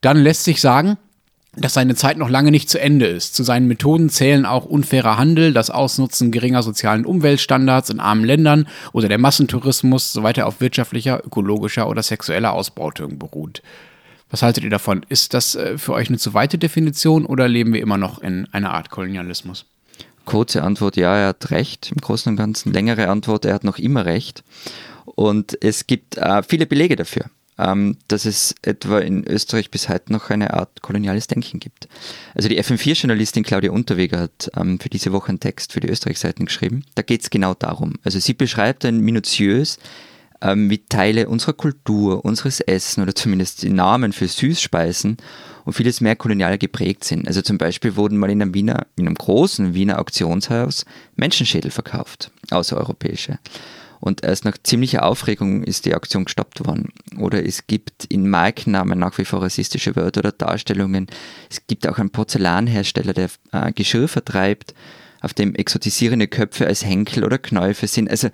dann 0.00 0.16
lässt 0.16 0.44
sich 0.44 0.60
sagen, 0.60 0.96
dass 1.56 1.74
seine 1.74 1.96
Zeit 1.96 2.16
noch 2.16 2.30
lange 2.30 2.50
nicht 2.50 2.70
zu 2.70 2.80
Ende 2.80 3.06
ist. 3.06 3.34
Zu 3.34 3.42
seinen 3.42 3.66
Methoden 3.66 4.08
zählen 4.08 4.46
auch 4.46 4.64
unfairer 4.64 5.18
Handel, 5.18 5.52
das 5.52 5.70
Ausnutzen 5.70 6.30
geringer 6.30 6.62
sozialen 6.62 7.04
Umweltstandards 7.04 7.90
in 7.90 7.98
armen 7.98 8.24
Ländern 8.24 8.68
oder 8.92 9.08
der 9.08 9.18
Massentourismus, 9.18 10.12
soweit 10.12 10.38
er 10.38 10.46
auf 10.46 10.60
wirtschaftlicher, 10.60 11.24
ökologischer 11.24 11.88
oder 11.88 12.02
sexueller 12.02 12.52
Ausbeutung 12.52 13.18
beruht. 13.18 13.62
Was 14.30 14.42
haltet 14.42 14.62
ihr 14.62 14.70
davon? 14.70 15.04
Ist 15.08 15.34
das 15.34 15.56
äh, 15.56 15.76
für 15.76 15.92
euch 15.92 16.08
eine 16.08 16.18
zu 16.18 16.34
weite 16.34 16.56
Definition 16.56 17.26
oder 17.26 17.48
leben 17.48 17.72
wir 17.72 17.82
immer 17.82 17.98
noch 17.98 18.20
in 18.20 18.46
einer 18.52 18.72
Art 18.72 18.90
Kolonialismus? 18.90 19.66
Kurze 20.24 20.62
Antwort, 20.62 20.96
ja, 20.96 21.16
er 21.16 21.28
hat 21.28 21.50
recht 21.50 21.90
im 21.90 22.00
Großen 22.00 22.30
und 22.30 22.36
Ganzen. 22.36 22.72
Längere 22.72 23.08
Antwort, 23.08 23.44
er 23.44 23.54
hat 23.54 23.64
noch 23.64 23.78
immer 23.78 24.04
recht. 24.04 24.44
Und 25.04 25.58
es 25.62 25.86
gibt 25.86 26.16
äh, 26.16 26.42
viele 26.42 26.66
Belege 26.66 26.96
dafür, 26.96 27.26
ähm, 27.58 27.96
dass 28.08 28.24
es 28.24 28.54
etwa 28.62 29.00
in 29.00 29.26
Österreich 29.26 29.70
bis 29.70 29.88
heute 29.88 30.12
noch 30.12 30.30
eine 30.30 30.54
Art 30.54 30.82
koloniales 30.82 31.26
Denken 31.26 31.60
gibt. 31.60 31.88
Also 32.34 32.48
die 32.48 32.62
FM4-Journalistin 32.62 33.42
Claudia 33.42 33.72
Unterweger 33.72 34.20
hat 34.20 34.50
ähm, 34.56 34.78
für 34.78 34.88
diese 34.88 35.12
Woche 35.12 35.30
einen 35.30 35.40
Text 35.40 35.72
für 35.72 35.80
die 35.80 35.88
Österreich-Seiten 35.88 36.46
geschrieben. 36.46 36.84
Da 36.94 37.02
geht 37.02 37.22
es 37.22 37.30
genau 37.30 37.54
darum. 37.54 37.94
Also 38.04 38.18
sie 38.18 38.34
beschreibt 38.34 38.84
dann 38.84 39.00
minutiös, 39.00 39.78
ähm, 40.42 40.70
wie 40.70 40.78
Teile 40.78 41.28
unserer 41.28 41.52
Kultur, 41.52 42.24
unseres 42.24 42.60
Essen 42.60 43.02
oder 43.02 43.14
zumindest 43.14 43.62
die 43.62 43.70
Namen 43.70 44.12
für 44.12 44.28
Süßspeisen 44.28 45.18
und 45.64 45.72
vieles 45.72 46.00
mehr 46.00 46.16
kolonial 46.16 46.58
geprägt 46.58 47.04
sind. 47.04 47.26
Also 47.26 47.42
zum 47.42 47.58
Beispiel 47.58 47.96
wurden 47.96 48.18
mal 48.18 48.30
in 48.30 48.42
einem 48.42 48.54
Wiener, 48.54 48.86
in 48.96 49.06
einem 49.06 49.14
großen 49.14 49.74
Wiener 49.74 49.98
Auktionshaus 49.98 50.84
Menschenschädel 51.16 51.70
verkauft, 51.70 52.30
außereuropäische. 52.50 53.38
Und 54.00 54.24
erst 54.24 54.46
nach 54.46 54.56
ziemlicher 54.62 55.04
Aufregung 55.04 55.62
ist 55.62 55.84
die 55.84 55.94
Auktion 55.94 56.24
gestoppt 56.24 56.66
worden. 56.66 56.88
Oder 57.18 57.44
es 57.44 57.66
gibt 57.66 58.06
in 58.06 58.28
Markennamen 58.28 58.98
nach 58.98 59.18
wie 59.18 59.26
vor 59.26 59.42
rassistische 59.42 59.94
Wörter 59.94 60.20
oder 60.20 60.32
Darstellungen. 60.32 61.06
Es 61.50 61.66
gibt 61.66 61.86
auch 61.86 61.98
einen 61.98 62.10
Porzellanhersteller, 62.10 63.12
der 63.12 63.28
äh, 63.52 63.72
Geschirr 63.72 64.08
vertreibt, 64.08 64.74
auf 65.20 65.34
dem 65.34 65.54
exotisierende 65.54 66.28
Köpfe 66.28 66.66
als 66.66 66.82
Henkel 66.82 67.24
oder 67.24 67.36
Knäufe 67.36 67.86
sind. 67.86 68.10
Also 68.10 68.30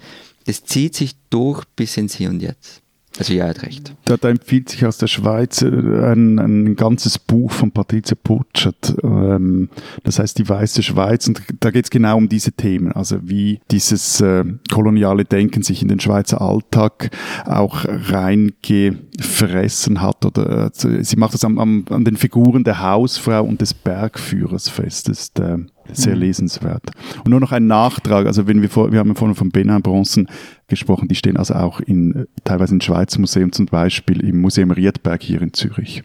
das 0.46 0.64
zieht 0.64 0.94
sich 0.94 1.16
durch 1.30 1.64
bis 1.74 1.96
ins 1.96 2.14
Hier 2.14 2.30
und 2.30 2.40
Jetzt. 2.40 2.82
Also 3.18 3.32
ja, 3.32 3.48
hat 3.48 3.62
recht. 3.62 3.94
Da, 4.04 4.16
da, 4.16 4.28
empfiehlt 4.28 4.68
sich 4.68 4.84
aus 4.84 4.98
der 4.98 5.06
Schweiz 5.06 5.62
äh, 5.62 5.68
ein, 5.68 6.38
ein 6.38 6.76
ganzes 6.76 7.18
Buch 7.18 7.50
von 7.50 7.72
Patricia 7.72 8.16
Putschert, 8.22 8.94
ähm, 9.02 9.70
das 10.04 10.18
heißt 10.18 10.38
Die 10.38 10.46
Weiße 10.48 10.82
Schweiz 10.82 11.26
und 11.26 11.42
da 11.60 11.70
geht 11.70 11.86
es 11.86 11.90
genau 11.90 12.18
um 12.18 12.28
diese 12.28 12.52
Themen, 12.52 12.92
also 12.92 13.18
wie 13.22 13.60
dieses 13.70 14.20
äh, 14.20 14.44
koloniale 14.70 15.24
Denken 15.24 15.62
sich 15.62 15.80
in 15.82 15.88
den 15.88 16.00
Schweizer 16.00 16.40
Alltag 16.40 17.10
auch 17.44 17.84
reingefressen 17.86 20.02
hat 20.02 20.26
oder 20.26 20.66
äh, 20.66 20.70
sie 21.02 21.16
macht 21.16 21.34
das 21.34 21.44
am, 21.44 21.58
am, 21.58 21.84
an 21.90 22.04
den 22.04 22.16
Figuren 22.16 22.64
der 22.64 22.82
Hausfrau 22.82 23.44
und 23.44 23.60
des 23.60 23.74
Bergführers 23.74 24.68
fest. 24.68 25.08
Das 25.08 25.20
ist, 25.20 25.38
äh, 25.38 25.58
sehr 25.92 26.14
mhm. 26.14 26.20
lesenswert. 26.20 26.90
Und 27.24 27.30
nur 27.30 27.40
noch 27.40 27.52
ein 27.52 27.66
Nachtrag, 27.66 28.26
also 28.26 28.46
wenn 28.46 28.62
wir 28.62 28.70
vor, 28.70 28.92
wir 28.92 28.98
haben 28.98 29.14
vorhin 29.14 29.34
von 29.34 29.50
Benin 29.50 29.82
Bronzen 29.82 30.28
gesprochen, 30.68 31.08
die 31.08 31.14
stehen 31.14 31.36
also 31.36 31.54
auch 31.54 31.80
in, 31.80 32.26
teilweise 32.44 32.74
im 32.74 32.80
Schweizer 32.80 33.20
Museum, 33.20 33.52
zum 33.52 33.66
Beispiel 33.66 34.20
im 34.20 34.40
Museum 34.40 34.70
Riedberg 34.70 35.22
hier 35.22 35.42
in 35.42 35.52
Zürich. 35.52 36.02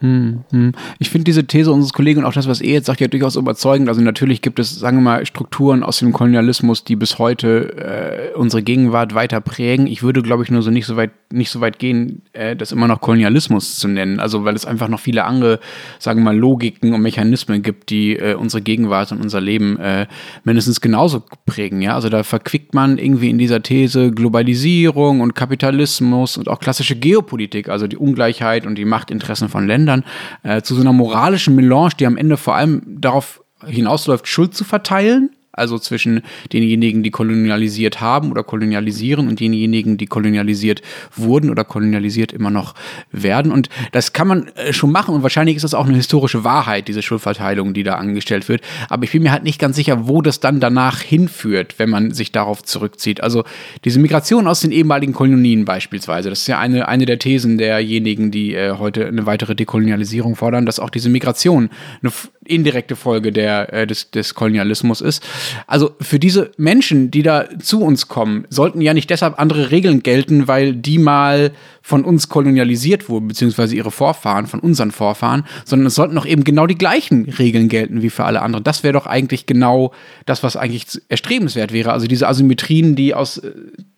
Hm, 0.00 0.44
hm. 0.50 0.72
Ich 0.98 1.08
finde 1.08 1.24
diese 1.24 1.46
These 1.46 1.72
unseres 1.72 1.94
Kollegen 1.94 2.20
und 2.20 2.26
auch 2.26 2.34
das, 2.34 2.46
was 2.46 2.60
er 2.60 2.74
jetzt 2.74 2.86
sagt, 2.86 3.00
ja 3.00 3.08
durchaus 3.08 3.36
überzeugend. 3.36 3.88
Also 3.88 4.02
natürlich 4.02 4.42
gibt 4.42 4.58
es, 4.58 4.78
sagen 4.78 4.98
wir 4.98 5.02
mal, 5.02 5.24
Strukturen 5.24 5.82
aus 5.82 6.00
dem 6.00 6.12
Kolonialismus, 6.12 6.84
die 6.84 6.96
bis 6.96 7.18
heute 7.18 8.32
äh, 8.34 8.36
unsere 8.36 8.62
Gegenwart 8.62 9.14
weiter 9.14 9.40
prägen. 9.40 9.86
Ich 9.86 10.02
würde, 10.02 10.20
glaube 10.20 10.42
ich, 10.42 10.50
nur 10.50 10.60
so 10.60 10.70
nicht 10.70 10.84
so 10.84 10.96
weit, 10.96 11.12
nicht 11.32 11.50
so 11.50 11.62
weit 11.62 11.78
gehen, 11.78 12.20
äh, 12.34 12.54
das 12.54 12.72
immer 12.72 12.88
noch 12.88 13.00
Kolonialismus 13.00 13.78
zu 13.78 13.88
nennen. 13.88 14.20
Also 14.20 14.44
weil 14.44 14.54
es 14.54 14.66
einfach 14.66 14.88
noch 14.88 15.00
viele 15.00 15.24
andere, 15.24 15.60
sagen 15.98 16.20
wir 16.20 16.24
mal, 16.24 16.36
Logiken 16.36 16.92
und 16.92 17.00
Mechanismen 17.00 17.62
gibt, 17.62 17.88
die 17.88 18.16
äh, 18.16 18.34
unsere 18.34 18.60
Gegenwart 18.60 19.12
und 19.12 19.22
unser 19.22 19.40
Leben 19.40 19.78
äh, 19.78 20.06
mindestens 20.44 20.82
genauso 20.82 21.22
prägen. 21.46 21.80
Ja, 21.80 21.94
also 21.94 22.10
da 22.10 22.22
verquickt 22.22 22.74
man 22.74 22.98
irgendwie 22.98 23.30
in 23.30 23.38
dieser 23.38 23.62
These 23.62 24.10
Globalisierung 24.10 25.22
und 25.22 25.34
Kapitalismus 25.34 26.36
und 26.36 26.48
auch 26.48 26.60
klassische 26.60 26.96
Geopolitik, 26.96 27.70
also 27.70 27.86
die 27.86 27.96
Ungleichheit 27.96 28.66
und 28.66 28.74
die 28.74 28.84
Machtinteressen 28.84 29.48
von 29.48 29.66
Ländern 29.66 29.85
Ländern 29.86 30.04
äh, 30.42 30.62
zu 30.62 30.74
so 30.74 30.80
einer 30.80 30.92
moralischen 30.92 31.54
Melange, 31.54 31.90
die 31.98 32.06
am 32.06 32.16
Ende 32.16 32.36
vor 32.36 32.54
allem 32.54 32.82
darauf 33.00 33.42
hinausläuft, 33.64 34.28
Schuld 34.28 34.54
zu 34.54 34.64
verteilen 34.64 35.35
also 35.56 35.78
zwischen 35.78 36.22
denjenigen, 36.52 37.02
die 37.02 37.10
kolonialisiert 37.10 38.00
haben 38.00 38.30
oder 38.30 38.44
kolonialisieren 38.44 39.28
und 39.28 39.40
denjenigen, 39.40 39.96
die 39.96 40.06
kolonialisiert 40.06 40.82
wurden 41.14 41.50
oder 41.50 41.64
kolonialisiert 41.64 42.32
immer 42.32 42.50
noch 42.50 42.74
werden. 43.10 43.50
Und 43.50 43.68
das 43.92 44.12
kann 44.12 44.28
man 44.28 44.48
äh, 44.48 44.72
schon 44.72 44.92
machen 44.92 45.14
und 45.14 45.22
wahrscheinlich 45.22 45.56
ist 45.56 45.62
das 45.62 45.74
auch 45.74 45.86
eine 45.86 45.96
historische 45.96 46.44
Wahrheit, 46.44 46.88
diese 46.88 47.02
Schuldverteilung, 47.02 47.74
die 47.74 47.82
da 47.82 47.94
angestellt 47.94 48.48
wird. 48.48 48.60
Aber 48.88 49.04
ich 49.04 49.12
bin 49.12 49.22
mir 49.22 49.32
halt 49.32 49.44
nicht 49.44 49.58
ganz 49.58 49.76
sicher, 49.76 50.06
wo 50.06 50.22
das 50.22 50.40
dann 50.40 50.60
danach 50.60 51.00
hinführt, 51.00 51.78
wenn 51.78 51.90
man 51.90 52.12
sich 52.12 52.32
darauf 52.32 52.62
zurückzieht. 52.62 53.22
Also 53.22 53.44
diese 53.84 53.98
Migration 53.98 54.46
aus 54.46 54.60
den 54.60 54.72
ehemaligen 54.72 55.12
Kolonien 55.12 55.64
beispielsweise, 55.64 56.28
das 56.30 56.40
ist 56.40 56.46
ja 56.48 56.58
eine, 56.58 56.88
eine 56.88 57.06
der 57.06 57.18
Thesen 57.18 57.58
derjenigen, 57.58 58.30
die 58.30 58.54
äh, 58.54 58.72
heute 58.78 59.06
eine 59.06 59.26
weitere 59.26 59.54
Dekolonialisierung 59.54 60.36
fordern, 60.36 60.66
dass 60.66 60.78
auch 60.78 60.90
diese 60.90 61.08
Migration 61.08 61.70
eine 62.02 62.12
indirekte 62.44 62.96
Folge 62.96 63.32
der, 63.32 63.72
äh, 63.72 63.86
des, 63.86 64.10
des 64.10 64.34
Kolonialismus 64.34 65.00
ist. 65.00 65.26
Also 65.66 65.92
für 66.00 66.18
diese 66.18 66.50
Menschen, 66.56 67.10
die 67.10 67.22
da 67.22 67.46
zu 67.58 67.82
uns 67.82 68.08
kommen, 68.08 68.46
sollten 68.50 68.80
ja 68.80 68.94
nicht 68.94 69.10
deshalb 69.10 69.38
andere 69.38 69.70
Regeln 69.70 70.02
gelten, 70.02 70.48
weil 70.48 70.74
die 70.74 70.98
mal 70.98 71.52
von 71.86 72.04
uns 72.04 72.28
kolonialisiert 72.28 73.08
wurden, 73.08 73.28
beziehungsweise 73.28 73.76
ihre 73.76 73.92
Vorfahren, 73.92 74.48
von 74.48 74.58
unseren 74.58 74.90
Vorfahren, 74.90 75.44
sondern 75.64 75.86
es 75.86 75.94
sollten 75.94 76.16
doch 76.16 76.26
eben 76.26 76.42
genau 76.42 76.66
die 76.66 76.74
gleichen 76.74 77.28
Regeln 77.28 77.68
gelten 77.68 78.02
wie 78.02 78.10
für 78.10 78.24
alle 78.24 78.42
anderen. 78.42 78.64
Das 78.64 78.82
wäre 78.82 78.92
doch 78.92 79.06
eigentlich 79.06 79.46
genau 79.46 79.92
das, 80.24 80.42
was 80.42 80.56
eigentlich 80.56 81.00
erstrebenswert 81.08 81.72
wäre. 81.72 81.92
Also 81.92 82.08
diese 82.08 82.26
Asymmetrien, 82.26 82.96
die 82.96 83.14
aus, 83.14 83.40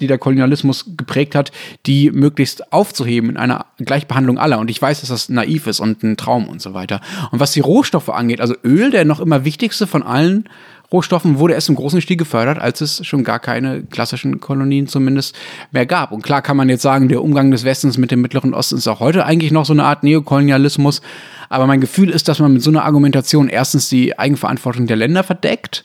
die 0.03 0.07
der 0.07 0.19
Kolonialismus 0.19 0.85
geprägt 0.99 1.35
hat, 1.35 1.51
die 1.87 2.11
möglichst 2.11 2.75
aufzuheben 2.75 3.31
in 3.31 3.37
einer 3.39 3.65
Gleichbehandlung 3.79 4.37
aller. 4.37 4.59
Und 4.59 4.71
ich 4.71 4.83
weiß, 4.83 5.01
dass 5.01 5.09
das 5.09 5.31
naiv 5.31 5.67
ist 5.67 5.81
und 5.81 6.03
ein 6.03 6.19
Traum 6.19 6.47
und 6.47 6.61
so 6.61 6.75
weiter. 6.75 7.01
Und 7.31 7.41
was 7.41 7.53
die 7.53 7.61
Rohstoffe 7.61 8.11
angeht, 8.11 8.43
also 8.43 8.55
Öl, 8.65 8.91
der 8.91 9.07
noch 9.07 9.21
immer 9.21 9.47
wichtigste 9.47 9.87
von 9.87 10.03
allen 10.03 10.45
Rohstoffen 10.91 11.39
wurde 11.39 11.53
erst 11.53 11.69
im 11.69 11.75
großen 11.75 12.01
Stil 12.01 12.17
gefördert, 12.17 12.59
als 12.59 12.81
es 12.81 13.07
schon 13.07 13.23
gar 13.23 13.41
keine 13.41 13.83
klassischen 13.83 14.41
Kolonien 14.41 14.87
zumindest 14.87 15.37
mehr 15.71 15.85
gab. 15.85 16.13
Und 16.13 16.23
klar 16.23 16.41
kann 16.41 16.57
man 16.57 16.71
jetzt 16.71 16.83
sagen, 16.83 17.09
der 17.09 17.23
Umgang 17.23 17.51
des 17.51 17.65
Westens 17.65 17.99
mit 17.99 18.11
dem 18.11 18.23
Mittleren 18.23 18.55
Osten 18.55 18.77
ist 18.77 18.89
auch 18.89 19.01
heute 19.01 19.27
eigentlich 19.27 19.53
noch 19.53 19.67
so 19.67 19.75
eine 19.75 19.85
Art 19.85 20.03
Neokolonialismus. 20.03 21.03
Aber 21.51 21.67
mein 21.67 21.83
Gefühl 21.83 22.09
ist, 22.09 22.29
dass 22.29 22.39
man 22.39 22.55
mit 22.55 22.63
so 22.63 22.71
einer 22.71 22.85
Argumentation 22.85 23.51
erstens 23.51 23.91
die 23.91 24.19
Eigenverantwortung 24.19 24.87
der 24.87 24.97
Länder 24.97 25.25
verdeckt, 25.25 25.83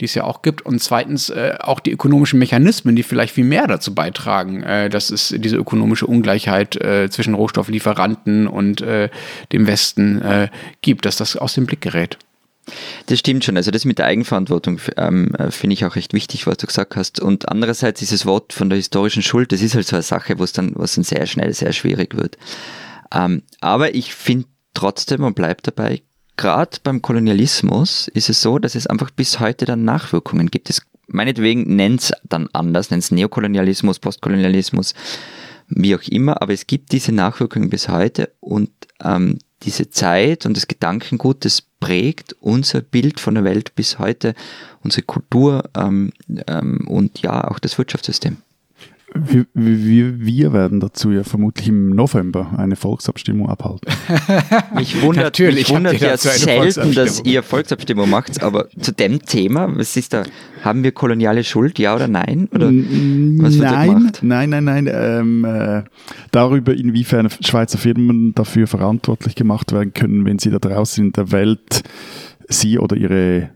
die 0.00 0.04
es 0.04 0.14
ja 0.14 0.24
auch 0.24 0.42
gibt, 0.42 0.62
und 0.62 0.82
zweitens 0.82 1.30
äh, 1.30 1.54
auch 1.60 1.80
die 1.80 1.92
ökonomischen 1.92 2.38
Mechanismen, 2.38 2.96
die 2.96 3.02
vielleicht 3.02 3.32
viel 3.32 3.44
mehr 3.44 3.66
dazu 3.66 3.94
beitragen, 3.94 4.62
äh, 4.62 4.90
dass 4.90 5.10
es 5.10 5.34
diese 5.38 5.56
ökonomische 5.56 6.06
Ungleichheit 6.06 6.76
äh, 6.76 7.08
zwischen 7.08 7.32
Rohstofflieferanten 7.32 8.46
und 8.46 8.82
äh, 8.82 9.08
dem 9.52 9.66
Westen 9.66 10.20
äh, 10.20 10.48
gibt, 10.82 11.06
dass 11.06 11.16
das 11.16 11.36
aus 11.36 11.54
dem 11.54 11.64
Blick 11.64 11.80
gerät. 11.80 12.18
Das 13.06 13.18
stimmt 13.18 13.44
schon. 13.44 13.56
Also 13.56 13.70
das 13.70 13.84
mit 13.84 13.98
der 13.98 14.06
Eigenverantwortung 14.06 14.80
ähm, 14.96 15.34
äh, 15.34 15.50
finde 15.50 15.74
ich 15.74 15.84
auch 15.84 15.96
recht 15.96 16.14
wichtig, 16.14 16.46
was 16.46 16.56
du 16.56 16.66
gesagt 16.66 16.96
hast. 16.96 17.20
Und 17.20 17.48
andererseits 17.48 18.00
dieses 18.00 18.26
Wort 18.26 18.52
von 18.52 18.70
der 18.70 18.76
historischen 18.76 19.22
Schuld, 19.22 19.52
das 19.52 19.62
ist 19.62 19.74
halt 19.74 19.86
so 19.86 19.96
eine 19.96 20.02
Sache, 20.02 20.38
wo 20.38 20.44
es 20.44 20.52
dann, 20.52 20.72
was 20.74 20.94
dann 20.94 21.04
sehr 21.04 21.26
schnell 21.26 21.52
sehr 21.52 21.72
schwierig 21.72 22.16
wird. 22.16 22.38
Ähm, 23.14 23.42
aber 23.60 23.94
ich 23.94 24.14
finde 24.14 24.46
trotzdem 24.72 25.22
und 25.22 25.34
bleibt 25.34 25.66
dabei, 25.66 26.02
gerade 26.36 26.78
beim 26.82 27.02
Kolonialismus 27.02 28.08
ist 28.08 28.28
es 28.28 28.40
so, 28.40 28.58
dass 28.58 28.74
es 28.74 28.86
einfach 28.86 29.10
bis 29.10 29.40
heute 29.40 29.66
dann 29.66 29.84
Nachwirkungen 29.84 30.50
gibt. 30.50 30.70
Es, 30.70 30.82
meinetwegen 31.06 31.76
nennt 31.76 32.02
es 32.02 32.12
dann 32.24 32.48
anders, 32.52 32.90
nennt 32.90 33.04
es 33.04 33.10
Neokolonialismus, 33.10 33.98
Postkolonialismus, 33.98 34.94
wie 35.68 35.94
auch 35.94 36.02
immer, 36.02 36.42
aber 36.42 36.52
es 36.52 36.66
gibt 36.66 36.92
diese 36.92 37.12
Nachwirkungen 37.12 37.70
bis 37.70 37.88
heute 37.88 38.32
und 38.40 38.70
ähm, 39.02 39.38
diese 39.64 39.90
Zeit 39.90 40.46
und 40.46 40.56
das 40.56 40.68
Gedankengut, 40.68 41.44
das 41.44 41.62
prägt 41.62 42.34
unser 42.40 42.80
Bild 42.80 43.20
von 43.20 43.34
der 43.34 43.44
Welt 43.44 43.74
bis 43.74 43.98
heute, 43.98 44.34
unsere 44.82 45.02
Kultur 45.02 45.70
ähm, 45.76 46.12
ähm, 46.46 46.86
und 46.88 47.20
ja 47.22 47.48
auch 47.48 47.58
das 47.58 47.78
Wirtschaftssystem. 47.78 48.38
Wir, 49.16 49.46
wir, 49.54 50.20
wir, 50.20 50.52
werden 50.52 50.80
dazu 50.80 51.12
ja 51.12 51.22
vermutlich 51.22 51.68
im 51.68 51.90
November 51.90 52.50
eine 52.56 52.74
Volksabstimmung 52.74 53.48
abhalten. 53.48 53.92
mich 54.74 55.00
wundert, 55.02 55.24
Natürlich 55.24 55.68
mich 55.68 55.70
wundert 55.70 56.00
ja 56.00 56.16
selten, 56.16 56.92
dass 56.94 57.24
ihr 57.24 57.44
Volksabstimmung 57.44 58.10
macht, 58.10 58.42
aber 58.42 58.68
zu 58.80 58.92
dem 58.92 59.22
Thema, 59.22 59.68
was 59.76 59.96
ist 59.96 60.14
da, 60.14 60.24
haben 60.62 60.82
wir 60.82 60.90
koloniale 60.90 61.44
Schuld, 61.44 61.78
ja 61.78 61.94
oder 61.94 62.08
nein? 62.08 62.48
Oder 62.52 62.66
was 62.66 63.58
wird 63.58 63.70
nein, 63.70 64.10
nein, 64.22 64.50
nein, 64.50 64.64
nein. 64.64 64.90
Ähm, 64.92 65.44
äh, 65.44 65.84
darüber, 66.32 66.74
inwiefern 66.74 67.28
Schweizer 67.40 67.78
Firmen 67.78 68.34
dafür 68.34 68.66
verantwortlich 68.66 69.36
gemacht 69.36 69.72
werden 69.72 69.94
können, 69.94 70.24
wenn 70.24 70.40
sie 70.40 70.50
da 70.50 70.58
draußen 70.58 71.06
in 71.06 71.12
der 71.12 71.30
Welt 71.30 71.84
sie 72.48 72.80
oder 72.80 72.96
ihre 72.96 73.50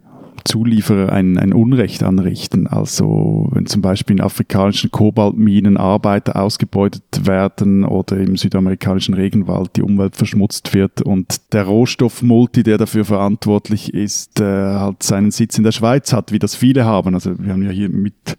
Zulieferer 0.49 1.12
ein, 1.12 1.38
ein 1.38 1.53
Unrecht 1.53 2.03
anrichten. 2.03 2.66
Also 2.66 3.49
wenn 3.53 3.66
zum 3.66 3.82
Beispiel 3.82 4.16
in 4.16 4.22
afrikanischen 4.22 4.90
Kobaltminen 4.90 5.76
Arbeiter 5.76 6.36
ausgebeutet 6.36 7.26
werden 7.26 7.84
oder 7.84 8.16
im 8.16 8.36
südamerikanischen 8.36 9.14
Regenwald 9.14 9.76
die 9.76 9.82
Umwelt 9.82 10.16
verschmutzt 10.16 10.74
wird 10.74 11.03
und 11.03 11.53
der 11.53 11.64
Rohstoffmulti, 11.64 12.62
der 12.62 12.78
dafür 12.78 13.05
verantwortlich 13.05 13.92
ist, 13.92 14.40
äh, 14.40 14.44
halt 14.44 15.03
seinen 15.03 15.30
Sitz 15.30 15.59
in 15.59 15.64
der 15.64 15.72
Schweiz 15.72 16.12
hat, 16.12 16.32
wie 16.32 16.38
das 16.38 16.55
viele 16.55 16.84
haben. 16.84 17.14
Also 17.14 17.38
wir 17.38 17.53
haben 17.53 17.62
ja 17.62 17.70
hier 17.70 17.90
mit 17.90 18.38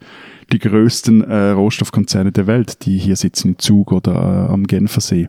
die 0.51 0.59
größten 0.59 1.23
äh, 1.23 1.49
Rohstoffkonzerne 1.51 2.31
der 2.31 2.47
Welt, 2.47 2.85
die 2.85 2.97
hier 2.97 3.15
sitzen 3.15 3.49
im 3.49 3.59
Zug 3.59 3.91
oder 3.91 4.13
äh, 4.49 4.51
am 4.51 4.65
Genfersee. 4.65 5.27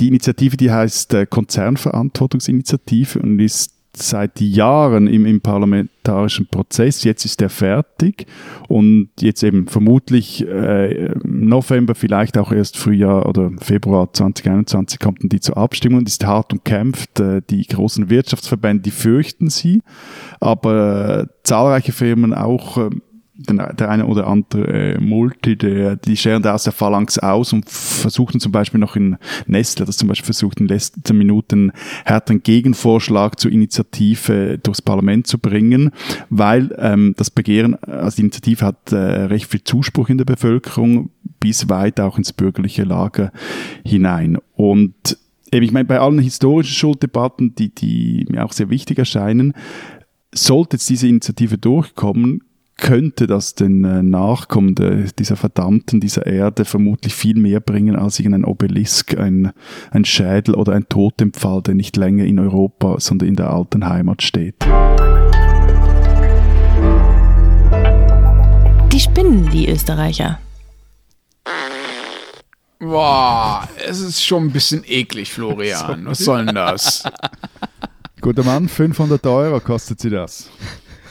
Die 0.00 0.08
Initiative, 0.08 0.56
die 0.56 0.70
heißt 0.70 1.14
äh, 1.14 1.26
Konzernverantwortungsinitiative 1.26 3.20
und 3.20 3.38
ist 3.38 3.77
seit 4.02 4.40
Jahren 4.40 5.06
im, 5.06 5.26
im 5.26 5.40
parlamentarischen 5.40 6.46
Prozess. 6.46 7.04
Jetzt 7.04 7.24
ist 7.24 7.42
er 7.42 7.50
fertig 7.50 8.26
und 8.68 9.10
jetzt 9.20 9.42
eben 9.42 9.66
vermutlich 9.66 10.46
äh, 10.46 11.14
November, 11.24 11.94
vielleicht 11.94 12.38
auch 12.38 12.52
erst 12.52 12.76
Frühjahr 12.76 13.26
oder 13.28 13.50
Februar 13.60 14.12
2021 14.12 14.98
kommt 14.98 15.22
dann 15.22 15.28
die 15.28 15.40
zur 15.40 15.56
Abstimmung 15.56 16.00
und 16.00 16.08
ist 16.08 16.26
hart 16.26 16.52
umkämpft. 16.52 17.20
Äh, 17.20 17.42
die 17.48 17.66
großen 17.66 18.10
Wirtschaftsverbände, 18.10 18.82
die 18.82 18.90
fürchten 18.90 19.50
sie, 19.50 19.82
aber 20.40 21.20
äh, 21.20 21.26
zahlreiche 21.42 21.92
Firmen 21.92 22.34
auch 22.34 22.78
äh, 22.78 22.90
der 23.38 23.88
eine 23.88 24.06
oder 24.06 24.26
andere 24.26 24.66
äh, 24.66 25.00
Multi, 25.00 25.56
der, 25.56 25.94
die 25.94 26.16
scheren 26.16 26.42
da 26.42 26.54
aus 26.54 26.64
der 26.64 26.72
Phalanx 26.72 27.18
aus 27.18 27.52
und 27.52 27.70
versuchen 27.70 28.40
zum 28.40 28.50
Beispiel 28.50 28.80
noch 28.80 28.96
in 28.96 29.16
Nestle, 29.46 29.86
das 29.86 29.96
zum 29.96 30.08
Beispiel 30.08 30.26
versucht 30.26 30.60
in 30.60 30.66
letzten 30.66 31.16
Minuten 31.16 31.70
härteren 32.04 32.42
Gegenvorschlag 32.42 33.38
zur 33.38 33.52
Initiative 33.52 34.58
durchs 34.58 34.82
Parlament 34.82 35.28
zu 35.28 35.38
bringen, 35.38 35.92
weil 36.30 36.74
ähm, 36.78 37.14
das 37.16 37.30
Begehren, 37.30 37.76
also 37.76 38.16
die 38.16 38.22
Initiative 38.22 38.66
hat 38.66 38.90
äh, 38.90 38.96
recht 38.96 39.48
viel 39.48 39.62
Zuspruch 39.62 40.08
in 40.08 40.18
der 40.18 40.24
Bevölkerung, 40.24 41.10
bis 41.38 41.68
weit 41.68 42.00
auch 42.00 42.18
ins 42.18 42.32
bürgerliche 42.32 42.82
Lager 42.82 43.30
hinein. 43.84 44.38
Und 44.56 45.16
eben, 45.52 45.64
ich 45.64 45.72
meine, 45.72 45.84
bei 45.84 46.00
allen 46.00 46.18
historischen 46.18 46.74
Schulddebatten, 46.74 47.54
die, 47.54 47.72
die 47.72 48.26
mir 48.28 48.44
auch 48.44 48.52
sehr 48.52 48.68
wichtig 48.68 48.98
erscheinen, 48.98 49.54
sollte 50.32 50.76
jetzt 50.76 50.90
diese 50.90 51.06
Initiative 51.06 51.56
durchkommen, 51.56 52.42
könnte 52.78 53.26
das 53.26 53.54
den 53.54 53.84
äh, 53.84 54.02
Nachkommen 54.02 54.74
dieser 55.18 55.36
Verdammten, 55.36 56.00
dieser 56.00 56.26
Erde 56.26 56.64
vermutlich 56.64 57.14
viel 57.14 57.36
mehr 57.36 57.60
bringen 57.60 57.96
als 57.96 58.18
irgendein 58.18 58.44
Obelisk, 58.44 59.18
ein, 59.18 59.52
ein 59.90 60.04
Schädel 60.04 60.54
oder 60.54 60.72
ein 60.72 60.88
Totempfahl, 60.88 61.60
der 61.62 61.74
nicht 61.74 61.96
länger 61.96 62.24
in 62.24 62.38
Europa, 62.38 62.98
sondern 63.00 63.28
in 63.28 63.36
der 63.36 63.50
alten 63.50 63.86
Heimat 63.86 64.22
steht. 64.22 64.54
Die 68.92 69.00
spinnen, 69.00 69.50
die 69.50 69.68
Österreicher. 69.68 70.38
Boah, 72.78 73.68
es 73.88 74.00
ist 74.00 74.24
schon 74.24 74.44
ein 74.44 74.52
bisschen 74.52 74.84
eklig, 74.86 75.32
Florian. 75.32 76.06
Was 76.06 76.20
soll 76.20 76.46
denn 76.46 76.54
das? 76.54 77.02
Guter 78.20 78.44
Mann, 78.44 78.68
500 78.68 79.26
Euro 79.26 79.58
kostet 79.60 80.00
sie 80.00 80.10
das. 80.10 80.48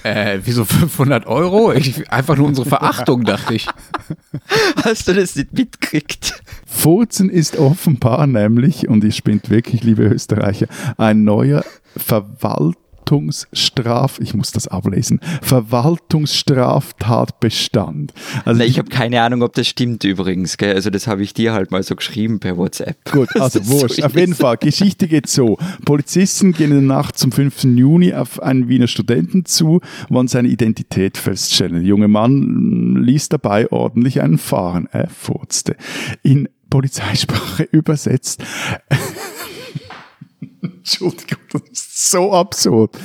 Äh, 0.07 0.39
wieso 0.45 0.63
500 0.63 1.25
Euro? 1.25 1.73
Ich, 1.73 2.09
einfach 2.09 2.37
nur 2.37 2.47
unsere 2.47 2.67
Verachtung, 2.67 3.25
dachte 3.25 3.55
ich. 3.55 3.67
Hast 4.83 5.07
du 5.07 5.13
das 5.13 5.35
nicht 5.35 5.51
mitgekriegt? 5.51 6.41
Furzen 6.65 7.29
ist 7.29 7.57
offenbar 7.57 8.25
nämlich, 8.25 8.87
und 8.87 9.03
ich 9.03 9.17
spinnt 9.17 9.49
wirklich, 9.49 9.83
liebe 9.83 10.03
Österreicher, 10.03 10.67
ein 10.97 11.25
neuer 11.25 11.65
Verwalt 11.97 12.77
Verwaltungsstraf, 13.07 14.19
ich 14.19 14.33
muss 14.33 14.51
das 14.51 14.67
ablesen, 14.67 15.21
Verwaltungsstraftatbestand. 15.41 18.13
Also 18.43 18.59
Na, 18.59 18.65
ich 18.65 18.77
habe 18.77 18.89
keine 18.89 19.21
Ahnung, 19.21 19.43
ob 19.43 19.53
das 19.53 19.67
stimmt 19.67 20.03
übrigens. 20.03 20.57
Gell? 20.57 20.75
Also 20.75 20.89
das 20.89 21.07
habe 21.07 21.23
ich 21.23 21.33
dir 21.33 21.53
halt 21.53 21.71
mal 21.71 21.81
so 21.83 21.95
geschrieben 21.95 22.41
per 22.41 22.57
WhatsApp. 22.57 22.97
Gut, 23.09 23.29
also 23.39 23.65
wurscht. 23.67 23.95
So 23.95 24.03
auf 24.03 24.13
jeden 24.15 24.35
Fall, 24.35 24.57
Geschichte 24.57 25.07
geht 25.07 25.27
so. 25.27 25.57
Polizisten 25.85 26.51
gehen 26.51 26.71
in 26.71 26.87
der 26.87 26.97
Nacht 26.97 27.17
zum 27.17 27.31
5. 27.31 27.63
Juni 27.63 28.13
auf 28.13 28.41
einen 28.41 28.67
Wiener 28.67 28.87
Studenten 28.87 29.45
zu, 29.45 29.79
wollen 30.09 30.27
seine 30.27 30.49
Identität 30.49 31.17
feststellen. 31.17 31.75
Der 31.75 31.83
junge 31.83 32.09
Mann 32.09 32.97
ließ 32.97 33.29
dabei 33.29 33.71
ordentlich 33.71 34.21
einen 34.21 34.37
fahren. 34.37 34.89
Er 34.91 35.09
furzte. 35.09 35.77
In 36.23 36.49
Polizeisprache 36.69 37.63
übersetzt 37.71 38.43
Entschuldigung, 40.61 41.39
das 41.51 41.61
ist 41.71 42.11
so 42.11 42.33
absurd. 42.33 42.97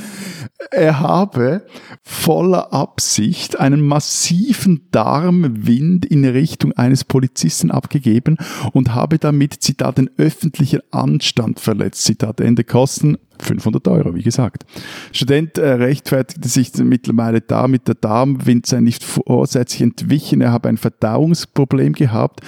Er 0.71 1.01
habe 1.01 1.67
voller 2.03 2.73
Absicht 2.73 3.59
einen 3.59 3.87
massiven 3.87 4.89
Darmwind 4.91 6.07
in 6.07 6.25
Richtung 6.25 6.73
eines 6.73 7.05
Polizisten 7.05 7.71
abgegeben 7.71 8.37
und 8.73 8.95
habe 8.95 9.19
damit, 9.19 9.63
Zitat, 9.63 9.99
den 9.99 10.11
öffentlichen 10.17 10.81
Anstand 10.91 11.61
verletzt. 11.61 12.05
Zitat 12.05 12.41
Ende 12.41 12.65
Kosten 12.65 13.19
500 13.41 13.89
Euro, 13.89 14.15
wie 14.15 14.23
gesagt. 14.23 14.65
Student 15.13 15.59
äh, 15.59 15.73
rechtfertigte 15.73 16.49
sich 16.49 16.73
mittlerweile 16.77 17.41
damit, 17.41 17.89
der 17.89 17.97
Darmwind 17.97 18.67
sei 18.67 18.81
nicht 18.81 19.05
vorsätzlich 19.05 19.83
entwichen, 19.83 20.41
er 20.41 20.53
habe 20.53 20.69
ein 20.69 20.77
Verdauungsproblem 20.77 21.93
gehabt. 21.95 22.41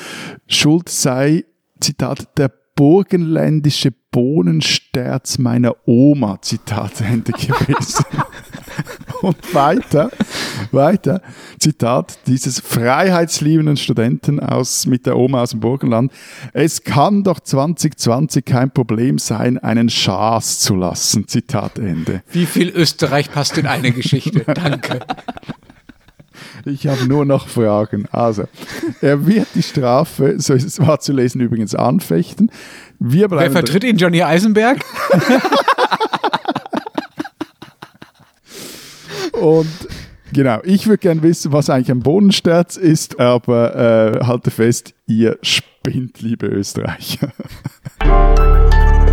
Schuld 0.47 0.89
sei, 0.89 1.45
Zitat, 1.81 2.39
der 2.39 2.53
burgenländische 2.75 3.93
Bohnensterz 4.11 5.39
meiner 5.39 5.75
Oma, 5.87 6.41
Zitat 6.41 7.01
Ende 7.01 7.33
gewesen. 7.33 8.05
Und 9.23 9.55
weiter, 9.55 10.11
weiter, 10.71 11.23
Zitat 11.59 12.19
dieses 12.27 12.61
freiheitsliebenden 12.61 13.77
Studenten 13.77 14.39
aus, 14.41 14.87
mit 14.87 15.07
der 15.07 15.17
Oma 15.17 15.43
aus 15.43 15.51
dem 15.51 15.61
Burgenland. 15.61 16.13
Es 16.53 16.85
kann 16.85 17.25
doch 17.25 17.41
2020 17.41 18.45
kein 18.45 18.71
Problem 18.71 19.19
sein, 19.19 19.59
einen 19.59 19.89
Schaß 19.89 20.61
zu 20.61 20.75
lassen. 20.75 21.27
Zitat 21.27 21.79
Ende. 21.79 22.23
Wie 22.31 22.47
viel 22.47 22.69
Österreich 22.69 23.31
passt 23.33 23.57
in 23.57 23.67
eine 23.67 23.93
Geschichte? 23.93 24.41
Danke. 24.55 25.01
Ich 26.65 26.87
habe 26.87 27.07
nur 27.07 27.25
noch 27.25 27.49
Fragen. 27.49 28.07
Also, 28.11 28.45
er 29.01 29.27
wird 29.27 29.49
die 29.55 29.63
Strafe, 29.63 30.35
so 30.39 30.55
ist 30.55 30.65
es 30.65 30.79
war 30.81 31.01
zu 31.01 31.13
lesen 31.13 31.41
übrigens, 31.41 31.75
anfechten. 31.75 32.51
Wir 32.99 33.31
Wer 33.31 33.51
vertritt 33.51 33.85
ihn, 33.85 33.97
Johnny 33.97 34.23
Eisenberg? 34.23 34.79
Und 39.33 39.89
genau, 40.33 40.61
ich 40.65 40.87
würde 40.87 40.99
gerne 40.99 41.23
wissen, 41.23 41.53
was 41.53 41.69
eigentlich 41.69 41.91
ein 41.91 42.01
Bodensterz 42.01 42.77
ist, 42.77 43.21
aber 43.21 44.21
äh, 44.21 44.25
halte 44.25 44.51
fest, 44.51 44.95
ihr 45.07 45.39
spinnt, 45.43 46.23
liebe 46.23 46.47
Österreicher. 46.47 47.33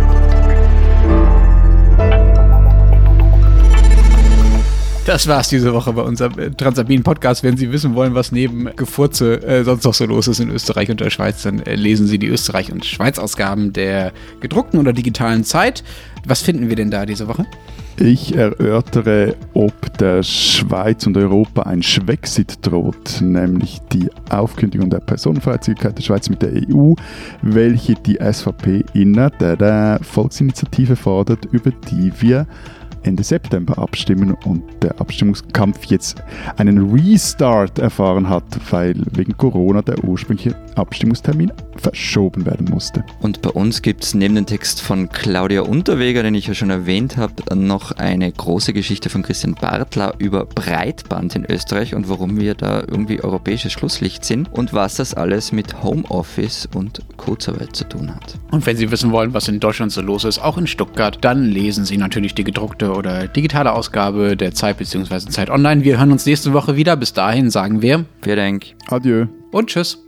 Das 5.04 5.26
war's 5.26 5.48
diese 5.48 5.74
Woche 5.74 5.92
bei 5.92 6.02
unserem 6.02 6.38
äh, 6.38 6.50
Transabin 6.52 7.02
Podcast. 7.02 7.42
Wenn 7.42 7.56
Sie 7.56 7.72
wissen 7.72 7.96
wollen, 7.96 8.14
was 8.14 8.30
neben 8.30 8.70
Gefurze 8.76 9.42
äh, 9.42 9.64
sonst 9.64 9.82
noch 9.82 9.94
so 9.94 10.06
los 10.06 10.28
ist 10.28 10.38
in 10.38 10.48
Österreich 10.48 10.92
und 10.92 11.00
der 11.00 11.10
Schweiz, 11.10 11.42
dann 11.42 11.58
äh, 11.58 11.74
lesen 11.74 12.06
Sie 12.06 12.20
die 12.20 12.28
Österreich- 12.28 12.70
und 12.70 12.84
Schweiz-Ausgaben 12.84 13.72
der 13.72 14.12
gedruckten 14.38 14.78
oder 14.78 14.92
digitalen 14.92 15.42
Zeit. 15.42 15.82
Was 16.24 16.42
finden 16.42 16.68
wir 16.68 16.76
denn 16.76 16.92
da 16.92 17.04
diese 17.04 17.26
Woche? 17.26 17.46
Ich 17.98 18.36
erörtere, 18.36 19.34
ob 19.54 19.98
der 19.98 20.22
Schweiz 20.22 21.04
und 21.04 21.16
Europa 21.16 21.62
ein 21.62 21.82
Schwexit 21.82 22.58
droht, 22.62 23.20
nämlich 23.20 23.80
die 23.92 24.08
Aufkündigung 24.30 24.88
der 24.88 25.00
Personenfreizügigkeit 25.00 25.98
der 25.98 26.02
Schweiz 26.02 26.30
mit 26.30 26.42
der 26.42 26.52
EU, 26.70 26.94
welche 27.42 27.94
die 27.94 28.18
SVP 28.22 28.84
in 28.94 29.14
der 29.14 29.98
Volksinitiative 30.00 30.94
fordert, 30.94 31.44
über 31.46 31.72
die 31.90 32.12
wir 32.20 32.46
Ende 33.04 33.22
September 33.22 33.78
abstimmen 33.78 34.36
und 34.44 34.62
der 34.82 35.00
Abstimmungskampf 35.00 35.84
jetzt 35.86 36.22
einen 36.56 36.92
Restart 36.92 37.78
erfahren 37.78 38.28
hat, 38.28 38.44
weil 38.70 38.94
wegen 39.12 39.36
Corona 39.36 39.82
der 39.82 40.02
ursprüngliche 40.04 40.54
Abstimmungstermin 40.76 41.52
verschoben 41.76 42.46
werden 42.46 42.68
musste. 42.70 43.04
Und 43.20 43.42
bei 43.42 43.50
uns 43.50 43.82
gibt 43.82 44.04
es 44.04 44.14
neben 44.14 44.34
dem 44.34 44.46
Text 44.46 44.80
von 44.80 45.08
Claudia 45.08 45.62
Unterweger, 45.62 46.22
den 46.22 46.34
ich 46.34 46.46
ja 46.46 46.54
schon 46.54 46.70
erwähnt 46.70 47.16
habe, 47.16 47.34
noch 47.54 47.92
eine 47.92 48.30
große 48.30 48.72
Geschichte 48.72 49.08
von 49.10 49.22
Christian 49.22 49.54
Bartler 49.54 50.14
über 50.18 50.44
Breitband 50.46 51.36
in 51.36 51.44
Österreich 51.44 51.94
und 51.94 52.08
warum 52.08 52.38
wir 52.38 52.54
da 52.54 52.80
irgendwie 52.80 53.22
europäisches 53.22 53.72
Schlusslicht 53.72 54.24
sind 54.24 54.52
und 54.52 54.72
was 54.72 54.96
das 54.96 55.14
alles 55.14 55.52
mit 55.52 55.82
Homeoffice 55.82 56.68
und 56.74 57.02
Kurzarbeit 57.16 57.74
zu 57.74 57.84
tun 57.84 58.14
hat. 58.14 58.38
Und 58.50 58.66
wenn 58.66 58.76
Sie 58.76 58.90
wissen 58.90 59.12
wollen, 59.12 59.34
was 59.34 59.48
in 59.48 59.60
Deutschland 59.60 59.92
so 59.92 60.02
los 60.02 60.24
ist, 60.24 60.38
auch 60.38 60.58
in 60.58 60.66
Stuttgart, 60.66 61.18
dann 61.20 61.44
lesen 61.44 61.84
Sie 61.84 61.96
natürlich 61.96 62.34
die 62.34 62.44
gedruckte 62.44 62.91
oder 62.96 63.28
digitale 63.28 63.72
Ausgabe 63.72 64.36
der 64.36 64.52
Zeit 64.52 64.78
bzw. 64.78 65.18
Zeit 65.30 65.50
Online. 65.50 65.84
Wir 65.84 65.98
hören 65.98 66.12
uns 66.12 66.26
nächste 66.26 66.52
Woche 66.52 66.76
wieder. 66.76 66.96
Bis 66.96 67.12
dahin 67.12 67.50
sagen 67.50 67.82
wir. 67.82 68.04
Vielen 68.22 68.36
Dank. 68.36 68.66
Adieu. 68.88 69.26
Und 69.50 69.68
tschüss. 69.68 69.98